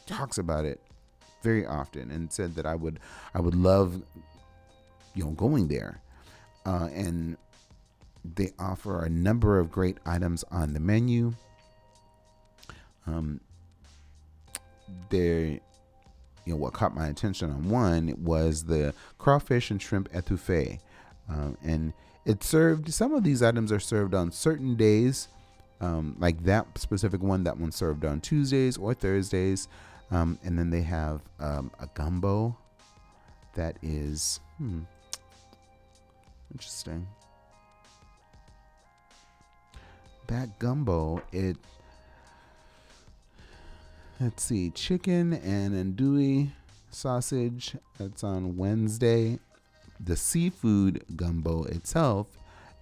talks 0.07 0.39
about 0.39 0.65
it 0.65 0.81
very 1.43 1.67
often, 1.67 2.11
and 2.11 2.33
said 2.33 2.55
that 2.57 2.67
I 2.67 2.75
would 2.75 3.01
I 3.35 3.41
would 3.41 3.55
love, 3.55 4.03
you 5.15 5.25
know, 5.25 5.31
going 5.31 5.69
there, 5.69 6.01
uh, 6.67 6.89
and 6.93 7.37
they 8.35 8.53
offer 8.59 9.05
a 9.05 9.09
number 9.09 9.59
of 9.59 9.71
great 9.71 9.99
items 10.05 10.45
on 10.51 10.75
the 10.75 10.81
menu 10.81 11.33
um, 13.07 13.41
there, 15.09 15.45
you 15.45 15.61
know, 16.47 16.57
what 16.57 16.73
caught 16.73 16.95
my 16.95 17.09
attention 17.09 17.51
on 17.51 17.69
one 17.69 18.15
was 18.23 18.65
the 18.65 18.95
crawfish 19.19 19.71
and 19.71 19.81
shrimp 19.81 20.11
etouffee, 20.13 20.81
um, 21.29 21.57
and 21.63 21.93
it 22.25 22.43
served. 22.43 22.93
Some 22.93 23.15
of 23.15 23.25
these 23.25 23.43
items 23.43 23.73
are 23.73 23.81
served 23.81 24.15
on 24.15 24.33
certain 24.33 24.75
days, 24.75 25.29
um, 25.81 26.16
like 26.19 26.43
that 26.45 26.79
specific 26.79 27.23
one. 27.23 27.45
That 27.45 27.59
one 27.59 27.73
served 27.73 28.05
on 28.05 28.21
Tuesdays 28.21 28.77
or 28.77 28.95
Thursdays, 28.95 29.69
um, 30.11 30.38
and 30.45 30.59
then 30.59 30.71
they 30.71 30.83
have 30.83 31.23
um, 31.38 31.71
a 31.81 31.87
gumbo 31.95 32.57
that 33.55 33.77
is 33.83 34.40
hmm, 34.59 34.81
interesting. 36.53 37.07
That 40.29 40.59
gumbo, 40.61 41.23
it 41.33 41.57
Let's 44.21 44.43
see, 44.43 44.69
chicken 44.69 45.33
and 45.33 45.73
andouille 45.73 46.51
sausage. 46.90 47.75
That's 47.97 48.23
on 48.23 48.59
Wednesday. 48.59 49.38
the 49.99 50.14
seafood 50.14 51.03
gumbo 51.16 51.64
itself 51.64 52.27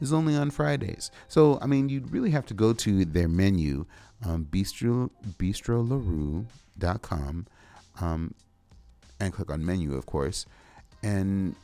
is 0.01 0.13
only 0.13 0.37
on 0.37 0.51
Fridays. 0.51 1.11
So, 1.29 1.59
I 1.61 1.67
mean, 1.67 1.89
you'd 1.89 2.13
really 2.13 2.31
have 2.31 2.47
to 2.47 2.55
go 2.55 2.73
to 2.73 3.05
their 3.05 3.29
menu, 3.29 3.87
um, 4.25 4.47
bistro, 4.51 5.11
bistrolaroux.com, 5.39 7.47
um, 8.01 8.35
and 9.21 9.33
click 9.33 9.51
on 9.51 9.65
menu, 9.65 9.95
of 9.95 10.07
course, 10.07 10.47
and 11.03 11.55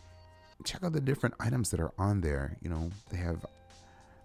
check 0.65 0.83
out 0.83 0.93
the 0.93 1.01
different 1.01 1.35
items 1.39 1.71
that 1.71 1.81
are 1.81 1.93
on 1.99 2.21
there. 2.21 2.57
You 2.63 2.71
know, 2.71 2.91
they 3.11 3.19
have 3.19 3.45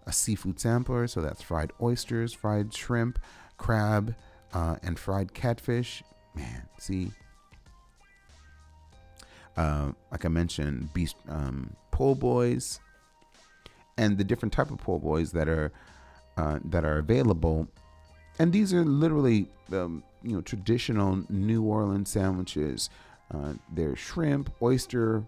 a 0.05 0.11
seafood 0.11 0.59
sampler, 0.59 1.07
so 1.07 1.21
that's 1.21 1.41
fried 1.41 1.71
oysters, 1.81 2.33
fried 2.33 2.73
shrimp, 2.73 3.19
crab, 3.57 4.15
uh, 4.53 4.77
and 4.81 4.97
fried 4.97 5.33
catfish. 5.33 6.03
Man, 6.35 6.67
see, 6.77 7.11
uh, 9.57 9.91
like 10.11 10.25
I 10.25 10.29
mentioned, 10.29 10.93
beast 10.93 11.15
um, 11.27 11.75
po' 11.91 12.15
boys, 12.15 12.79
and 13.99 14.17
the 14.17 14.23
different 14.23 14.53
type 14.53 14.71
of 14.71 14.77
po' 14.77 14.97
boys 14.97 15.33
that 15.33 15.49
are 15.49 15.71
uh, 16.37 16.59
that 16.63 16.85
are 16.85 16.97
available. 16.97 17.67
And 18.39 18.53
these 18.53 18.73
are 18.73 18.85
literally, 18.85 19.47
um, 19.73 20.01
you 20.23 20.31
know, 20.31 20.41
traditional 20.41 21.21
New 21.29 21.63
Orleans 21.63 22.09
sandwiches. 22.09 22.89
Uh, 23.29 23.53
they're 23.73 23.97
shrimp, 23.97 24.49
oyster, 24.61 25.23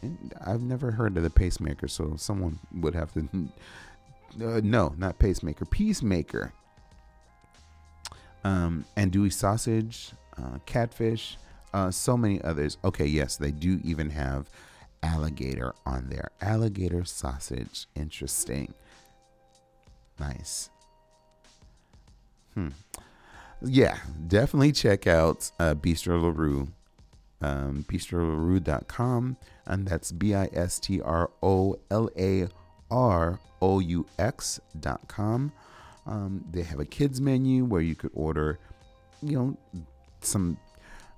and 0.00 0.32
I've 0.46 0.62
never 0.62 0.92
heard 0.92 1.16
of 1.16 1.24
the 1.24 1.30
pacemaker, 1.30 1.88
so 1.88 2.14
someone 2.16 2.58
would 2.74 2.94
have 2.94 3.12
to. 3.14 3.28
Uh, 4.44 4.60
no, 4.62 4.94
not 4.98 5.18
pacemaker, 5.18 5.64
peacemaker. 5.64 6.52
Um, 8.44 8.84
andouille 8.94 9.32
sausage, 9.32 10.12
uh, 10.36 10.58
catfish, 10.66 11.38
uh, 11.72 11.90
so 11.90 12.14
many 12.14 12.40
others. 12.42 12.76
Okay, 12.84 13.06
yes, 13.06 13.36
they 13.36 13.50
do 13.50 13.80
even 13.82 14.10
have 14.10 14.50
alligator 15.02 15.74
on 15.86 16.08
there. 16.08 16.30
Alligator 16.40 17.04
sausage. 17.04 17.86
Interesting. 17.94 18.74
Nice. 20.18 20.70
Hmm. 22.54 22.68
Yeah, 23.62 23.98
definitely 24.26 24.72
check 24.72 25.06
out 25.06 25.50
uh, 25.58 25.74
Bistro 25.74 26.22
La 26.22 26.28
Roux, 26.28 26.68
um, 27.40 27.84
bistrolaroux.com, 27.88 29.36
and 29.66 29.86
that's 29.86 30.12
B 30.12 30.34
I 30.34 30.48
S 30.52 30.78
T 30.78 31.00
R 31.00 31.30
O 31.42 31.76
L 31.90 32.08
A 32.16 32.48
R 32.90 33.40
O 33.60 33.80
U 33.80 34.06
X.com. 34.18 35.52
Um, 36.06 36.44
they 36.50 36.62
have 36.62 36.80
a 36.80 36.84
kids 36.84 37.20
menu 37.20 37.64
where 37.64 37.82
you 37.82 37.94
could 37.94 38.12
order, 38.14 38.58
you 39.22 39.38
know, 39.38 39.84
some, 40.20 40.56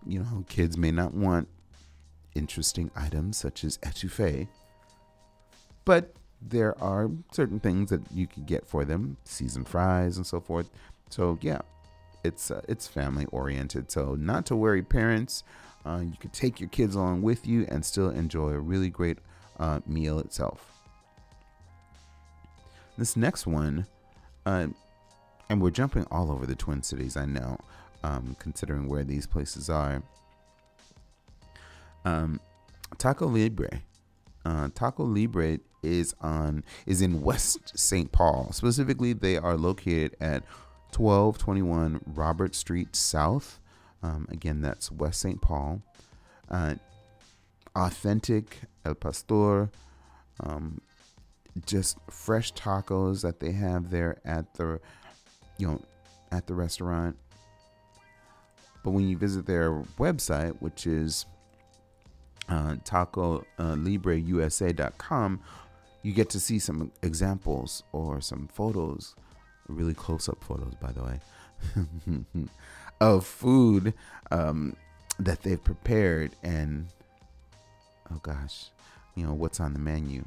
you 0.07 0.19
know, 0.21 0.45
kids 0.49 0.77
may 0.77 0.91
not 0.91 1.15
want 1.15 1.47
interesting 2.41 2.91
items 2.97 3.37
such 3.37 3.65
as 3.65 3.77
etouffee, 3.79 4.49
but 5.85 6.15
there 6.41 6.75
are 6.83 7.11
certain 7.33 7.61
things 7.61 7.91
that 7.91 8.01
you 8.15 8.27
can 8.27 8.45
get 8.45 8.67
for 8.67 8.87
them, 8.87 9.19
seasoned 9.25 9.69
fries 9.69 10.17
and 10.17 10.27
so 10.27 10.41
forth. 10.41 10.71
So 11.11 11.39
yeah, 11.43 11.61
it's 12.25 12.51
uh, 12.51 12.63
it's 12.67 12.87
family 12.89 13.27
oriented. 13.27 13.91
So 13.93 14.15
not 14.15 14.47
to 14.47 14.57
worry, 14.57 14.83
parents. 14.83 15.45
Uh, 15.85 16.01
you 16.05 16.17
could 16.19 16.33
take 16.33 16.61
your 16.61 16.69
kids 16.71 16.95
along 16.95 17.23
with 17.23 17.47
you 17.47 17.67
and 17.69 17.85
still 17.85 18.11
enjoy 18.11 18.51
a 18.51 18.59
really 18.59 18.91
great 18.91 19.19
uh, 19.59 19.81
meal 19.87 20.19
itself. 20.19 20.73
This 22.99 23.17
next 23.17 23.47
one, 23.47 23.87
uh, 24.45 24.67
and 25.49 25.63
we're 25.63 25.71
jumping 25.71 26.07
all 26.11 26.31
over 26.31 26.45
the 26.47 26.55
Twin 26.55 26.83
Cities, 26.83 27.17
I 27.17 27.25
know, 27.25 27.59
um, 28.03 28.37
considering 28.39 28.89
where 28.89 29.05
these 29.05 29.27
places 29.27 29.71
are. 29.71 30.03
Um, 32.05 32.41
Taco 32.99 33.27
Libre. 33.27 33.83
Uh, 34.45 34.69
Taco 34.75 35.05
Libre 35.05 35.59
is 35.83 36.15
on 36.21 36.65
is 36.87 37.01
in 37.01 37.23
West 37.23 37.79
St. 37.79 38.11
Paul. 38.13 38.53
Specifically, 38.53 39.13
they 39.13 39.37
are 39.37 39.57
located 39.57 40.17
at 40.21 40.45
1221 40.97 42.01
Robert 42.07 42.55
Street 42.55 42.97
South. 42.97 43.61
Um, 44.03 44.27
again, 44.31 44.61
that's 44.63 44.91
West 44.91 45.21
St. 45.21 45.41
Paul. 45.41 45.83
Uh, 46.49 46.75
authentic 47.77 48.59
El 48.85 48.95
Pastor. 48.95 49.71
Um, 50.41 50.81
just 51.67 51.99
fresh 52.09 52.53
tacos 52.55 53.23
that 53.23 53.41
they 53.41 53.53
have 53.53 53.91
there 53.91 54.19
at 54.25 54.55
the 54.55 54.81
you 55.59 55.67
know 55.67 55.81
at 56.33 56.47
the 56.47 56.55
restaurant. 56.55 57.17
But 58.83 58.93
when 58.93 59.09
you 59.09 59.17
visit 59.17 59.47
their 59.47 59.73
website, 59.99 60.57
which 60.61 60.87
is 60.87 61.27
uh, 62.51 62.75
tacolibreusa.com, 62.85 65.41
you 66.03 66.13
get 66.13 66.29
to 66.31 66.41
see 66.41 66.59
some 66.59 66.91
examples 67.03 67.85
or 67.93 68.21
some 68.21 68.49
photos, 68.49 69.15
really 69.69 69.95
close 69.95 70.29
up 70.29 70.43
photos, 70.43 70.75
by 70.75 70.91
the 70.93 71.05
way, 71.05 71.21
of 73.01 73.25
food 73.25 73.95
um, 74.31 74.75
that 75.19 75.43
they've 75.43 75.63
prepared. 75.63 76.33
And 76.43 76.89
oh 78.13 78.19
gosh, 78.23 78.67
you 79.15 79.25
know, 79.25 79.35
what's 79.35 79.61
on 79.61 79.73
the 79.73 79.79
menu. 79.79 80.25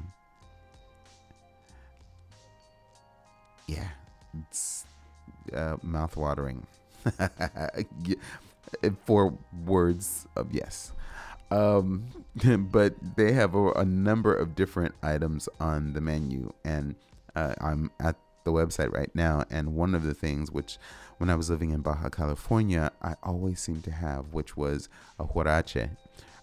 Yeah, 3.66 3.88
it's 4.50 4.86
uh, 5.54 5.76
mouth 5.82 6.16
watering. 6.16 6.66
Four 9.04 9.36
words 9.64 10.26
of 10.36 10.52
yes. 10.52 10.92
Um, 11.54 12.08
but 12.72 12.94
they 13.16 13.32
have 13.32 13.54
a, 13.54 13.70
a, 13.72 13.84
number 13.84 14.34
of 14.34 14.56
different 14.56 14.94
items 15.02 15.48
on 15.60 15.92
the 15.92 16.00
menu, 16.00 16.52
and 16.64 16.96
uh, 17.36 17.54
I'm 17.60 17.92
at 18.00 18.16
the 18.42 18.50
website 18.50 18.92
right 18.92 19.10
now. 19.14 19.44
And 19.50 19.76
one 19.76 19.94
of 19.94 20.02
the 20.02 20.14
things 20.14 20.50
which, 20.50 20.78
when 21.18 21.30
I 21.30 21.36
was 21.36 21.48
living 21.50 21.70
in 21.70 21.80
Baja 21.80 22.08
California, 22.08 22.90
I 23.02 23.14
always 23.22 23.60
seemed 23.60 23.84
to 23.84 23.92
have, 23.92 24.32
which 24.32 24.56
was 24.56 24.88
a 25.20 25.24
huarache. 25.24 25.90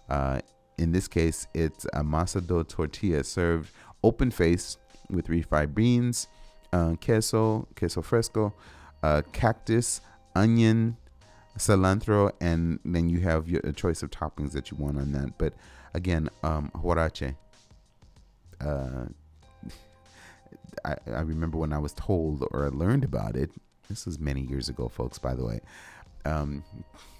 Uh, 0.10 0.40
in 0.78 0.94
this 0.94 1.10
case, 1.10 1.46
it's 1.54 1.86
a 1.94 2.04
masa 2.04 2.46
do 2.46 2.64
tortilla 2.64 3.24
served 3.26 3.72
open 4.04 4.32
faced 4.32 4.80
with 5.10 5.28
refried 5.28 5.76
beans, 5.76 6.28
uh, 6.72 6.96
queso, 7.04 7.68
queso 7.76 8.02
fresco, 8.02 8.54
uh, 9.04 9.22
cactus, 9.34 10.00
onion, 10.36 10.96
cilantro, 11.58 12.32
and 12.40 12.80
then 12.86 13.10
you 13.10 13.20
have 13.22 13.48
your 13.48 13.62
choice 13.74 14.04
of 14.04 14.10
toppings 14.12 14.52
that 14.54 14.72
you 14.72 14.78
want 14.78 14.98
on 14.98 15.12
that. 15.12 15.38
But 15.38 15.54
again, 15.94 16.30
um, 16.44 16.72
huarache. 16.76 17.36
Uh, 18.60 19.06
I, 20.86 20.96
I 21.08 21.22
remember 21.22 21.58
when 21.58 21.74
I 21.74 21.80
was 21.80 21.94
told 21.94 22.48
or 22.52 22.66
I 22.66 22.70
learned 22.70 23.04
about 23.04 23.36
it. 23.36 23.52
This 23.90 24.06
was 24.06 24.20
many 24.20 24.42
years 24.42 24.70
ago, 24.70 24.88
folks. 24.88 25.20
By 25.20 25.34
the 25.36 25.44
way, 25.44 25.60
um, 26.26 26.64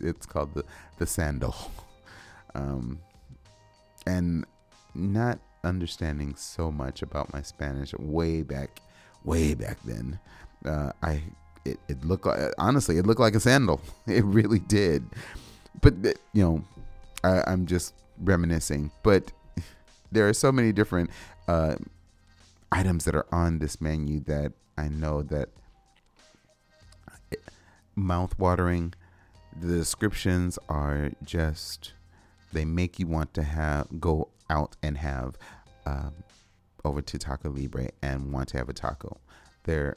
it's 0.00 0.26
called 0.26 0.54
the 0.54 0.64
the 0.98 1.06
sandal, 1.06 1.54
um, 2.54 2.98
and 4.06 4.44
not 4.94 5.38
understanding 5.62 6.34
so 6.36 6.70
much 6.70 7.02
about 7.02 7.32
my 7.32 7.42
Spanish 7.42 7.94
way 7.94 8.42
back, 8.42 8.80
way 9.24 9.54
back 9.54 9.78
then. 9.84 10.18
Uh, 10.64 10.92
I 11.02 11.22
it, 11.64 11.78
it 11.88 12.04
looked 12.04 12.26
like 12.26 12.52
honestly 12.58 12.98
it 12.98 13.06
looked 13.06 13.20
like 13.20 13.34
a 13.34 13.40
sandal. 13.40 13.80
It 14.06 14.24
really 14.24 14.58
did. 14.58 15.04
But 15.80 15.94
you 16.32 16.42
know 16.42 16.64
I, 17.22 17.52
am 17.52 17.66
just 17.66 17.94
reminiscing. 18.18 18.90
But 19.02 19.32
there 20.12 20.28
are 20.28 20.34
so 20.34 20.52
many 20.52 20.72
different 20.72 21.10
uh, 21.48 21.76
items 22.72 23.04
that 23.04 23.14
are 23.14 23.26
on 23.32 23.58
this 23.60 23.80
menu 23.80 24.18
that 24.18 24.52
i 24.76 24.88
know 24.88 25.22
that 25.22 25.48
mouth 27.94 28.36
watering 28.36 28.92
the 29.60 29.76
descriptions 29.76 30.58
are 30.68 31.12
just 31.22 31.92
they 32.52 32.64
make 32.64 32.98
you 32.98 33.06
want 33.06 33.32
to 33.34 33.42
have 33.44 33.86
go 34.00 34.28
out 34.50 34.76
and 34.82 34.98
have 34.98 35.36
um, 35.86 36.12
over 36.84 37.00
to 37.00 37.18
taco 37.18 37.50
libre 37.50 37.90
and 38.02 38.32
want 38.32 38.48
to 38.48 38.58
have 38.58 38.68
a 38.68 38.72
taco. 38.72 39.18
They're 39.64 39.96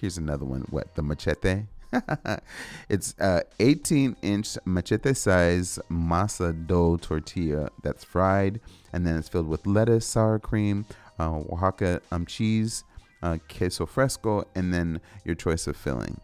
here's 0.00 0.18
another 0.18 0.44
one. 0.44 0.62
What 0.70 0.94
the 0.94 1.02
machete? 1.02 1.64
it's 2.88 3.14
uh 3.20 3.42
18 3.60 4.16
inch 4.22 4.58
machete 4.64 5.14
size 5.14 5.78
masa 5.90 6.52
dough 6.66 6.96
tortilla 6.96 7.70
that's 7.82 8.04
fried, 8.04 8.60
and 8.92 9.06
then 9.06 9.16
it's 9.16 9.28
filled 9.28 9.48
with 9.48 9.66
lettuce, 9.66 10.06
sour 10.06 10.38
cream, 10.38 10.84
uh, 11.18 11.38
Oaxaca 11.50 12.00
um 12.10 12.26
cheese, 12.26 12.84
uh, 13.22 13.38
queso 13.48 13.86
fresco, 13.86 14.44
and 14.54 14.72
then 14.74 15.00
your 15.24 15.34
choice 15.34 15.66
of 15.66 15.76
filling. 15.76 16.20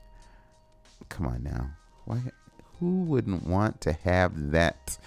Come 1.08 1.26
on 1.26 1.42
now, 1.42 1.70
why? 2.04 2.20
Who 2.80 3.02
wouldn't 3.04 3.46
want 3.46 3.80
to 3.82 3.92
have 3.92 4.50
that 4.50 4.98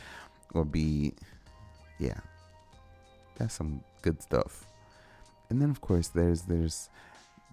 or 0.54 0.64
be? 0.64 1.14
Yeah, 2.00 2.20
that's 3.38 3.54
some 3.56 3.84
good 4.02 4.22
stuff. 4.22 4.66
And 5.50 5.62
then 5.62 5.70
of 5.70 5.82
course 5.82 6.08
there's 6.08 6.44
there's 6.44 6.90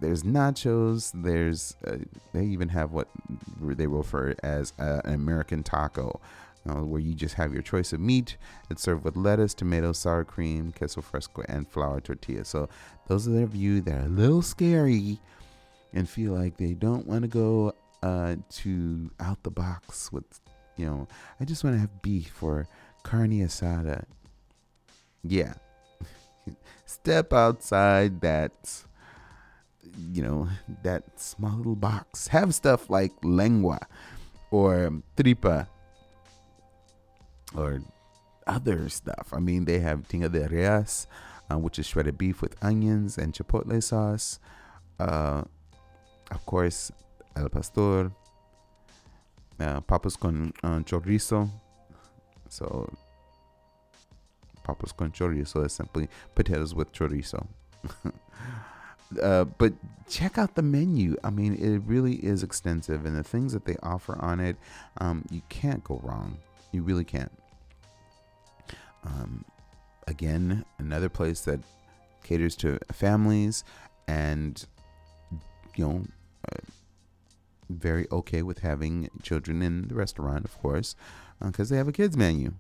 there's 0.03 0.23
nachos. 0.23 1.13
There's 1.15 1.77
uh, 1.87 1.97
they 2.33 2.45
even 2.45 2.69
have 2.69 2.93
what 2.93 3.09
they 3.61 3.87
refer 3.87 4.35
as 4.43 4.73
uh, 4.79 5.01
an 5.05 5.15
American 5.15 5.63
taco. 5.63 6.21
uh, 6.69 6.85
where 6.85 7.01
you 7.01 7.15
just 7.15 7.35
have 7.35 7.53
your 7.53 7.63
choice 7.63 7.93
of 7.93 8.01
meat. 8.01 8.37
It's 8.71 8.83
served 8.83 9.05
with 9.05 9.17
lettuce, 9.17 9.55
tomato, 9.55 9.93
sour 9.93 10.25
cream, 10.25 10.73
queso 10.73 11.01
fresco, 11.01 11.43
and 11.49 11.69
flour 11.69 12.01
tortilla. 12.01 12.45
So 12.45 12.69
those 13.09 13.27
are 13.29 13.43
of 13.43 13.55
you 13.57 13.81
that 13.83 13.95
are 13.95 14.07
a 14.07 14.09
little 14.09 14.43
scary 14.43 15.19
and 15.93 16.09
feel 16.09 16.33
like 16.33 16.57
they 16.57 16.75
don't 16.75 17.07
want 17.07 17.23
to 17.23 17.29
go 17.29 17.75
uh, 18.03 18.37
to 18.51 19.11
out 19.21 19.43
the 19.43 19.51
box 19.51 20.13
with, 20.13 20.25
you 20.77 20.87
know, 20.87 21.09
I 21.41 21.45
just 21.45 21.65
want 21.65 21.77
to 21.77 21.81
have 21.81 22.03
beef 22.03 22.43
or 22.43 22.67
carne 23.03 23.41
asada. 23.41 24.05
Yeah. 25.25 25.55
Step 26.87 27.33
outside 27.33 28.21
that, 28.21 28.85
you 30.13 30.23
know, 30.23 30.49
that 30.83 31.05
small 31.19 31.57
little 31.57 31.77
box. 31.77 32.29
Have 32.29 32.55
stuff 32.55 32.89
like 32.91 33.13
lengua 33.23 33.87
or 34.51 35.03
tripa 35.17 35.69
or 37.55 37.81
other 38.47 38.89
stuff. 38.89 39.29
I 39.33 39.39
mean, 39.39 39.65
they 39.65 39.81
have 39.81 40.09
tinga 40.09 40.31
de 40.31 40.49
res, 40.49 41.07
uh, 41.51 41.59
which 41.59 41.79
is 41.79 41.87
shredded 41.87 42.19
beef 42.19 42.43
with 42.43 42.57
onions 42.63 43.19
and 43.19 43.33
chipotle 43.33 43.83
sauce. 43.83 44.39
Uh, 44.99 45.43
of 46.31 46.47
course, 46.47 46.91
el 47.37 47.49
pastor, 47.49 48.13
uh, 49.61 49.81
papas 49.81 50.17
con 50.17 50.53
uh, 50.63 50.81
chorizo. 50.81 51.49
So, 52.49 52.89
papas 54.63 54.93
con 54.97 55.11
chorizo 55.11 55.65
is 55.65 55.73
simply 55.73 56.09
potatoes 56.35 56.75
with 56.75 56.93
chorizo. 56.93 57.47
Uh, 59.21 59.45
but 59.45 59.73
check 60.09 60.39
out 60.39 60.55
the 60.55 60.63
menu. 60.63 61.17
I 61.25 61.31
mean, 61.31 61.55
it 61.55 61.83
really 61.87 62.15
is 62.15 62.43
extensive, 62.43 63.05
and 63.07 63.17
the 63.17 63.25
things 63.25 63.53
that 63.53 63.65
they 63.65 63.77
offer 63.83 64.17
on 64.21 64.41
it, 64.41 64.57
um, 64.99 65.25
you 65.31 65.43
can't 65.49 65.83
go 65.83 66.01
wrong. 66.03 66.39
You 66.71 66.83
really 66.83 67.05
can't. 67.05 67.33
Um, 69.05 69.45
again, 70.07 70.65
another 70.79 71.09
place 71.09 71.41
that 71.43 71.61
caters 72.23 72.55
to 72.57 72.79
families 72.93 73.65
and, 74.07 74.65
you 75.75 75.87
know, 75.87 76.05
uh, 76.51 76.61
very 77.69 78.07
okay 78.13 78.43
with 78.43 78.61
having 78.61 79.09
children 79.23 79.63
in 79.63 79.89
the 79.89 79.95
restaurant, 79.95 80.45
of 80.45 80.57
course, 80.61 80.95
because 81.41 81.71
uh, 81.71 81.75
they 81.75 81.79
have 81.79 81.89
a 81.89 81.93
kids 81.93 82.17
menu. 82.17 82.53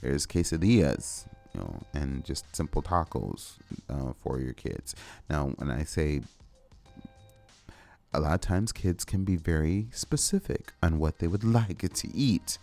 There's 0.00 0.26
quesadillas, 0.26 1.26
you 1.54 1.60
know, 1.60 1.80
and 1.94 2.24
just 2.24 2.54
simple 2.54 2.82
tacos 2.82 3.54
uh, 3.88 4.12
for 4.22 4.40
your 4.40 4.54
kids. 4.54 4.94
Now, 5.30 5.52
when 5.56 5.70
I 5.70 5.84
say 5.84 6.22
a 8.12 8.20
lot 8.20 8.34
of 8.34 8.40
times 8.40 8.72
kids 8.72 9.04
can 9.04 9.24
be 9.24 9.36
very 9.36 9.88
specific 9.90 10.72
on 10.82 10.98
what 10.98 11.18
they 11.18 11.26
would 11.26 11.44
like 11.44 11.78
to 11.92 12.16
eat. 12.16 12.58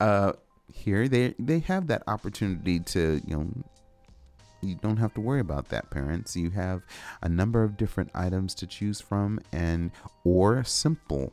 Uh, 0.00 0.32
here 0.72 1.08
they 1.08 1.34
they 1.38 1.58
have 1.60 1.88
that 1.88 2.02
opportunity 2.06 2.80
to 2.80 3.20
you 3.26 3.36
know 3.36 3.48
you 4.64 4.74
don't 4.76 4.96
have 4.96 5.14
to 5.14 5.20
worry 5.20 5.40
about 5.40 5.68
that 5.68 5.90
parents. 5.90 6.36
You 6.36 6.50
have 6.50 6.82
a 7.22 7.28
number 7.28 7.62
of 7.62 7.76
different 7.76 8.10
items 8.14 8.54
to 8.56 8.66
choose 8.66 9.00
from 9.00 9.40
and 9.52 9.90
or 10.24 10.64
simple 10.64 11.32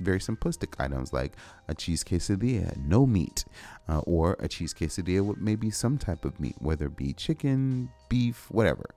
very 0.00 0.18
simplistic 0.18 0.74
items 0.78 1.12
like 1.12 1.32
a 1.68 1.74
cheese 1.74 2.02
quesadilla 2.02 2.74
no 2.78 3.06
meat 3.06 3.44
uh, 3.88 3.98
or 4.00 4.36
a 4.40 4.48
cheese 4.48 4.72
quesadilla 4.72 5.22
with 5.22 5.38
maybe 5.38 5.70
some 5.70 5.98
type 5.98 6.24
of 6.24 6.40
meat 6.40 6.56
whether 6.58 6.86
it 6.86 6.96
be 6.96 7.12
chicken 7.12 7.88
beef 8.08 8.50
whatever. 8.50 8.90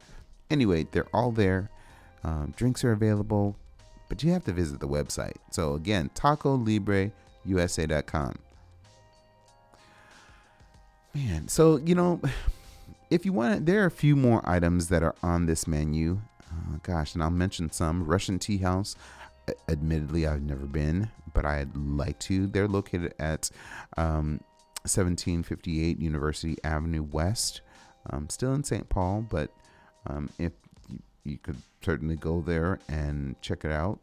Anyway 0.49 0.87
they're 0.91 1.13
all 1.13 1.31
there. 1.31 1.69
Um, 2.23 2.53
drinks 2.55 2.83
are 2.83 2.93
available 2.93 3.57
but 4.09 4.23
you 4.23 4.31
have 4.31 4.45
to 4.45 4.53
visit 4.53 4.79
the 4.79 4.87
website. 4.87 5.37
So 5.51 5.73
again 5.73 6.09
taco 6.13 6.55
libre 6.55 7.11
usa.com 7.45 8.37
Man, 11.15 11.47
so 11.47 11.77
you 11.77 11.93
know, 11.93 12.19
if 13.09 13.25
you 13.25 13.33
want, 13.33 13.65
there 13.65 13.83
are 13.83 13.87
a 13.87 13.91
few 13.91 14.15
more 14.15 14.41
items 14.45 14.89
that 14.89 15.03
are 15.03 15.15
on 15.23 15.45
this 15.45 15.67
menu. 15.67 16.21
Uh, 16.51 16.77
gosh, 16.83 17.13
and 17.13 17.23
I'll 17.23 17.29
mention 17.29 17.71
some. 17.71 18.03
Russian 18.03 18.39
Tea 18.39 18.57
House. 18.57 18.95
Admittedly, 19.67 20.25
I've 20.25 20.41
never 20.41 20.65
been, 20.65 21.09
but 21.33 21.45
I'd 21.45 21.75
like 21.75 22.17
to. 22.19 22.47
They're 22.47 22.67
located 22.67 23.13
at 23.19 23.49
um, 23.97 24.39
1758 24.83 25.99
University 25.99 26.55
Avenue 26.63 27.03
West. 27.03 27.61
Um, 28.09 28.29
still 28.29 28.53
in 28.53 28.63
St. 28.63 28.87
Paul, 28.87 29.25
but 29.29 29.51
um, 30.07 30.29
if 30.39 30.53
you, 30.89 30.99
you 31.23 31.37
could 31.37 31.57
certainly 31.81 32.15
go 32.15 32.41
there 32.41 32.79
and 32.87 33.35
check 33.41 33.65
it 33.65 33.71
out. 33.71 33.99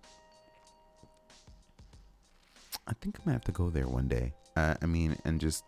I 2.87 2.93
think 3.01 3.19
I 3.21 3.23
might 3.27 3.33
have 3.33 3.45
to 3.45 3.53
go 3.53 3.71
there 3.71 3.87
one 3.87 4.09
day. 4.09 4.33
Uh, 4.57 4.75
I 4.83 4.87
mean, 4.87 5.17
and 5.25 5.41
just 5.41 5.65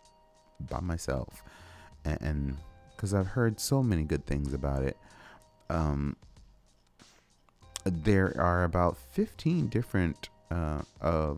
by 0.69 0.79
myself, 0.79 1.43
and 2.05 2.57
because 3.03 3.13
I've 3.13 3.27
heard 3.27 3.59
so 3.59 3.83
many 3.83 4.03
good 4.03 4.25
things 4.25 4.53
about 4.53 4.81
it. 4.81 4.95
Um, 5.69 6.15
there 7.83 8.33
are 8.39 8.63
about 8.63 8.95
15 9.11 9.67
different 9.67 10.29
uh, 10.49 10.83
uh, 11.01 11.33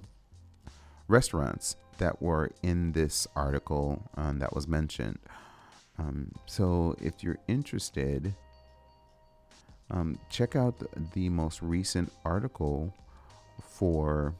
restaurants 1.07 1.75
that 1.97 2.21
were 2.21 2.51
in 2.61 2.91
this 2.91 3.25
article 3.35 3.99
um, 4.15 4.37
that 4.37 4.53
was 4.53 4.67
mentioned. 4.67 5.17
Um, 5.97 6.31
so 6.45 6.95
if 7.01 7.23
you're 7.23 7.39
interested, 7.47 8.35
um, 9.89 10.19
check 10.29 10.55
out 10.55 10.77
the, 10.77 10.87
the, 11.15 11.29
most 11.29 11.63
recent 11.63 12.13
article 12.23 12.93
for 13.59 14.35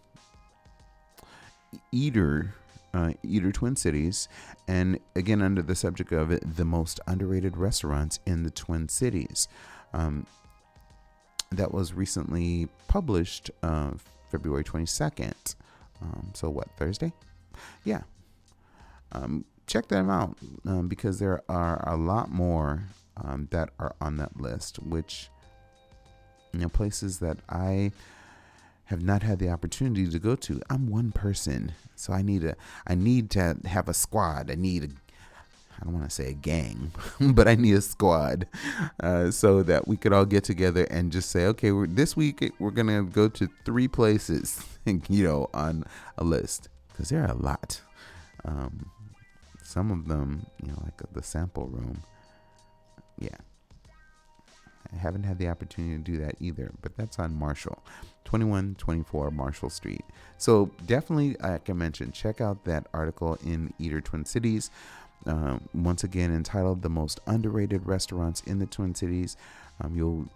Eater 1.92 2.54
uh, 2.96 3.12
Eater 3.24 3.52
Twin 3.52 3.76
Cities, 3.76 4.30
and 4.68 5.00
again 5.16 5.42
under 5.42 5.62
the 5.62 5.76
subject 5.76 6.12
of 6.14 6.56
the 6.56 6.66
most 6.66 7.00
underrated 7.08 7.58
restaurants 7.58 8.20
in 8.26 8.44
the 8.44 8.50
Twin 8.50 8.88
Cities. 8.88 9.48
Um, 9.94 10.26
that 11.52 11.74
was 11.74 11.94
recently 11.94 12.68
published 12.88 13.52
uh, 13.64 13.92
February 14.32 14.64
22nd. 14.64 15.56
Um, 16.02 16.32
so, 16.34 16.50
what, 16.50 16.68
Thursday? 16.78 17.14
Yeah. 17.84 18.02
Um, 19.12 19.46
check 19.68 19.88
them 19.88 20.10
out 20.10 20.38
um, 20.66 20.88
because 20.88 21.20
there 21.20 21.42
are 21.48 21.88
a 21.88 21.96
lot 21.96 22.30
more 22.32 22.84
um, 23.24 23.48
that 23.52 23.70
are 23.80 23.96
on 24.02 24.18
that 24.18 24.40
list, 24.40 24.78
which, 24.80 25.30
you 26.54 26.60
know, 26.60 26.70
places 26.70 27.20
that 27.20 27.38
I 27.50 27.92
have 28.86 29.02
not 29.02 29.24
had 29.24 29.40
the 29.40 29.50
opportunity 29.50 30.08
to 30.10 30.20
go 30.20 30.36
to. 30.36 30.62
I'm 30.70 30.90
one 30.90 31.12
person, 31.12 31.74
so 31.96 32.14
I 32.14 32.22
need 32.22 32.44
a 32.44 32.56
I 32.88 32.96
need 32.96 33.30
to 33.32 33.58
have 33.66 33.88
a 33.88 33.94
squad. 33.94 34.52
I 34.52 34.56
need 34.56 34.84
a 34.84 34.88
I 35.80 35.84
don't 35.84 35.94
want 35.94 36.06
to 36.06 36.16
say 36.16 36.30
a 36.30 36.34
gang, 36.34 36.92
but 37.20 37.48
I 37.48 37.56
need 37.56 37.76
a 37.76 37.82
squad 37.82 38.48
uh, 39.02 39.30
so 39.32 39.62
that 39.64 39.88
we 39.88 39.98
could 39.98 40.14
all 40.14 40.26
get 40.26 40.44
together 40.44 40.86
and 40.86 41.12
just 41.12 41.32
say, 41.32 41.46
okay, 41.48 41.72
this 41.88 42.16
week 42.16 42.54
we're 42.60 42.72
gonna 42.72 43.04
go 43.04 43.28
to 43.30 43.50
three 43.66 43.88
places, 43.88 44.64
you 44.86 45.24
know, 45.24 45.50
on 45.54 45.84
a 46.18 46.24
list 46.24 46.70
because 46.92 47.10
there 47.10 47.24
are 47.24 47.32
a 47.32 47.36
lot. 47.36 47.82
Um, 48.46 48.90
some 49.64 49.92
of 49.92 50.08
them, 50.08 50.46
you 50.62 50.70
know, 50.70 50.82
like 50.84 51.02
the 51.12 51.24
sample 51.24 51.68
room. 51.68 52.04
Yeah, 53.20 53.38
I 54.94 54.98
haven't 54.98 55.24
had 55.24 55.38
the 55.38 55.48
opportunity 55.48 55.98
to 55.98 56.04
do 56.12 56.18
that 56.24 56.36
either, 56.40 56.72
but 56.82 56.96
that's 56.98 57.20
on 57.20 57.34
Marshall. 57.34 57.84
2124 58.26 59.32
Marshall 59.32 59.70
Street. 59.70 60.04
So 60.38 60.72
definitely, 60.86 61.38
like 61.42 61.70
I 61.70 61.74
mentioned, 61.74 62.14
check 62.14 62.42
out 62.42 62.66
that 62.66 62.88
article 62.94 63.38
in 63.46 63.74
Eater 63.80 64.02
Twin 64.02 64.26
Cities. 64.26 64.72
Um, 65.26 65.68
once 65.74 66.04
again, 66.04 66.34
entitled 66.34 66.82
"The 66.82 66.90
Most 66.90 67.20
Underrated 67.28 67.86
Restaurants 67.86 68.42
in 68.42 68.60
the 68.60 68.66
Twin 68.66 68.94
Cities." 68.94 69.38
Um, 69.82 69.96
you'll, 69.96 70.28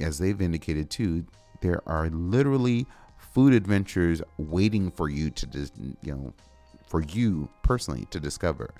as 0.00 0.18
they've 0.18 0.40
indicated 0.40 0.90
too, 0.90 1.24
there 1.60 1.82
are 1.86 2.08
literally 2.08 2.86
food 3.18 3.52
adventures 3.52 4.22
waiting 4.38 4.90
for 4.90 5.08
you 5.08 5.30
to, 5.30 5.46
dis- 5.46 5.72
you 6.02 6.14
know, 6.14 6.32
for 6.86 7.02
you 7.02 7.48
personally 7.62 8.06
to 8.10 8.20
discover. 8.20 8.74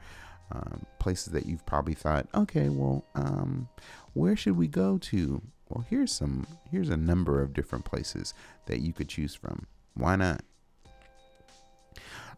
Um, 0.55 0.85
places 0.99 1.33
that 1.33 1.47
you've 1.47 1.65
probably 1.65 1.95
thought, 1.95 2.27
okay, 2.35 2.69
well, 2.69 3.05
um, 3.15 3.69
where 4.13 4.37
should 4.37 4.57
we 4.57 4.67
go 4.69 4.99
to? 4.99 5.41
Well, 5.69 5.87
here's 5.89 6.13
some 6.13 6.47
here's 6.71 6.91
a 6.91 6.97
number 6.97 7.41
of 7.41 7.55
different 7.55 7.87
places 7.87 8.35
that 8.67 8.81
you 8.81 8.93
could 8.93 9.09
choose 9.09 9.35
from. 9.35 9.67
Why 9.95 10.17
not? 10.17 10.43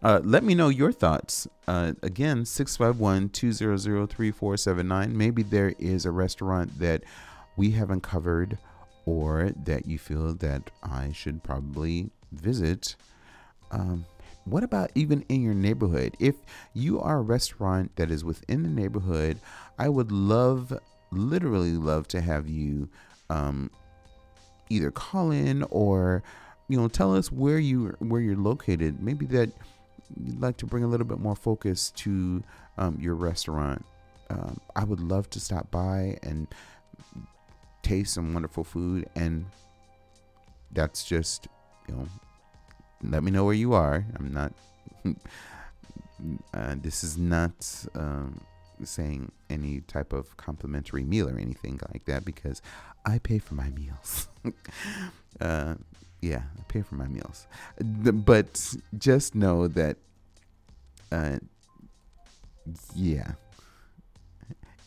Uh, 0.02 0.20
let 0.22 0.44
me 0.44 0.54
know 0.54 0.68
your 0.68 0.92
thoughts. 0.92 1.48
Uh, 1.66 1.94
again, 2.02 2.44
651 2.44 3.30
200 3.30 4.10
3479. 4.10 5.16
Maybe 5.16 5.42
there 5.42 5.74
is 5.78 6.04
a 6.04 6.10
restaurant 6.10 6.78
that 6.78 7.02
we 7.56 7.70
haven't 7.70 8.02
covered 8.02 8.58
or 9.06 9.50
that 9.64 9.86
you 9.86 9.98
feel 9.98 10.34
that 10.34 10.70
I 10.82 11.12
should 11.12 11.42
probably 11.42 12.10
visit. 12.32 12.96
Um, 13.70 14.04
what 14.44 14.62
about 14.62 14.90
even 14.94 15.24
in 15.28 15.42
your 15.42 15.54
neighborhood? 15.54 16.16
If 16.18 16.36
you 16.74 17.00
are 17.00 17.18
a 17.18 17.22
restaurant 17.22 17.96
that 17.96 18.10
is 18.10 18.24
within 18.24 18.62
the 18.62 18.68
neighborhood, 18.68 19.38
I 19.78 19.88
would 19.88 20.12
love, 20.12 20.72
literally 21.10 21.72
love 21.72 22.08
to 22.08 22.20
have 22.20 22.48
you 22.48 22.88
um, 23.30 23.70
either 24.68 24.90
call 24.90 25.30
in 25.30 25.62
or 25.70 26.22
you 26.68 26.78
know 26.78 26.88
tell 26.88 27.14
us 27.14 27.30
where 27.30 27.58
you 27.58 27.94
where 27.98 28.20
you're 28.20 28.36
located. 28.36 29.02
Maybe 29.02 29.26
that 29.26 29.50
you'd 30.22 30.40
like 30.40 30.56
to 30.58 30.66
bring 30.66 30.84
a 30.84 30.88
little 30.88 31.06
bit 31.06 31.18
more 31.18 31.36
focus 31.36 31.90
to 31.96 32.42
um, 32.78 32.98
your 33.00 33.14
restaurant, 33.14 33.84
um, 34.30 34.60
I 34.76 34.84
would 34.84 35.00
love 35.00 35.30
to 35.30 35.40
stop 35.40 35.70
by 35.70 36.18
and 36.22 36.46
taste 37.82 38.14
some 38.14 38.32
wonderful 38.32 38.64
food. 38.64 39.08
And 39.14 39.46
that's 40.72 41.04
just, 41.04 41.48
you 41.88 41.94
know, 41.94 42.08
let 43.10 43.22
me 43.22 43.30
know 43.30 43.44
where 43.44 43.54
you 43.54 43.72
are. 43.72 44.04
I'm 44.18 44.32
not, 44.32 44.52
uh, 46.54 46.74
this 46.80 47.04
is 47.04 47.16
not 47.18 47.52
um, 47.94 48.40
saying 48.82 49.30
any 49.50 49.80
type 49.82 50.12
of 50.12 50.36
complimentary 50.36 51.04
meal 51.04 51.28
or 51.28 51.38
anything 51.38 51.80
like 51.92 52.04
that 52.06 52.24
because 52.24 52.62
I 53.04 53.18
pay 53.18 53.38
for 53.38 53.54
my 53.54 53.70
meals. 53.70 54.28
uh, 55.40 55.74
yeah, 56.20 56.42
I 56.58 56.62
pay 56.68 56.82
for 56.82 56.94
my 56.94 57.06
meals. 57.06 57.46
But 57.78 58.74
just 58.98 59.34
know 59.34 59.68
that, 59.68 59.96
uh, 61.12 61.38
yeah, 62.94 63.32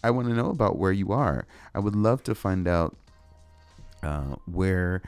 I 0.04 0.10
want 0.12 0.28
to 0.28 0.34
know 0.34 0.50
about 0.50 0.78
where 0.78 0.92
you 0.92 1.12
are. 1.12 1.46
I 1.76 1.80
would 1.80 1.96
love 1.96 2.24
to 2.24 2.36
find 2.36 2.68
out 2.68 2.96
uh, 4.04 4.36
where 4.46 5.02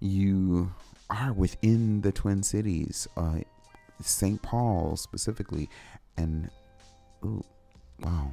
you 0.00 0.72
are 1.12 1.32
within 1.32 2.00
the 2.00 2.12
Twin 2.12 2.42
Cities, 2.42 3.06
uh, 3.16 3.40
St. 4.00 4.40
Paul 4.42 4.96
specifically, 4.96 5.68
and 6.16 6.50
ooh, 7.24 7.44
wow. 8.00 8.32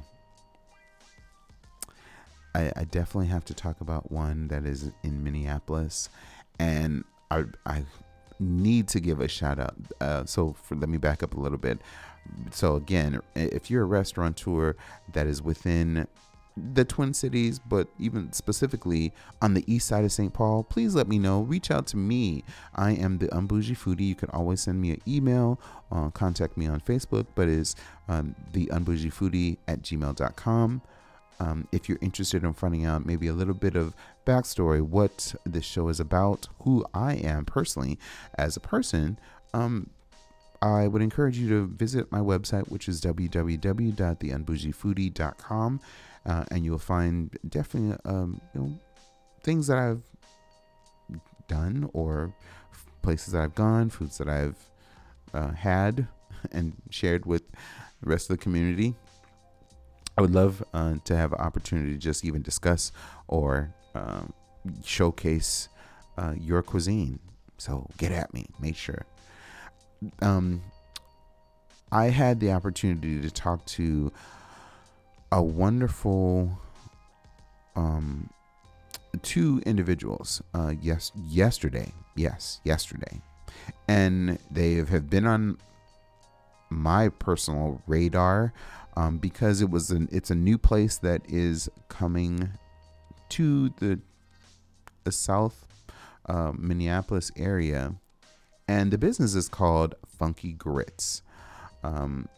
I, 2.54 2.72
I 2.74 2.84
definitely 2.84 3.28
have 3.28 3.44
to 3.46 3.54
talk 3.54 3.80
about 3.80 4.10
one 4.10 4.48
that 4.48 4.64
is 4.64 4.90
in 5.04 5.22
Minneapolis, 5.22 6.08
and 6.58 7.04
I 7.30 7.44
I 7.64 7.84
need 8.40 8.88
to 8.88 9.00
give 9.00 9.20
a 9.20 9.28
shout 9.28 9.58
out. 9.58 9.76
Uh, 10.00 10.24
so 10.24 10.54
for, 10.64 10.74
let 10.74 10.88
me 10.88 10.98
back 10.98 11.22
up 11.22 11.34
a 11.34 11.40
little 11.40 11.58
bit. 11.58 11.78
So 12.50 12.76
again, 12.76 13.20
if 13.34 13.70
you're 13.70 13.82
a 13.82 13.86
restaurateur 13.86 14.74
that 15.12 15.26
is 15.26 15.42
within 15.42 16.06
the 16.74 16.84
Twin 16.84 17.14
Cities, 17.14 17.58
but 17.58 17.88
even 17.98 18.32
specifically 18.32 19.12
on 19.40 19.54
the 19.54 19.64
east 19.72 19.88
side 19.88 20.04
of 20.04 20.12
St. 20.12 20.32
Paul, 20.32 20.64
please 20.64 20.94
let 20.94 21.08
me 21.08 21.18
know. 21.18 21.42
Reach 21.42 21.70
out 21.70 21.86
to 21.88 21.96
me. 21.96 22.44
I 22.74 22.92
am 22.92 23.18
the 23.18 23.28
Unbougie 23.28 23.76
Foodie. 23.76 24.08
You 24.08 24.14
can 24.14 24.30
always 24.30 24.62
send 24.62 24.80
me 24.80 24.92
an 24.92 25.00
email, 25.06 25.60
uh, 25.90 26.10
contact 26.10 26.56
me 26.56 26.66
on 26.66 26.80
Facebook, 26.80 27.26
but 27.34 27.48
is 27.48 27.76
um, 28.08 28.34
the 28.52 28.66
Unbougie 28.66 29.12
Foodie 29.12 29.58
at 29.68 29.82
gmail.com. 29.82 30.82
Um, 31.40 31.66
if 31.72 31.88
you're 31.88 31.98
interested 32.02 32.44
in 32.44 32.52
finding 32.52 32.84
out 32.84 33.06
maybe 33.06 33.26
a 33.26 33.32
little 33.32 33.54
bit 33.54 33.74
of 33.74 33.94
backstory, 34.26 34.82
what 34.82 35.34
this 35.44 35.64
show 35.64 35.88
is 35.88 35.98
about, 35.98 36.48
who 36.62 36.84
I 36.92 37.14
am 37.14 37.46
personally 37.46 37.98
as 38.36 38.56
a 38.56 38.60
person, 38.60 39.18
um, 39.54 39.88
I 40.62 40.86
would 40.86 41.00
encourage 41.00 41.38
you 41.38 41.48
to 41.48 41.66
visit 41.66 42.12
my 42.12 42.20
website, 42.20 42.70
which 42.70 42.86
is 42.88 43.00
www.theunbougiefoodie.com, 43.00 45.80
uh, 46.26 46.44
and 46.50 46.64
you'll 46.64 46.78
find 46.78 47.36
definitely 47.48 47.96
um, 48.04 48.40
you 48.54 48.60
know 48.60 48.78
things 49.42 49.66
that 49.66 49.78
I've 49.78 50.02
done 51.48 51.88
or 51.92 52.32
places 53.02 53.32
that 53.32 53.42
I've 53.42 53.54
gone, 53.54 53.90
foods 53.90 54.18
that 54.18 54.28
I've 54.28 54.56
uh, 55.32 55.52
had 55.52 56.06
and 56.52 56.74
shared 56.90 57.26
with 57.26 57.50
the 57.50 58.10
rest 58.10 58.30
of 58.30 58.38
the 58.38 58.42
community. 58.42 58.94
I 60.18 60.20
would 60.20 60.34
love 60.34 60.62
uh, 60.74 60.96
to 61.04 61.16
have 61.16 61.32
an 61.32 61.40
opportunity 61.40 61.92
to 61.92 61.98
just 61.98 62.24
even 62.24 62.42
discuss 62.42 62.92
or 63.26 63.72
um, 63.94 64.32
showcase 64.84 65.68
uh, 66.18 66.34
your 66.38 66.62
cuisine. 66.62 67.18
So 67.56 67.88
get 67.96 68.12
at 68.12 68.34
me, 68.34 68.46
make 68.60 68.76
sure 68.76 69.06
um, 70.22 70.62
I 71.92 72.06
had 72.06 72.40
the 72.40 72.52
opportunity 72.52 73.20
to 73.20 73.30
talk 73.30 73.64
to 73.66 74.12
a 75.32 75.42
wonderful 75.42 76.58
um, 77.76 78.28
two 79.22 79.62
individuals 79.66 80.42
uh, 80.54 80.72
yes 80.80 81.12
yesterday 81.28 81.92
yes 82.16 82.60
yesterday 82.64 83.20
and 83.88 84.38
they 84.50 84.74
have 84.74 85.08
been 85.08 85.26
on 85.26 85.58
my 86.68 87.08
personal 87.08 87.82
radar 87.86 88.52
um, 88.96 89.18
because 89.18 89.60
it 89.60 89.70
was 89.70 89.90
an 89.90 90.08
it's 90.10 90.30
a 90.30 90.34
new 90.34 90.58
place 90.58 90.98
that 90.98 91.22
is 91.28 91.68
coming 91.88 92.50
to 93.28 93.70
the 93.78 93.98
the 95.04 95.12
south 95.12 95.66
uh, 96.26 96.52
Minneapolis 96.56 97.30
area 97.36 97.94
and 98.70 98.92
the 98.92 98.98
business 98.98 99.34
is 99.34 99.48
called 99.48 99.96
Funky 100.06 100.52
Grits. 100.52 101.22
Um, 101.82 102.28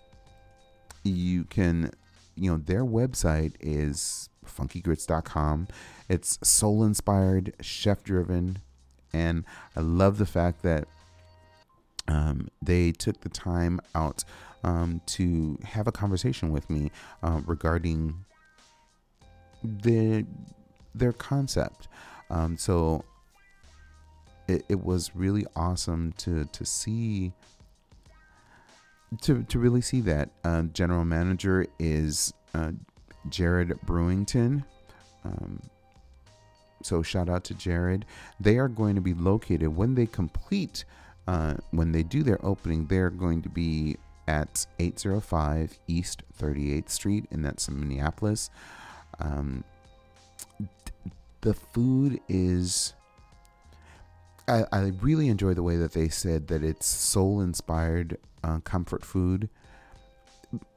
you 1.05 1.45
can, 1.45 1.90
you 2.37 2.51
know, 2.51 2.57
their 2.57 2.85
website 2.85 3.55
is 3.61 4.28
funkygrits.com. 4.47 5.68
It's 6.09 6.39
soul 6.43 6.85
inspired, 6.85 7.55
chef 7.61 8.03
driven, 8.03 8.59
and 9.12 9.45
I 9.76 9.80
love 9.80 10.18
the 10.18 10.26
fact 10.26 10.62
that 10.62 10.89
um, 12.09 12.49
they 12.61 12.93
took 12.93 13.20
the 13.20 13.28
time 13.28 13.80
out 13.95 14.24
um, 14.64 15.01
to 15.07 15.59
have 15.64 15.87
a 15.87 15.93
conversation 15.93 16.51
with 16.51 16.68
me 16.70 16.91
uh, 17.22 17.41
regarding 17.47 18.24
the 19.62 20.26
their 20.95 21.12
concept. 21.12 21.89
Um, 22.30 22.57
so 22.57 23.05
it, 24.49 24.64
it 24.68 24.85
was 24.85 25.14
really 25.14 25.47
awesome 25.57 26.12
to 26.18 26.45
to 26.47 26.64
see 26.64 27.33
to 29.21 29.43
to 29.45 29.59
really 29.59 29.81
see 29.81 30.01
that 30.03 30.31
uh, 30.45 30.63
general 30.63 31.05
manager 31.05 31.67
is 31.79 32.33
uh, 32.55 32.73
Jared 33.29 33.79
Brewington. 33.87 34.65
Um, 35.25 35.61
so 36.83 37.03
shout 37.03 37.29
out 37.29 37.45
to 37.45 37.55
Jared. 37.55 38.05
They 38.41 38.59
are 38.59 38.69
going 38.69 38.95
to 38.97 39.01
be 39.01 39.15
located 39.15 39.69
when 39.69 39.95
they 39.95 40.07
complete 40.07 40.85
uh, 41.29 41.55
when 41.71 41.93
they 41.93 42.03
do 42.03 42.23
their 42.23 42.45
opening. 42.45 42.87
They're 42.87 43.11
going 43.11 43.43
to 43.43 43.49
be 43.49 43.97
at 44.29 44.67
805 44.79 45.79
East 45.89 46.23
38th 46.41 46.91
Street, 46.91 47.27
and 47.31 47.45
that's 47.45 47.69
in 47.69 47.79
Minneapolis. 47.79 48.51
Um, 49.19 49.65
the 51.41 51.55
food 51.55 52.21
is 52.29 52.95
I, 54.49 54.64
I 54.72 54.93
really 55.01 55.28
enjoy 55.28 55.55
the 55.55 55.62
way 55.62 55.76
that 55.76 55.93
they 55.93 56.09
said 56.09 56.49
that 56.49 56.62
it's 56.62 56.86
soul 56.86 57.40
inspired 57.40 58.18
uh, 58.43 58.59
comfort 58.61 59.05
food 59.05 59.49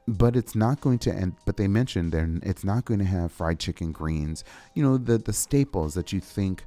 but 0.08 0.36
it's 0.36 0.54
not 0.54 0.80
going 0.80 0.98
to 1.00 1.12
end 1.12 1.34
but 1.44 1.56
they 1.56 1.66
mentioned 1.66 2.12
there 2.12 2.28
it's 2.42 2.64
not 2.64 2.84
going 2.84 3.00
to 3.00 3.04
have 3.04 3.32
fried 3.32 3.58
chicken 3.58 3.92
greens. 3.92 4.44
You 4.74 4.82
know 4.84 4.96
the 4.98 5.18
the 5.18 5.32
staples 5.32 5.94
that 5.94 6.12
you 6.12 6.20
think 6.20 6.64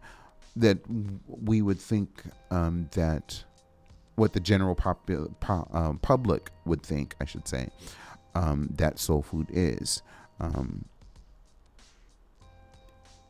that 0.56 0.78
we 1.28 1.62
would 1.62 1.80
think 1.80 2.24
um, 2.52 2.90
that 2.92 3.44
what 4.16 4.34
the 4.34 4.40
general 4.40 4.76
pop, 4.76 5.10
um, 5.74 5.98
public 6.00 6.52
would 6.66 6.84
think 6.84 7.16
i 7.22 7.26
should 7.26 7.48
say 7.48 7.70
um, 8.36 8.68
that 8.74 9.00
soul 9.00 9.22
food 9.22 9.48
is 9.50 10.02
um, 10.42 10.84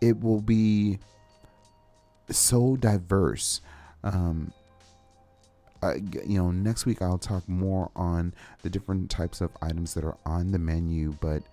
it 0.01 0.20
will 0.20 0.41
be 0.41 0.97
so 2.32 2.75
diverse. 2.75 3.61
Um, 4.03 4.53
you 6.25 6.38
know, 6.38 6.51
next 6.51 6.86
week 6.86 7.01
I'll 7.01 7.17
talk 7.17 7.47
more 7.47 7.89
on 7.95 8.34
the 8.63 8.69
different 8.69 9.09
types 9.09 9.41
of 9.41 9.51
items 9.61 9.93
that 9.93 10.03
are 10.03 10.17
on 10.25 10.51
the 10.51 10.59
menu, 10.59 11.15
but 11.21 11.43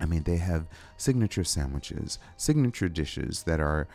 I 0.00 0.06
mean, 0.06 0.22
they 0.22 0.36
have 0.36 0.66
signature 0.96 1.44
sandwiches, 1.44 2.18
signature 2.36 2.88
dishes 2.88 3.42
that 3.44 3.60
are, 3.60 3.88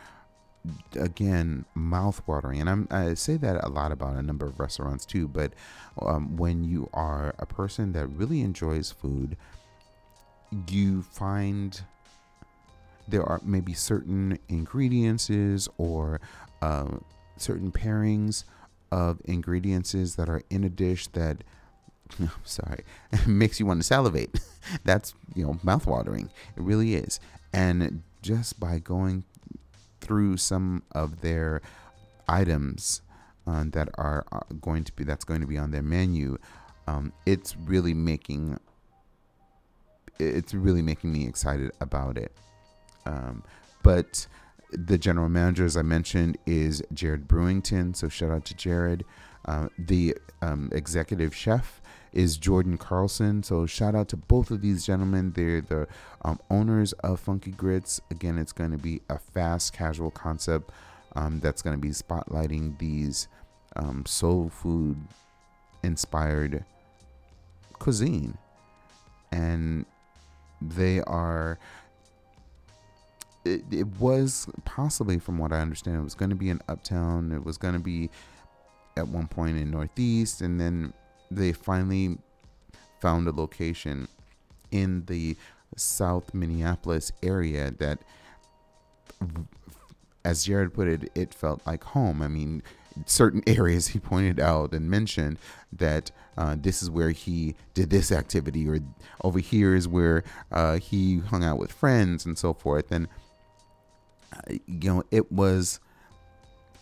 again, 0.98 1.64
mouth-watering. 1.74 2.60
And 2.60 2.70
I'm, 2.70 2.88
i 2.90 3.14
say 3.14 3.36
that 3.38 3.64
a 3.64 3.68
lot 3.68 3.92
about 3.92 4.16
a 4.16 4.22
number 4.22 4.46
of 4.46 4.60
restaurants 4.60 5.06
too. 5.06 5.28
But 5.28 5.52
um, 6.00 6.36
when 6.36 6.64
you 6.64 6.88
are 6.92 7.34
a 7.38 7.46
person 7.46 7.92
that 7.92 8.06
really 8.08 8.42
enjoys 8.42 8.90
food, 8.90 9.36
you 10.68 11.02
find 11.02 11.80
there 13.08 13.24
are 13.24 13.40
maybe 13.44 13.72
certain 13.72 14.38
ingredients 14.48 15.30
or 15.78 16.20
uh, 16.62 16.96
certain 17.36 17.70
pairings 17.72 18.44
of 18.90 19.20
ingredients 19.24 19.92
that 19.92 20.28
are 20.28 20.42
in 20.50 20.64
a 20.64 20.68
dish 20.68 21.06
that 21.08 21.44
I'm 22.20 22.30
sorry 22.44 22.84
makes 23.26 23.58
you 23.58 23.66
want 23.66 23.80
to 23.80 23.84
salivate. 23.84 24.40
That's 24.84 25.14
you 25.34 25.44
know 25.46 25.54
mouthwatering. 25.64 26.26
It 26.56 26.62
really 26.62 26.94
is. 26.94 27.20
And 27.52 28.02
just 28.22 28.58
by 28.58 28.78
going 28.78 29.24
through 30.00 30.36
some 30.36 30.82
of 30.92 31.20
their 31.20 31.62
items 32.28 33.02
uh, 33.46 33.64
that 33.68 33.88
are 33.94 34.24
uh, 34.32 34.40
going 34.60 34.84
to 34.84 34.92
be 34.92 35.04
that's 35.04 35.24
going 35.24 35.40
to 35.40 35.46
be 35.46 35.58
on 35.58 35.70
their 35.70 35.82
menu 35.82 36.38
um, 36.86 37.12
it's 37.26 37.56
really 37.56 37.94
making 37.94 38.58
it's 40.18 40.54
really 40.54 40.82
making 40.82 41.12
me 41.12 41.26
excited 41.26 41.70
about 41.80 42.16
it 42.16 42.32
um, 43.06 43.42
but 43.82 44.26
the 44.70 44.98
general 44.98 45.28
manager, 45.28 45.64
as 45.64 45.76
I 45.76 45.82
mentioned, 45.82 46.36
is 46.46 46.82
Jared 46.92 47.28
Brewington. 47.28 47.94
So 47.94 48.08
shout 48.08 48.30
out 48.30 48.44
to 48.46 48.54
Jared. 48.54 49.04
Uh, 49.44 49.68
the 49.78 50.16
um, 50.42 50.70
executive 50.72 51.34
chef 51.34 51.80
is 52.12 52.36
Jordan 52.36 52.78
Carlson. 52.78 53.42
So 53.42 53.66
shout 53.66 53.94
out 53.94 54.08
to 54.08 54.16
both 54.16 54.50
of 54.50 54.62
these 54.62 54.86
gentlemen. 54.86 55.32
They're 55.32 55.60
the 55.60 55.86
um, 56.24 56.40
owners 56.50 56.92
of 56.94 57.20
Funky 57.20 57.50
Grits. 57.50 58.00
Again, 58.10 58.38
it's 58.38 58.52
going 58.52 58.70
to 58.70 58.78
be 58.78 59.00
a 59.10 59.18
fast 59.18 59.72
casual 59.72 60.10
concept 60.10 60.70
um, 61.14 61.40
that's 61.40 61.62
going 61.62 61.76
to 61.76 61.80
be 61.80 61.90
spotlighting 61.90 62.78
these 62.78 63.28
um, 63.76 64.04
soul 64.06 64.48
food 64.48 64.96
inspired 65.82 66.64
cuisine. 67.78 68.38
And 69.30 69.84
they 70.60 71.00
are. 71.00 71.58
It, 73.44 73.64
it 73.70 73.86
was 73.98 74.48
possibly, 74.64 75.18
from 75.18 75.38
what 75.38 75.52
I 75.52 75.60
understand, 75.60 75.96
it 75.96 76.04
was 76.04 76.14
going 76.14 76.30
to 76.30 76.36
be 76.36 76.50
in 76.50 76.60
Uptown. 76.68 77.32
It 77.32 77.44
was 77.44 77.58
going 77.58 77.74
to 77.74 77.80
be 77.80 78.10
at 78.96 79.08
one 79.08 79.28
point 79.28 79.58
in 79.58 79.70
Northeast, 79.70 80.40
and 80.40 80.60
then 80.60 80.92
they 81.30 81.52
finally 81.52 82.18
found 83.00 83.26
a 83.26 83.32
location 83.32 84.08
in 84.70 85.04
the 85.06 85.36
South 85.76 86.32
Minneapolis 86.32 87.12
area 87.22 87.70
that, 87.72 87.98
as 90.24 90.44
Jared 90.44 90.72
put 90.72 90.88
it, 90.88 91.10
it 91.14 91.34
felt 91.34 91.66
like 91.66 91.84
home. 91.84 92.22
I 92.22 92.28
mean, 92.28 92.62
certain 93.06 93.42
areas 93.46 93.88
he 93.88 93.98
pointed 93.98 94.40
out 94.40 94.72
and 94.72 94.88
mentioned 94.88 95.38
that 95.72 96.10
uh, 96.36 96.56
this 96.58 96.82
is 96.82 96.90
where 96.90 97.10
he 97.10 97.54
did 97.74 97.90
this 97.90 98.10
activity, 98.10 98.68
or 98.68 98.78
over 99.22 99.38
here 99.38 99.74
is 99.74 99.86
where 99.86 100.24
uh, 100.50 100.78
he 100.78 101.18
hung 101.18 101.44
out 101.44 101.58
with 101.58 101.72
friends 101.72 102.24
and 102.24 102.38
so 102.38 102.54
forth. 102.54 102.90
And, 102.90 103.08
you 104.66 104.90
know, 104.90 105.04
it 105.10 105.30
was, 105.32 105.80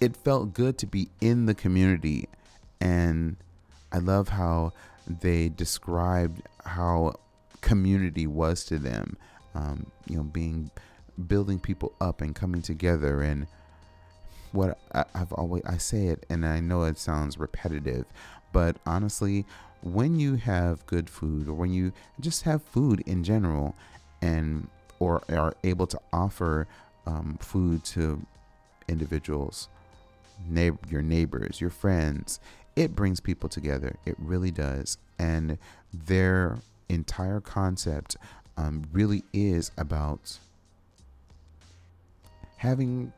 it 0.00 0.16
felt 0.16 0.55
good 0.55 0.78
to 0.78 0.86
be 0.86 1.09
in 1.20 1.46
the 1.46 1.55
community. 1.55 2.28
And 2.80 3.36
I 3.92 3.98
love 3.98 4.28
how 4.28 4.72
they 5.07 5.48
described 5.48 6.42
how 6.64 7.14
community 7.61 8.26
was 8.26 8.64
to 8.64 8.78
them. 8.78 9.16
Um, 9.55 9.86
you 10.07 10.16
know, 10.16 10.22
being 10.22 10.70
building 11.26 11.59
people 11.59 11.92
up 12.00 12.20
and 12.20 12.34
coming 12.34 12.62
together 12.62 13.20
and 13.20 13.46
what 14.53 14.78
I, 14.94 15.05
I've 15.14 15.32
always 15.32 15.62
I 15.64 15.78
say 15.78 16.07
it 16.07 16.24
and 16.28 16.46
I 16.46 16.61
know 16.61 16.84
it 16.84 16.98
sounds 16.98 17.38
repetitive, 17.38 18.05
but 18.53 18.76
honestly, 18.86 19.44
when 19.82 20.18
you 20.18 20.36
have 20.36 20.86
good 20.86 21.11
food 21.11 21.48
or 21.48 21.55
when 21.55 21.72
you 21.72 21.92
just 22.20 22.42
have 22.42 22.62
food 22.62 23.03
in 23.07 23.24
general 23.24 23.74
and 24.20 24.68
or 25.00 25.22
are 25.28 25.55
able 25.64 25.86
to 25.88 25.98
offer 26.12 26.68
um, 27.07 27.38
food 27.40 27.84
to 27.84 28.24
individuals, 28.88 29.68
neighbor, 30.48 30.78
your 30.88 31.03
neighbors, 31.03 31.61
your 31.61 31.70
friends, 31.70 32.40
it 32.76 32.94
brings 32.94 33.20
people 33.20 33.48
together. 33.48 33.96
It 34.07 34.16
really 34.18 34.50
does. 34.50 34.98
And 35.18 35.59
their 35.92 36.59
entire 36.88 37.40
concept 37.40 38.16
um, 38.57 38.84
really 38.92 39.24
is 39.32 39.70
about 39.76 40.38
having 42.57 43.12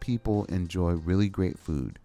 people 0.00 0.44
enjoy 0.46 0.92
really 0.92 1.28
great 1.28 1.58
food. 1.58 1.98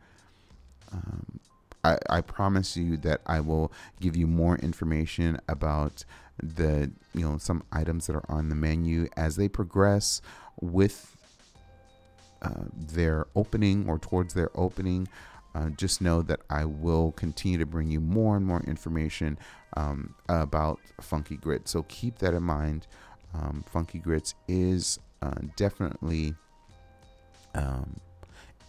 Um, 0.91 1.39
I, 1.83 1.97
I 2.09 2.21
promise 2.21 2.77
you 2.77 2.97
that 2.97 3.21
I 3.25 3.39
will 3.39 3.71
give 3.99 4.15
you 4.15 4.27
more 4.27 4.57
information 4.57 5.39
about 5.47 6.05
the 6.41 6.91
you 7.15 7.27
know 7.27 7.37
some 7.39 7.63
items 7.71 8.05
that 8.05 8.15
are 8.15 8.29
on 8.29 8.49
the 8.49 8.55
menu 8.55 9.07
as 9.17 9.37
they 9.37 9.47
progress 9.47 10.21
with 10.61 11.15
uh, 12.41 12.65
their 12.73 13.27
opening 13.35 13.87
or 13.89 13.97
towards 13.99 14.33
their 14.33 14.49
opening 14.55 15.07
uh, 15.55 15.69
just 15.71 16.01
know 16.01 16.21
that 16.21 16.39
I 16.49 16.65
will 16.65 17.13
continue 17.13 17.57
to 17.57 17.65
bring 17.65 17.89
you 17.89 17.99
more 17.99 18.37
and 18.37 18.45
more 18.45 18.61
information 18.61 19.39
um, 19.75 20.13
about 20.29 20.79
Funky 21.01 21.37
Grits. 21.37 21.71
So 21.71 21.83
keep 21.87 22.19
that 22.19 22.33
in 22.33 22.43
mind. 22.43 22.85
Um, 23.33 23.63
Funky 23.67 23.99
Grits 23.99 24.35
is 24.47 24.99
uh, 25.21 25.39
definitely 25.55 26.35
um, 27.55 27.95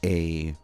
a 0.05 0.55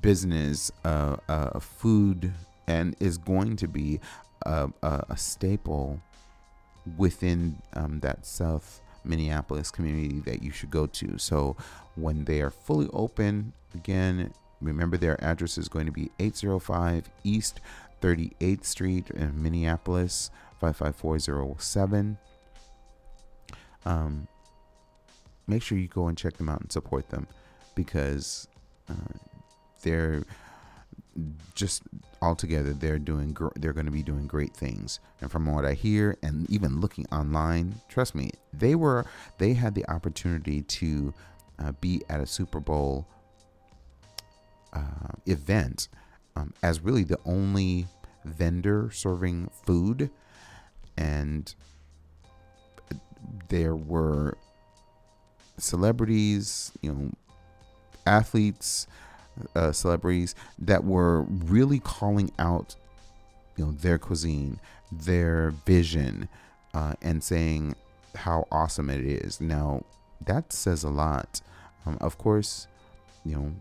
business, 0.00 0.72
uh, 0.84 1.16
a 1.28 1.60
food, 1.60 2.32
and 2.66 2.96
is 2.98 3.18
going 3.18 3.56
to 3.56 3.68
be 3.68 4.00
a, 4.46 4.70
a, 4.82 5.04
a 5.10 5.16
staple 5.16 6.00
within 6.96 7.60
um, 7.74 8.00
that 8.00 8.24
South 8.24 8.80
Minneapolis 9.04 9.70
community 9.70 10.20
that 10.20 10.42
you 10.42 10.50
should 10.50 10.70
go 10.70 10.86
to. 10.86 11.18
So 11.18 11.56
when 11.96 12.24
they 12.24 12.40
are 12.40 12.50
fully 12.50 12.88
open, 12.92 13.52
again, 13.74 14.32
Remember, 14.62 14.96
their 14.96 15.22
address 15.22 15.58
is 15.58 15.68
going 15.68 15.86
to 15.86 15.92
be 15.92 16.10
805 16.20 17.10
East 17.24 17.60
38th 18.00 18.64
Street 18.64 19.10
in 19.10 19.42
Minneapolis, 19.42 20.30
55407. 20.60 22.16
Um, 23.84 24.28
make 25.48 25.62
sure 25.62 25.76
you 25.76 25.88
go 25.88 26.06
and 26.06 26.16
check 26.16 26.36
them 26.36 26.48
out 26.48 26.60
and 26.60 26.70
support 26.70 27.08
them 27.10 27.26
because 27.74 28.46
uh, 28.88 29.18
they're 29.82 30.22
just 31.54 31.82
altogether 32.22 32.72
they're 32.72 32.98
doing 32.98 33.32
gr- 33.32 33.48
they're 33.56 33.72
going 33.72 33.86
to 33.86 33.92
be 33.92 34.02
doing 34.02 34.26
great 34.26 34.54
things. 34.54 35.00
And 35.20 35.30
from 35.30 35.46
what 35.46 35.64
i 35.64 35.74
hear 35.74 36.16
and 36.22 36.48
even 36.50 36.80
looking 36.80 37.06
online 37.12 37.74
trust 37.88 38.14
me 38.14 38.30
they 38.52 38.74
were 38.74 39.04
they 39.38 39.52
had 39.54 39.74
the 39.74 39.88
opportunity 39.88 40.62
to 40.62 41.14
uh, 41.58 41.72
be 41.80 42.02
at 42.08 42.20
a 42.20 42.26
super 42.26 42.60
bowl 42.60 43.06
uh, 44.72 45.12
event 45.26 45.88
um, 46.36 46.52
as 46.62 46.80
really 46.80 47.04
the 47.04 47.18
only 47.26 47.86
vendor 48.24 48.90
serving 48.92 49.50
food, 49.64 50.10
and 50.96 51.54
there 53.48 53.76
were 53.76 54.36
celebrities, 55.58 56.72
you 56.80 56.92
know, 56.92 57.10
athletes, 58.06 58.86
uh, 59.54 59.72
celebrities 59.72 60.34
that 60.58 60.84
were 60.84 61.22
really 61.22 61.78
calling 61.78 62.30
out, 62.38 62.76
you 63.56 63.66
know, 63.66 63.72
their 63.72 63.98
cuisine, 63.98 64.60
their 64.90 65.50
vision, 65.66 66.28
uh, 66.74 66.94
and 67.02 67.22
saying 67.22 67.74
how 68.14 68.46
awesome 68.50 68.90
it 68.90 69.04
is. 69.04 69.40
Now, 69.40 69.84
that 70.26 70.52
says 70.52 70.84
a 70.84 70.90
lot. 70.90 71.40
Um, 71.86 71.98
of 72.00 72.18
course, 72.18 72.66
you 73.24 73.34
know, 73.34 73.52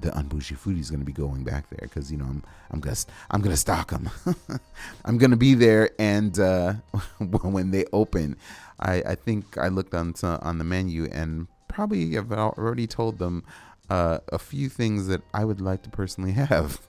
the 0.00 0.10
unbougie 0.10 0.56
foodie 0.56 0.80
is 0.80 0.90
going 0.90 1.00
to 1.00 1.06
be 1.06 1.12
going 1.12 1.44
back 1.44 1.68
there 1.70 1.80
because 1.88 2.12
you 2.12 2.18
know 2.18 2.26
I'm 2.26 2.42
I'm 2.70 2.80
gonna 2.80 2.96
I'm 3.30 3.40
gonna 3.40 3.56
stock 3.56 3.90
them. 3.90 4.10
I'm 5.04 5.18
gonna 5.18 5.36
be 5.36 5.54
there, 5.54 5.90
and 5.98 6.38
uh, 6.38 6.74
when 7.18 7.70
they 7.70 7.84
open, 7.92 8.36
I 8.78 9.02
I 9.02 9.14
think 9.14 9.56
I 9.58 9.68
looked 9.68 9.94
on 9.94 10.14
on 10.22 10.58
the 10.58 10.64
menu 10.64 11.08
and 11.10 11.48
probably 11.68 12.14
have 12.14 12.32
already 12.32 12.86
told 12.86 13.18
them 13.18 13.44
uh, 13.90 14.18
a 14.28 14.38
few 14.38 14.68
things 14.68 15.06
that 15.08 15.22
I 15.32 15.44
would 15.44 15.60
like 15.60 15.82
to 15.82 15.90
personally 15.90 16.32
have. 16.32 16.80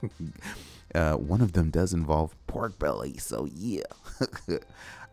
uh, 0.94 1.14
one 1.14 1.40
of 1.40 1.52
them 1.52 1.70
does 1.70 1.92
involve 1.92 2.34
pork 2.46 2.78
belly, 2.78 3.16
so 3.18 3.46
yeah, 3.54 3.84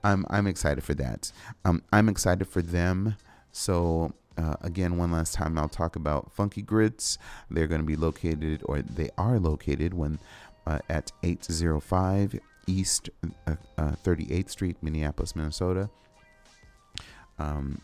I'm 0.04 0.26
I'm 0.30 0.48
excited 0.48 0.84
for 0.84 0.94
that. 0.96 1.32
Um, 1.66 1.84
I'm 1.92 2.10
excited 2.10 2.48
for 2.48 2.62
them. 2.62 3.16
So 3.52 4.14
uh, 4.38 4.56
again, 4.62 4.98
one 4.98 5.12
last 5.12 5.34
time, 5.34 5.58
I'll 5.58 5.70
talk 5.70 5.96
about 5.96 6.32
Funky 6.34 6.62
Grits. 6.62 7.18
They're 7.50 7.68
going 7.68 7.82
to 7.82 7.88
be 7.88 7.96
located, 7.96 8.62
or 8.66 8.82
they 8.82 9.10
are 9.18 9.40
located, 9.40 9.94
when 9.94 10.20
uh, 10.68 10.80
at 10.90 11.12
805 11.24 12.40
East 12.68 13.10
uh, 13.48 13.56
38th 13.78 14.46
uh, 14.46 14.48
Street, 14.50 14.78
Minneapolis, 14.82 15.36
Minnesota. 15.36 15.90
Um, 17.40 17.82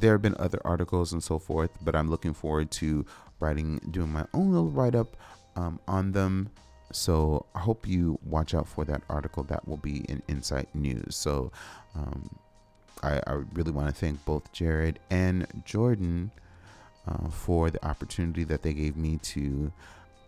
there 0.00 0.12
have 0.12 0.22
been 0.22 0.36
other 0.38 0.60
articles 0.64 1.12
and 1.12 1.22
so 1.22 1.38
forth, 1.38 1.70
but 1.82 1.94
I'm 1.94 2.10
looking 2.10 2.34
forward 2.34 2.70
to 2.72 3.04
writing, 3.40 3.80
doing 3.90 4.12
my 4.12 4.26
own 4.32 4.52
little 4.52 4.70
write 4.70 4.94
up 4.94 5.16
um, 5.56 5.80
on 5.86 6.12
them. 6.12 6.50
So 6.92 7.46
I 7.54 7.60
hope 7.60 7.88
you 7.88 8.18
watch 8.24 8.54
out 8.54 8.68
for 8.68 8.84
that 8.84 9.02
article. 9.08 9.42
That 9.44 9.66
will 9.66 9.78
be 9.78 10.04
in 10.08 10.22
Insight 10.28 10.72
News. 10.74 11.16
So 11.16 11.50
um, 11.94 12.38
I, 13.02 13.20
I 13.26 13.32
really 13.52 13.72
want 13.72 13.88
to 13.88 13.94
thank 13.94 14.24
both 14.24 14.52
Jared 14.52 14.98
and 15.10 15.46
Jordan 15.64 16.30
uh, 17.06 17.28
for 17.28 17.70
the 17.70 17.84
opportunity 17.84 18.44
that 18.44 18.62
they 18.62 18.72
gave 18.72 18.96
me 18.96 19.18
to 19.18 19.72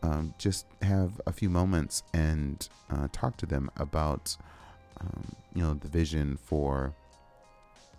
um, 0.02 0.34
just 0.38 0.66
have 0.82 1.20
a 1.26 1.32
few 1.32 1.48
moments 1.48 2.02
and 2.12 2.68
uh, 2.90 3.08
talk 3.12 3.36
to 3.38 3.46
them 3.46 3.70
about, 3.76 4.36
um, 5.00 5.34
you 5.54 5.62
know, 5.62 5.74
the 5.74 5.88
vision 5.88 6.36
for 6.36 6.92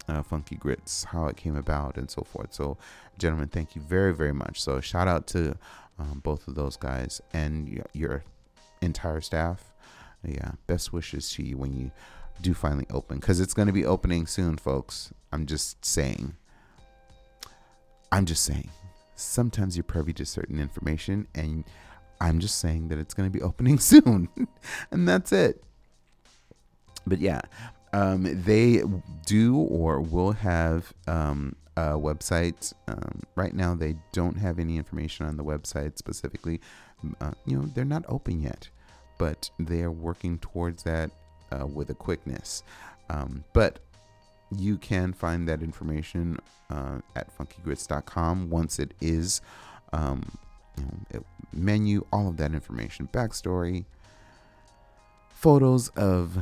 uh, 0.07 0.23
Funky 0.23 0.55
Grits, 0.55 1.05
how 1.05 1.27
it 1.27 1.37
came 1.37 1.55
about, 1.55 1.97
and 1.97 2.09
so 2.09 2.21
forth. 2.21 2.53
So, 2.53 2.77
gentlemen, 3.17 3.49
thank 3.49 3.75
you 3.75 3.81
very, 3.81 4.13
very 4.13 4.33
much. 4.33 4.61
So, 4.61 4.79
shout 4.79 5.07
out 5.07 5.27
to 5.27 5.57
um, 5.99 6.21
both 6.23 6.47
of 6.47 6.55
those 6.55 6.77
guys 6.77 7.21
and 7.33 7.67
your, 7.67 7.85
your 7.93 8.23
entire 8.81 9.21
staff. 9.21 9.73
Yeah, 10.23 10.51
best 10.65 10.91
wishes 10.91 11.31
to 11.33 11.43
you 11.43 11.57
when 11.57 11.73
you 11.73 11.91
do 12.41 12.53
finally 12.53 12.85
open 12.91 13.19
because 13.19 13.39
it's 13.39 13.53
going 13.53 13.67
to 13.67 13.73
be 13.73 13.85
opening 13.85 14.27
soon, 14.27 14.57
folks. 14.57 15.13
I'm 15.31 15.45
just 15.45 15.83
saying. 15.85 16.35
I'm 18.11 18.25
just 18.25 18.43
saying. 18.43 18.69
Sometimes 19.15 19.75
you're 19.75 19.83
privy 19.83 20.13
to 20.13 20.25
certain 20.25 20.59
information, 20.59 21.27
and 21.33 21.63
I'm 22.21 22.39
just 22.39 22.57
saying 22.57 22.89
that 22.89 22.97
it's 22.97 23.13
going 23.13 23.31
to 23.31 23.37
be 23.37 23.43
opening 23.43 23.79
soon, 23.79 24.29
and 24.91 25.07
that's 25.07 25.31
it. 25.31 25.63
But 27.05 27.19
yeah, 27.19 27.41
um, 27.93 28.43
they 28.43 28.83
do 29.25 29.57
or 29.57 30.01
will 30.01 30.33
have 30.33 30.93
um, 31.07 31.55
a 31.75 31.91
website. 31.91 32.73
Um, 32.87 33.23
right 33.35 33.53
now, 33.53 33.75
they 33.75 33.95
don't 34.11 34.37
have 34.37 34.59
any 34.59 34.77
information 34.77 35.25
on 35.25 35.37
the 35.37 35.43
website 35.43 35.97
specifically. 35.97 36.59
Uh, 37.21 37.31
you 37.45 37.57
know, 37.57 37.65
they're 37.73 37.85
not 37.85 38.03
open 38.07 38.41
yet, 38.41 38.69
but 39.17 39.49
they 39.59 39.81
are 39.81 39.91
working 39.91 40.39
towards 40.39 40.83
that 40.83 41.11
uh, 41.51 41.65
with 41.65 41.89
a 41.89 41.93
quickness. 41.93 42.63
Um, 43.09 43.43
but 43.53 43.79
you 44.55 44.77
can 44.77 45.13
find 45.13 45.47
that 45.47 45.61
information 45.61 46.37
uh, 46.69 46.99
at 47.15 47.35
funkygrits.com 47.37 48.49
once 48.49 48.79
it 48.79 48.93
is 49.01 49.41
um, 49.93 50.23
you 50.77 50.83
know, 50.83 50.99
it, 51.11 51.23
menu, 51.53 52.05
all 52.11 52.27
of 52.27 52.37
that 52.37 52.53
information, 52.53 53.09
backstory, 53.11 53.85
photos 55.29 55.89
of 55.89 56.37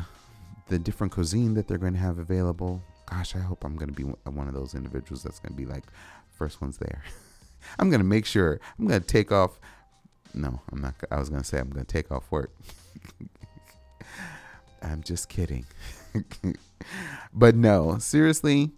the 0.67 0.79
different 0.79 1.13
cuisine 1.13 1.53
that 1.53 1.67
they're 1.67 1.77
going 1.77 1.93
to 1.93 1.99
have 1.99 2.17
available. 2.17 2.81
Gosh, 3.05 3.35
I 3.35 3.39
hope 3.39 3.63
I'm 3.63 3.75
going 3.75 3.93
to 3.93 3.95
be 3.95 4.03
one 4.03 4.47
of 4.47 4.53
those 4.53 4.73
individuals 4.73 5.23
that's 5.23 5.39
going 5.39 5.53
to 5.53 5.57
be 5.57 5.65
like 5.65 5.83
first 6.31 6.61
ones 6.61 6.77
there. 6.77 7.03
I'm 7.79 7.89
going 7.89 7.99
to 7.99 8.05
make 8.05 8.25
sure 8.25 8.59
I'm 8.79 8.87
going 8.87 9.01
to 9.01 9.07
take 9.07 9.31
off. 9.31 9.59
No, 10.33 10.61
I'm 10.71 10.81
not. 10.81 10.95
I 11.11 11.19
was 11.19 11.29
going 11.29 11.41
to 11.41 11.47
say 11.47 11.59
I'm 11.59 11.69
going 11.69 11.85
to 11.85 11.91
take 11.91 12.11
off 12.11 12.29
work. 12.31 12.51
I'm 14.81 15.01
just 15.03 15.29
kidding. 15.29 15.65
but 17.33 17.55
no, 17.55 17.97
seriously, 17.99 18.71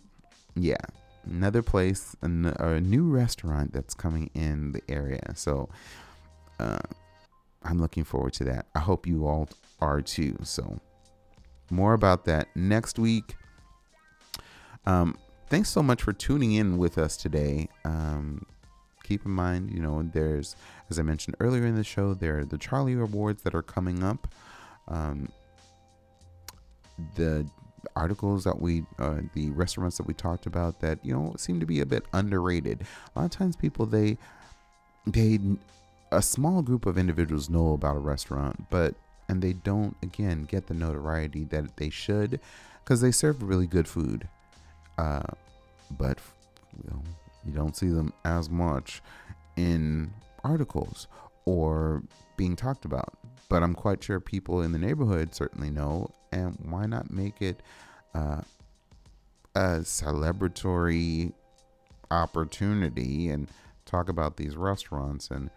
yeah, 0.56 0.78
another 1.26 1.62
place, 1.62 2.16
a, 2.22 2.28
a 2.28 2.80
new 2.80 3.10
restaurant 3.10 3.74
that's 3.74 3.94
coming 3.94 4.30
in 4.34 4.72
the 4.72 4.82
area. 4.90 5.34
So 5.36 5.70
uh, 6.60 6.80
I'm 7.64 7.80
looking 7.80 8.04
forward 8.04 8.34
to 8.34 8.44
that. 8.46 8.68
I 8.76 8.80
hope 8.80 9.06
you 9.06 9.28
all 9.28 9.50
are 9.82 10.02
too. 10.02 10.38
So 10.44 10.80
more 11.70 11.94
about 11.94 12.26
that 12.26 12.48
next 12.56 13.00
week. 13.00 13.36
Um, 14.86 15.18
thanks 15.48 15.70
so 15.70 15.84
much 15.84 16.04
for 16.04 16.14
tuning 16.14 16.54
in 16.54 16.78
with 16.78 16.98
us 16.98 17.18
today. 17.18 17.70
Um, 17.84 18.46
keep 19.04 19.26
in 19.26 19.32
mind, 19.32 19.72
you 19.72 19.80
know, 19.80 20.04
there's, 20.14 20.56
as 20.90 21.00
I 21.00 21.02
mentioned 21.04 21.36
earlier 21.40 21.66
in 21.66 21.76
the 21.76 21.84
show, 21.84 22.14
there 22.14 22.40
are 22.40 22.46
the 22.46 22.58
Charlie 22.58 22.94
Awards 22.94 23.44
that 23.44 23.56
are 23.56 23.62
coming 23.62 24.04
up. 24.04 24.28
Um, 24.88 25.30
the 27.16 27.48
articles 27.96 28.44
that 28.44 28.60
we, 28.60 28.86
uh, 29.00 29.22
the 29.34 29.50
restaurants 29.52 29.98
that 29.98 30.08
we 30.08 30.14
talked 30.14 30.46
about 30.46 30.80
that 30.80 31.00
you 31.04 31.14
know 31.14 31.34
seem 31.38 31.60
to 31.60 31.66
be 31.66 31.82
a 31.82 31.86
bit 31.86 32.06
underrated. 32.14 32.86
A 33.16 33.20
lot 33.20 33.26
of 33.26 33.32
times, 33.32 33.56
people 33.56 33.86
they, 33.86 34.18
they, 35.06 35.40
a 36.12 36.22
small 36.22 36.62
group 36.62 36.86
of 36.86 36.98
individuals 36.98 37.50
know 37.50 37.74
about 37.74 37.96
a 37.96 38.00
restaurant, 38.00 38.70
but 38.70 38.96
and 39.30 39.42
they 39.42 39.54
don't 39.54 39.96
again 40.04 40.44
get 40.44 40.68
the 40.68 40.74
notoriety 40.74 41.44
that 41.46 41.78
they 41.78 41.90
should 41.90 42.40
because 42.84 43.02
they 43.02 43.12
serve 43.12 43.44
really 43.44 43.68
good 43.68 43.88
food. 43.88 44.28
Uh, 44.98 45.24
but 45.98 46.20
you, 46.84 46.90
know, 46.90 47.02
you 47.46 47.54
don't 47.54 47.76
see 47.76 47.90
them 47.90 48.14
as 48.26 48.50
much 48.50 49.02
in 49.56 50.12
articles 50.44 51.08
or 51.46 52.04
being 52.36 52.56
talked 52.56 52.86
about. 52.86 53.18
But 53.50 53.64
I'm 53.64 53.76
quite 53.76 54.04
sure 54.04 54.20
people 54.20 54.62
in 54.62 54.72
the 54.72 54.80
neighborhood 54.80 55.34
certainly 55.34 55.70
know 55.70 56.10
and 56.32 56.58
why 56.70 56.86
not 56.86 57.12
make 57.12 57.42
it 57.42 57.62
uh, 58.14 58.42
a 59.56 59.80
celebratory 59.80 61.34
opportunity 62.12 63.30
and 63.30 63.50
talk 63.86 64.10
about 64.10 64.38
these 64.38 64.56
restaurants 64.56 65.30
and 65.32 65.50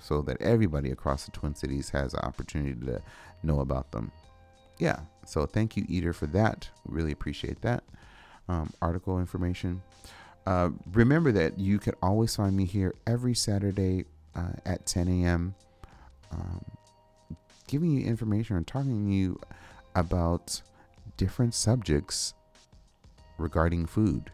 so 0.00 0.22
that 0.22 0.40
everybody 0.40 0.90
across 0.90 1.24
the 1.24 1.30
Twin 1.32 1.54
Cities 1.54 1.90
has 1.90 2.12
the 2.12 2.24
opportunity 2.24 2.74
to 2.86 3.02
know 3.42 3.60
about 3.60 3.90
them. 3.92 4.12
Yeah, 4.78 5.00
so 5.26 5.44
thank 5.46 5.76
you, 5.76 5.84
Eater, 5.88 6.12
for 6.12 6.26
that. 6.28 6.68
Really 6.86 7.12
appreciate 7.12 7.60
that 7.62 7.82
um, 8.48 8.72
article 8.80 9.18
information. 9.18 9.82
Uh, 10.46 10.70
remember 10.92 11.30
that 11.32 11.58
you 11.58 11.78
can 11.78 11.94
always 12.02 12.34
find 12.34 12.56
me 12.56 12.64
here 12.64 12.94
every 13.06 13.34
Saturday 13.34 14.04
uh, 14.34 14.52
at 14.64 14.86
10 14.86 15.08
a.m. 15.22 15.54
Um, 16.32 16.64
giving 17.66 17.90
you 17.90 18.06
information 18.06 18.56
and 18.56 18.66
talking 18.66 19.06
to 19.06 19.12
you 19.12 19.38
about 19.94 20.60
different 21.16 21.54
subjects 21.54 22.34
regarding 23.36 23.86
food. 23.86 24.30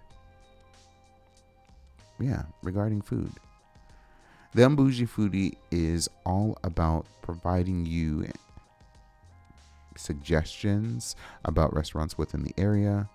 Yeah, 2.20 2.44
regarding 2.62 3.02
food. 3.02 3.32
The 4.54 4.62
Unbougie 4.62 5.08
Foodie 5.08 5.56
is 5.72 6.08
all 6.24 6.56
about 6.62 7.06
providing 7.22 7.86
you 7.86 8.28
suggestions 9.96 11.16
about 11.44 11.74
restaurants 11.74 12.16
within 12.16 12.44
the 12.44 12.54
area, 12.56 13.08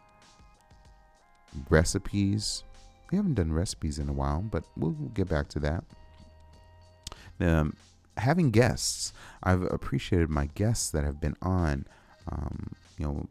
recipes. 1.69 2.63
We 3.09 3.15
haven't 3.15 3.35
done 3.35 3.53
recipes 3.53 3.99
in 3.99 4.09
a 4.09 4.13
while, 4.13 4.41
but 4.41 4.65
we'll, 4.75 4.91
get 5.13 5.29
back 5.29 5.47
to 5.49 5.59
that. 5.59 5.83
Um, 7.39 7.73
having 8.17 8.51
guests, 8.51 9.13
I've 9.41 9.61
appreciated 9.63 10.29
my 10.29 10.47
guests 10.55 10.89
that 10.91 11.05
have 11.05 11.21
been 11.21 11.37
on. 11.41 11.85
Um, 12.29 12.73
you 12.97 13.05
know, 13.05 13.29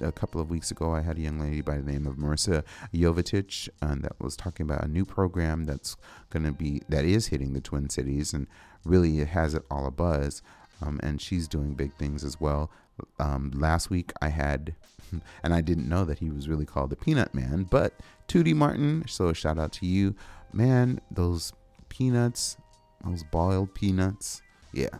a 0.00 0.12
couple 0.12 0.40
of 0.40 0.50
weeks 0.50 0.70
ago, 0.70 0.94
I 0.94 1.02
had 1.02 1.18
a 1.18 1.20
young 1.20 1.38
lady 1.38 1.60
by 1.60 1.76
the 1.76 1.82
name 1.82 2.06
of 2.06 2.16
Marissa 2.16 2.64
Jovetic, 2.94 3.68
that 3.80 4.20
was 4.20 4.36
talking 4.36 4.64
about 4.64 4.84
a 4.84 4.88
new 4.88 5.04
program 5.04 5.64
that's 5.64 5.96
going 6.30 6.44
to 6.44 6.52
be 6.52 6.82
that 6.88 7.04
is 7.04 7.28
hitting 7.28 7.52
the 7.52 7.60
Twin 7.60 7.88
Cities, 7.88 8.32
and 8.32 8.46
really 8.84 9.20
it 9.20 9.28
has 9.28 9.54
it 9.54 9.64
all 9.70 9.86
a 9.86 9.90
buzz. 9.90 10.42
Um, 10.82 11.00
and 11.02 11.20
she's 11.20 11.48
doing 11.48 11.74
big 11.74 11.94
things 11.94 12.24
as 12.24 12.40
well. 12.40 12.70
Um, 13.18 13.52
last 13.54 13.90
week 13.90 14.12
I 14.20 14.28
had, 14.28 14.74
and 15.42 15.54
I 15.54 15.60
didn't 15.60 15.88
know 15.88 16.04
that 16.04 16.18
he 16.18 16.30
was 16.30 16.48
really 16.48 16.66
called 16.66 16.90
the 16.90 16.96
Peanut 16.96 17.34
Man, 17.34 17.66
but 17.70 17.94
Tootie 18.28 18.54
Martin. 18.54 19.04
So 19.06 19.32
shout 19.32 19.58
out 19.58 19.72
to 19.74 19.86
you, 19.86 20.14
man. 20.52 21.00
Those 21.10 21.52
peanuts, 21.88 22.56
those 23.04 23.22
boiled 23.24 23.74
peanuts, 23.74 24.42
yeah. 24.72 24.98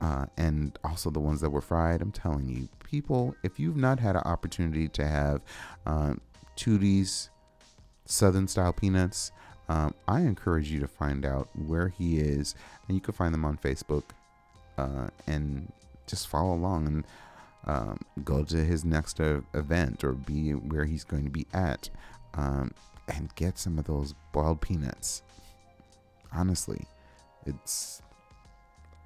Uh, 0.00 0.26
and 0.36 0.78
also 0.84 1.10
the 1.10 1.18
ones 1.18 1.40
that 1.40 1.50
were 1.50 1.60
fried. 1.60 2.00
I'm 2.00 2.12
telling 2.12 2.48
you, 2.48 2.68
people, 2.84 3.34
if 3.42 3.58
you've 3.58 3.76
not 3.76 3.98
had 3.98 4.14
an 4.14 4.22
opportunity 4.24 4.88
to 4.88 5.04
have 5.04 5.42
um, 5.86 6.20
Tootie's 6.56 7.30
Southern 8.04 8.46
style 8.46 8.72
peanuts, 8.72 9.32
um, 9.68 9.94
I 10.06 10.20
encourage 10.20 10.70
you 10.70 10.78
to 10.80 10.88
find 10.88 11.26
out 11.26 11.48
where 11.54 11.88
he 11.88 12.18
is, 12.18 12.54
and 12.86 12.96
you 12.96 13.00
can 13.00 13.12
find 13.12 13.34
them 13.34 13.44
on 13.44 13.58
Facebook, 13.58 14.04
uh, 14.78 15.08
and 15.26 15.70
just 16.06 16.28
follow 16.28 16.54
along 16.54 16.86
and 16.86 17.04
um, 17.66 17.98
go 18.24 18.44
to 18.44 18.56
his 18.56 18.84
next 18.84 19.20
uh, 19.20 19.40
event 19.52 20.04
or 20.04 20.12
be 20.12 20.52
where 20.52 20.84
he's 20.84 21.04
going 21.04 21.24
to 21.24 21.30
be 21.30 21.46
at, 21.52 21.90
um, 22.34 22.70
and 23.08 23.34
get 23.34 23.58
some 23.58 23.78
of 23.78 23.84
those 23.84 24.14
boiled 24.32 24.60
peanuts. 24.60 25.22
Honestly, 26.32 26.86
it's 27.44 28.00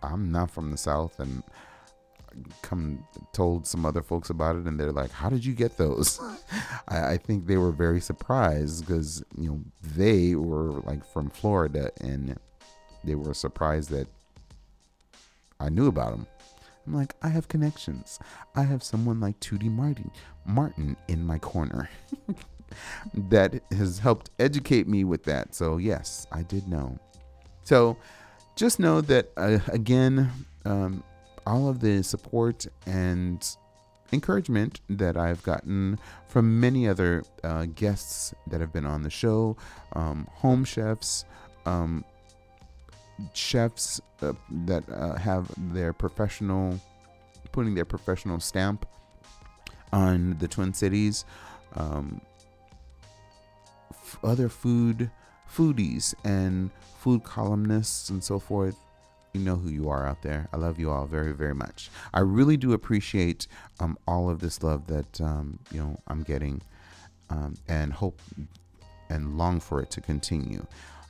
I'm 0.02 0.30
not 0.30 0.50
from 0.50 0.70
the 0.70 0.76
South, 0.76 1.18
and 1.20 1.42
come 2.62 3.04
told 3.32 3.66
some 3.66 3.84
other 3.84 4.02
folks 4.02 4.30
about 4.30 4.56
it 4.56 4.64
and 4.64 4.78
they're 4.78 4.92
like 4.92 5.10
how 5.10 5.28
did 5.28 5.44
you 5.44 5.54
get 5.54 5.76
those? 5.76 6.20
I, 6.88 7.12
I, 7.12 7.16
think 7.16 7.46
they 7.46 7.56
were 7.56 7.72
very 7.72 8.00
surprised 8.00 8.86
because 8.86 9.22
you 9.38 9.48
know 9.48 9.60
they 9.82 10.34
were 10.34 10.80
like 10.82 11.04
from 11.04 11.30
florida 11.30 11.90
and 12.00 12.38
they 13.04 13.14
were 13.14 13.34
surprised 13.34 13.90
that 13.90 14.06
i 15.60 15.68
knew 15.68 15.86
about 15.86 16.12
them 16.12 16.26
i'm 16.86 16.94
like 16.94 17.14
i 17.22 17.28
have 17.28 17.48
connections. 17.48 18.18
I 18.54 18.62
have 18.62 18.82
someone 18.82 19.20
like 19.20 19.38
Tootie 19.40 19.70
martin 19.70 20.10
martin 20.44 20.96
in 21.08 21.24
my 21.24 21.38
corner 21.38 21.88
that 23.14 23.60
has 23.72 23.98
helped 23.98 24.30
educate 24.38 24.88
me 24.88 25.04
with 25.04 25.24
that. 25.24 25.54
So 25.54 25.76
yes 25.76 26.26
i 26.32 26.42
did 26.42 26.68
know. 26.68 26.98
So 27.64 27.96
just 28.62 28.78
know 28.78 29.00
that 29.00 29.28
uh, 29.36 29.58
again 29.72 30.30
um, 30.64 31.02
all 31.44 31.68
of 31.68 31.80
the 31.80 32.00
support 32.00 32.64
and 32.86 33.56
encouragement 34.12 34.80
that 34.88 35.16
I've 35.16 35.42
gotten 35.42 35.98
from 36.28 36.60
many 36.60 36.86
other 36.86 37.24
uh, 37.42 37.66
guests 37.74 38.32
that 38.46 38.60
have 38.60 38.72
been 38.72 38.86
on 38.86 39.02
the 39.02 39.10
show, 39.10 39.56
um, 39.94 40.28
home 40.30 40.64
chefs, 40.64 41.24
um, 41.66 42.04
chefs 43.34 44.00
uh, 44.20 44.32
that 44.66 44.88
uh, 44.88 45.16
have 45.16 45.50
their 45.74 45.92
professional, 45.92 46.78
putting 47.50 47.74
their 47.74 47.84
professional 47.84 48.38
stamp 48.38 48.86
on 49.92 50.36
the 50.38 50.46
Twin 50.46 50.72
Cities, 50.72 51.24
um, 51.74 52.20
f- 53.90 54.20
other 54.22 54.48
food 54.48 55.10
foodies 55.54 56.14
and 56.24 56.70
food 56.98 57.24
columnists 57.24 58.08
and 58.10 58.22
so 58.22 58.38
forth 58.38 58.76
you 59.32 59.40
know 59.40 59.56
who 59.56 59.70
you 59.70 59.88
are 59.88 60.06
out 60.06 60.22
there. 60.22 60.48
I 60.52 60.56
love 60.58 60.78
you 60.78 60.90
all 60.90 61.06
very, 61.06 61.32
very 61.32 61.54
much. 61.54 61.90
I 62.12 62.20
really 62.20 62.56
do 62.56 62.72
appreciate 62.72 63.46
um, 63.80 63.96
all 64.06 64.28
of 64.28 64.40
this 64.40 64.62
love 64.62 64.86
that 64.88 65.20
um, 65.20 65.58
you 65.70 65.80
know 65.80 65.98
I'm 66.06 66.22
getting, 66.22 66.60
um, 67.30 67.54
and 67.68 67.92
hope 67.92 68.20
and 69.08 69.38
long 69.38 69.60
for 69.60 69.80
it 69.80 69.90
to 69.92 70.00
continue. 70.00 70.66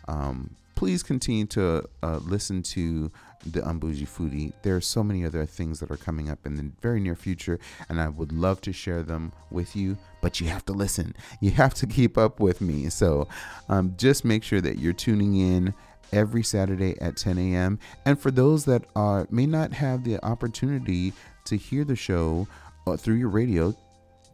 Um, 0.09 0.57
please 0.75 1.03
continue 1.03 1.47
to 1.47 1.89
uh, 2.03 2.19
listen 2.25 2.63
to 2.63 3.11
the 3.47 3.61
Unbougie 3.61 4.09
Foodie. 4.09 4.53
There 4.63 4.77
are 4.77 4.81
so 4.81 5.03
many 5.03 5.25
other 5.25 5.45
things 5.47 5.81
that 5.81 5.91
are 5.91 5.97
coming 5.97 6.29
up 6.29 6.45
in 6.47 6.57
the 6.57 6.71
very 6.81 7.01
near 7.01 7.15
future, 7.15 7.59
and 7.89 8.01
I 8.01 8.09
would 8.09 8.33
love 8.33 8.61
to 8.63 8.73
share 8.73 9.03
them 9.03 9.33
with 9.51 9.75
you. 9.77 9.97
But 10.21 10.41
you 10.41 10.49
have 10.49 10.65
to 10.67 10.73
listen. 10.73 11.15
You 11.41 11.51
have 11.53 11.75
to 11.75 11.87
keep 11.87 12.17
up 12.17 12.41
with 12.41 12.61
me. 12.61 12.89
So 12.89 13.29
um, 13.69 13.95
just 13.97 14.25
make 14.25 14.43
sure 14.43 14.61
that 14.61 14.79
you're 14.79 14.93
tuning 14.93 15.37
in 15.37 15.75
every 16.13 16.43
Saturday 16.43 17.01
at 17.01 17.17
10 17.17 17.39
a.m. 17.39 17.79
And 18.05 18.21
for 18.21 18.31
those 18.31 18.65
that 18.67 18.85
are 18.95 19.27
may 19.31 19.47
not 19.47 19.73
have 19.73 20.05
the 20.05 20.25
opportunity 20.25 21.13
to 21.45 21.57
hear 21.57 21.85
the 21.85 21.97
show 21.97 22.47
uh, 22.87 22.97
through 22.97 23.17
your 23.17 23.29
radio, 23.29 23.75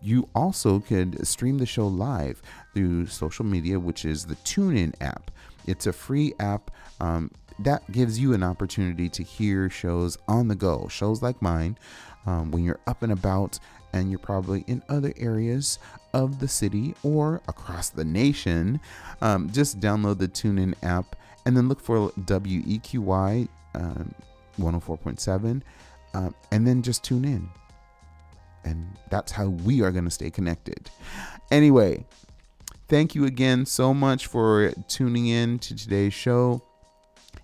you 0.03 0.29
also 0.35 0.81
could 0.81 1.27
stream 1.27 1.59
the 1.59 1.67
show 1.67 1.87
live 1.87 2.43
through 2.75 3.07
social 3.07 3.45
media, 3.45 3.79
which 3.79 4.05
is 4.05 4.27
the 4.27 4.37
TuneIn 4.37 4.95
app. 5.01 5.31
It's 5.69 5.87
a 5.87 5.93
free 5.93 6.33
app 6.41 6.71
um, 6.99 7.31
that 7.59 7.91
gives 7.93 8.19
you 8.19 8.33
an 8.33 8.43
opportunity 8.43 9.09
to 9.11 9.23
hear 9.23 9.69
shows 9.69 10.17
on 10.27 10.49
the 10.49 10.55
go, 10.55 10.89
shows 10.89 11.23
like 11.23 11.43
mine, 11.43 11.79
um, 12.27 12.51
when 12.51 12.65
you're 12.65 12.81
up 12.87 13.03
and 13.03 13.13
about 13.13 13.59
and 13.93 14.11
you're 14.11 14.19
probably 14.19 14.65
in 14.67 14.83
other 14.89 15.13
areas 15.19 15.79
of 16.15 16.41
the 16.41 16.49
city 16.49 16.95
or 17.03 17.43
across 17.49 17.91
the 17.91 18.05
nation. 18.05 18.81
Um, 19.21 19.51
just 19.51 19.81
download 19.81 20.19
the 20.19 20.29
TuneIn 20.29 20.75
app 20.83 21.17
and 21.45 21.57
then 21.57 21.69
look 21.69 21.81
for 21.81 22.11
WEQY 22.11 23.49
uh, 23.75 24.05
104.7 24.59 25.63
uh, 26.15 26.31
and 26.51 26.67
then 26.67 26.83
just 26.83 27.05
tune 27.05 27.25
in. 27.25 27.49
And 28.65 28.97
that's 29.11 29.33
how 29.33 29.49
we 29.49 29.83
are 29.83 29.91
going 29.91 30.05
to 30.05 30.11
stay 30.11 30.31
connected. 30.31 30.91
Anyway, 31.51 32.05
thank 32.89 33.15
you 33.15 33.25
again 33.25 33.67
so 33.67 33.93
much 33.95 34.27
for 34.27 34.73
tuning 34.89 35.27
in 35.27 35.59
to 35.61 35.77
today's 35.77 36.15
show. 36.15 36.63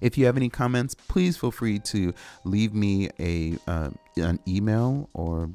If 0.00 0.18
you 0.18 0.26
have 0.26 0.36
any 0.36 0.48
comments, 0.48 0.94
please 0.94 1.36
feel 1.36 1.50
free 1.50 1.78
to 1.80 2.12
leave 2.44 2.74
me 2.74 3.10
a 3.20 3.56
uh, 3.66 3.90
an 4.16 4.40
email 4.48 5.08
or 5.14 5.50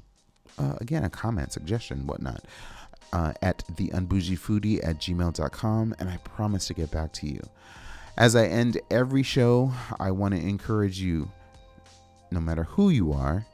uh, 0.58 0.76
again 0.80 1.04
a 1.04 1.10
comment, 1.10 1.52
suggestion, 1.52 2.06
whatnot. 2.08 2.46
Uh, 3.12 3.34
at 3.42 3.64
theunbougiefoodie 3.74 4.88
at 4.88 4.98
gmail.com, 5.00 5.96
and 5.98 6.10
I 6.10 6.18
promise 6.18 6.68
to 6.68 6.76
get 6.76 6.92
back 6.92 7.12
to 7.14 7.28
you. 7.28 7.42
As 8.18 8.36
I 8.36 8.46
end 8.46 8.80
every 8.92 9.24
show, 9.24 9.74
I 10.00 10.12
want 10.12 10.36
to 10.36 10.40
encourage 10.40 11.00
you, 11.00 11.32
no 12.30 12.40
matter 12.40 12.66
who 12.66 12.92
you 12.92 13.12
are, 13.12 13.48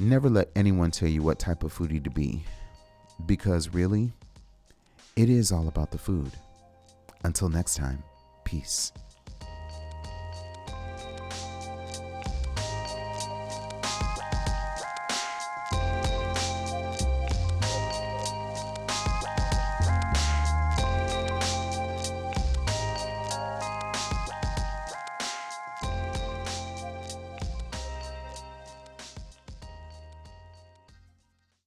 never 0.00 0.28
let 0.28 0.50
anyone 0.56 0.90
tell 0.90 1.08
you 1.08 1.22
what 1.22 1.38
type 1.38 1.62
of 1.62 1.72
foodie 1.72 2.02
to 2.02 2.10
be. 2.10 2.42
Because 3.26 3.68
really, 3.70 4.12
it 5.16 5.28
is 5.28 5.52
all 5.52 5.68
about 5.68 5.90
the 5.90 5.98
food. 5.98 6.30
Until 7.24 7.48
next 7.48 7.76
time, 7.76 8.02
peace. 8.44 8.92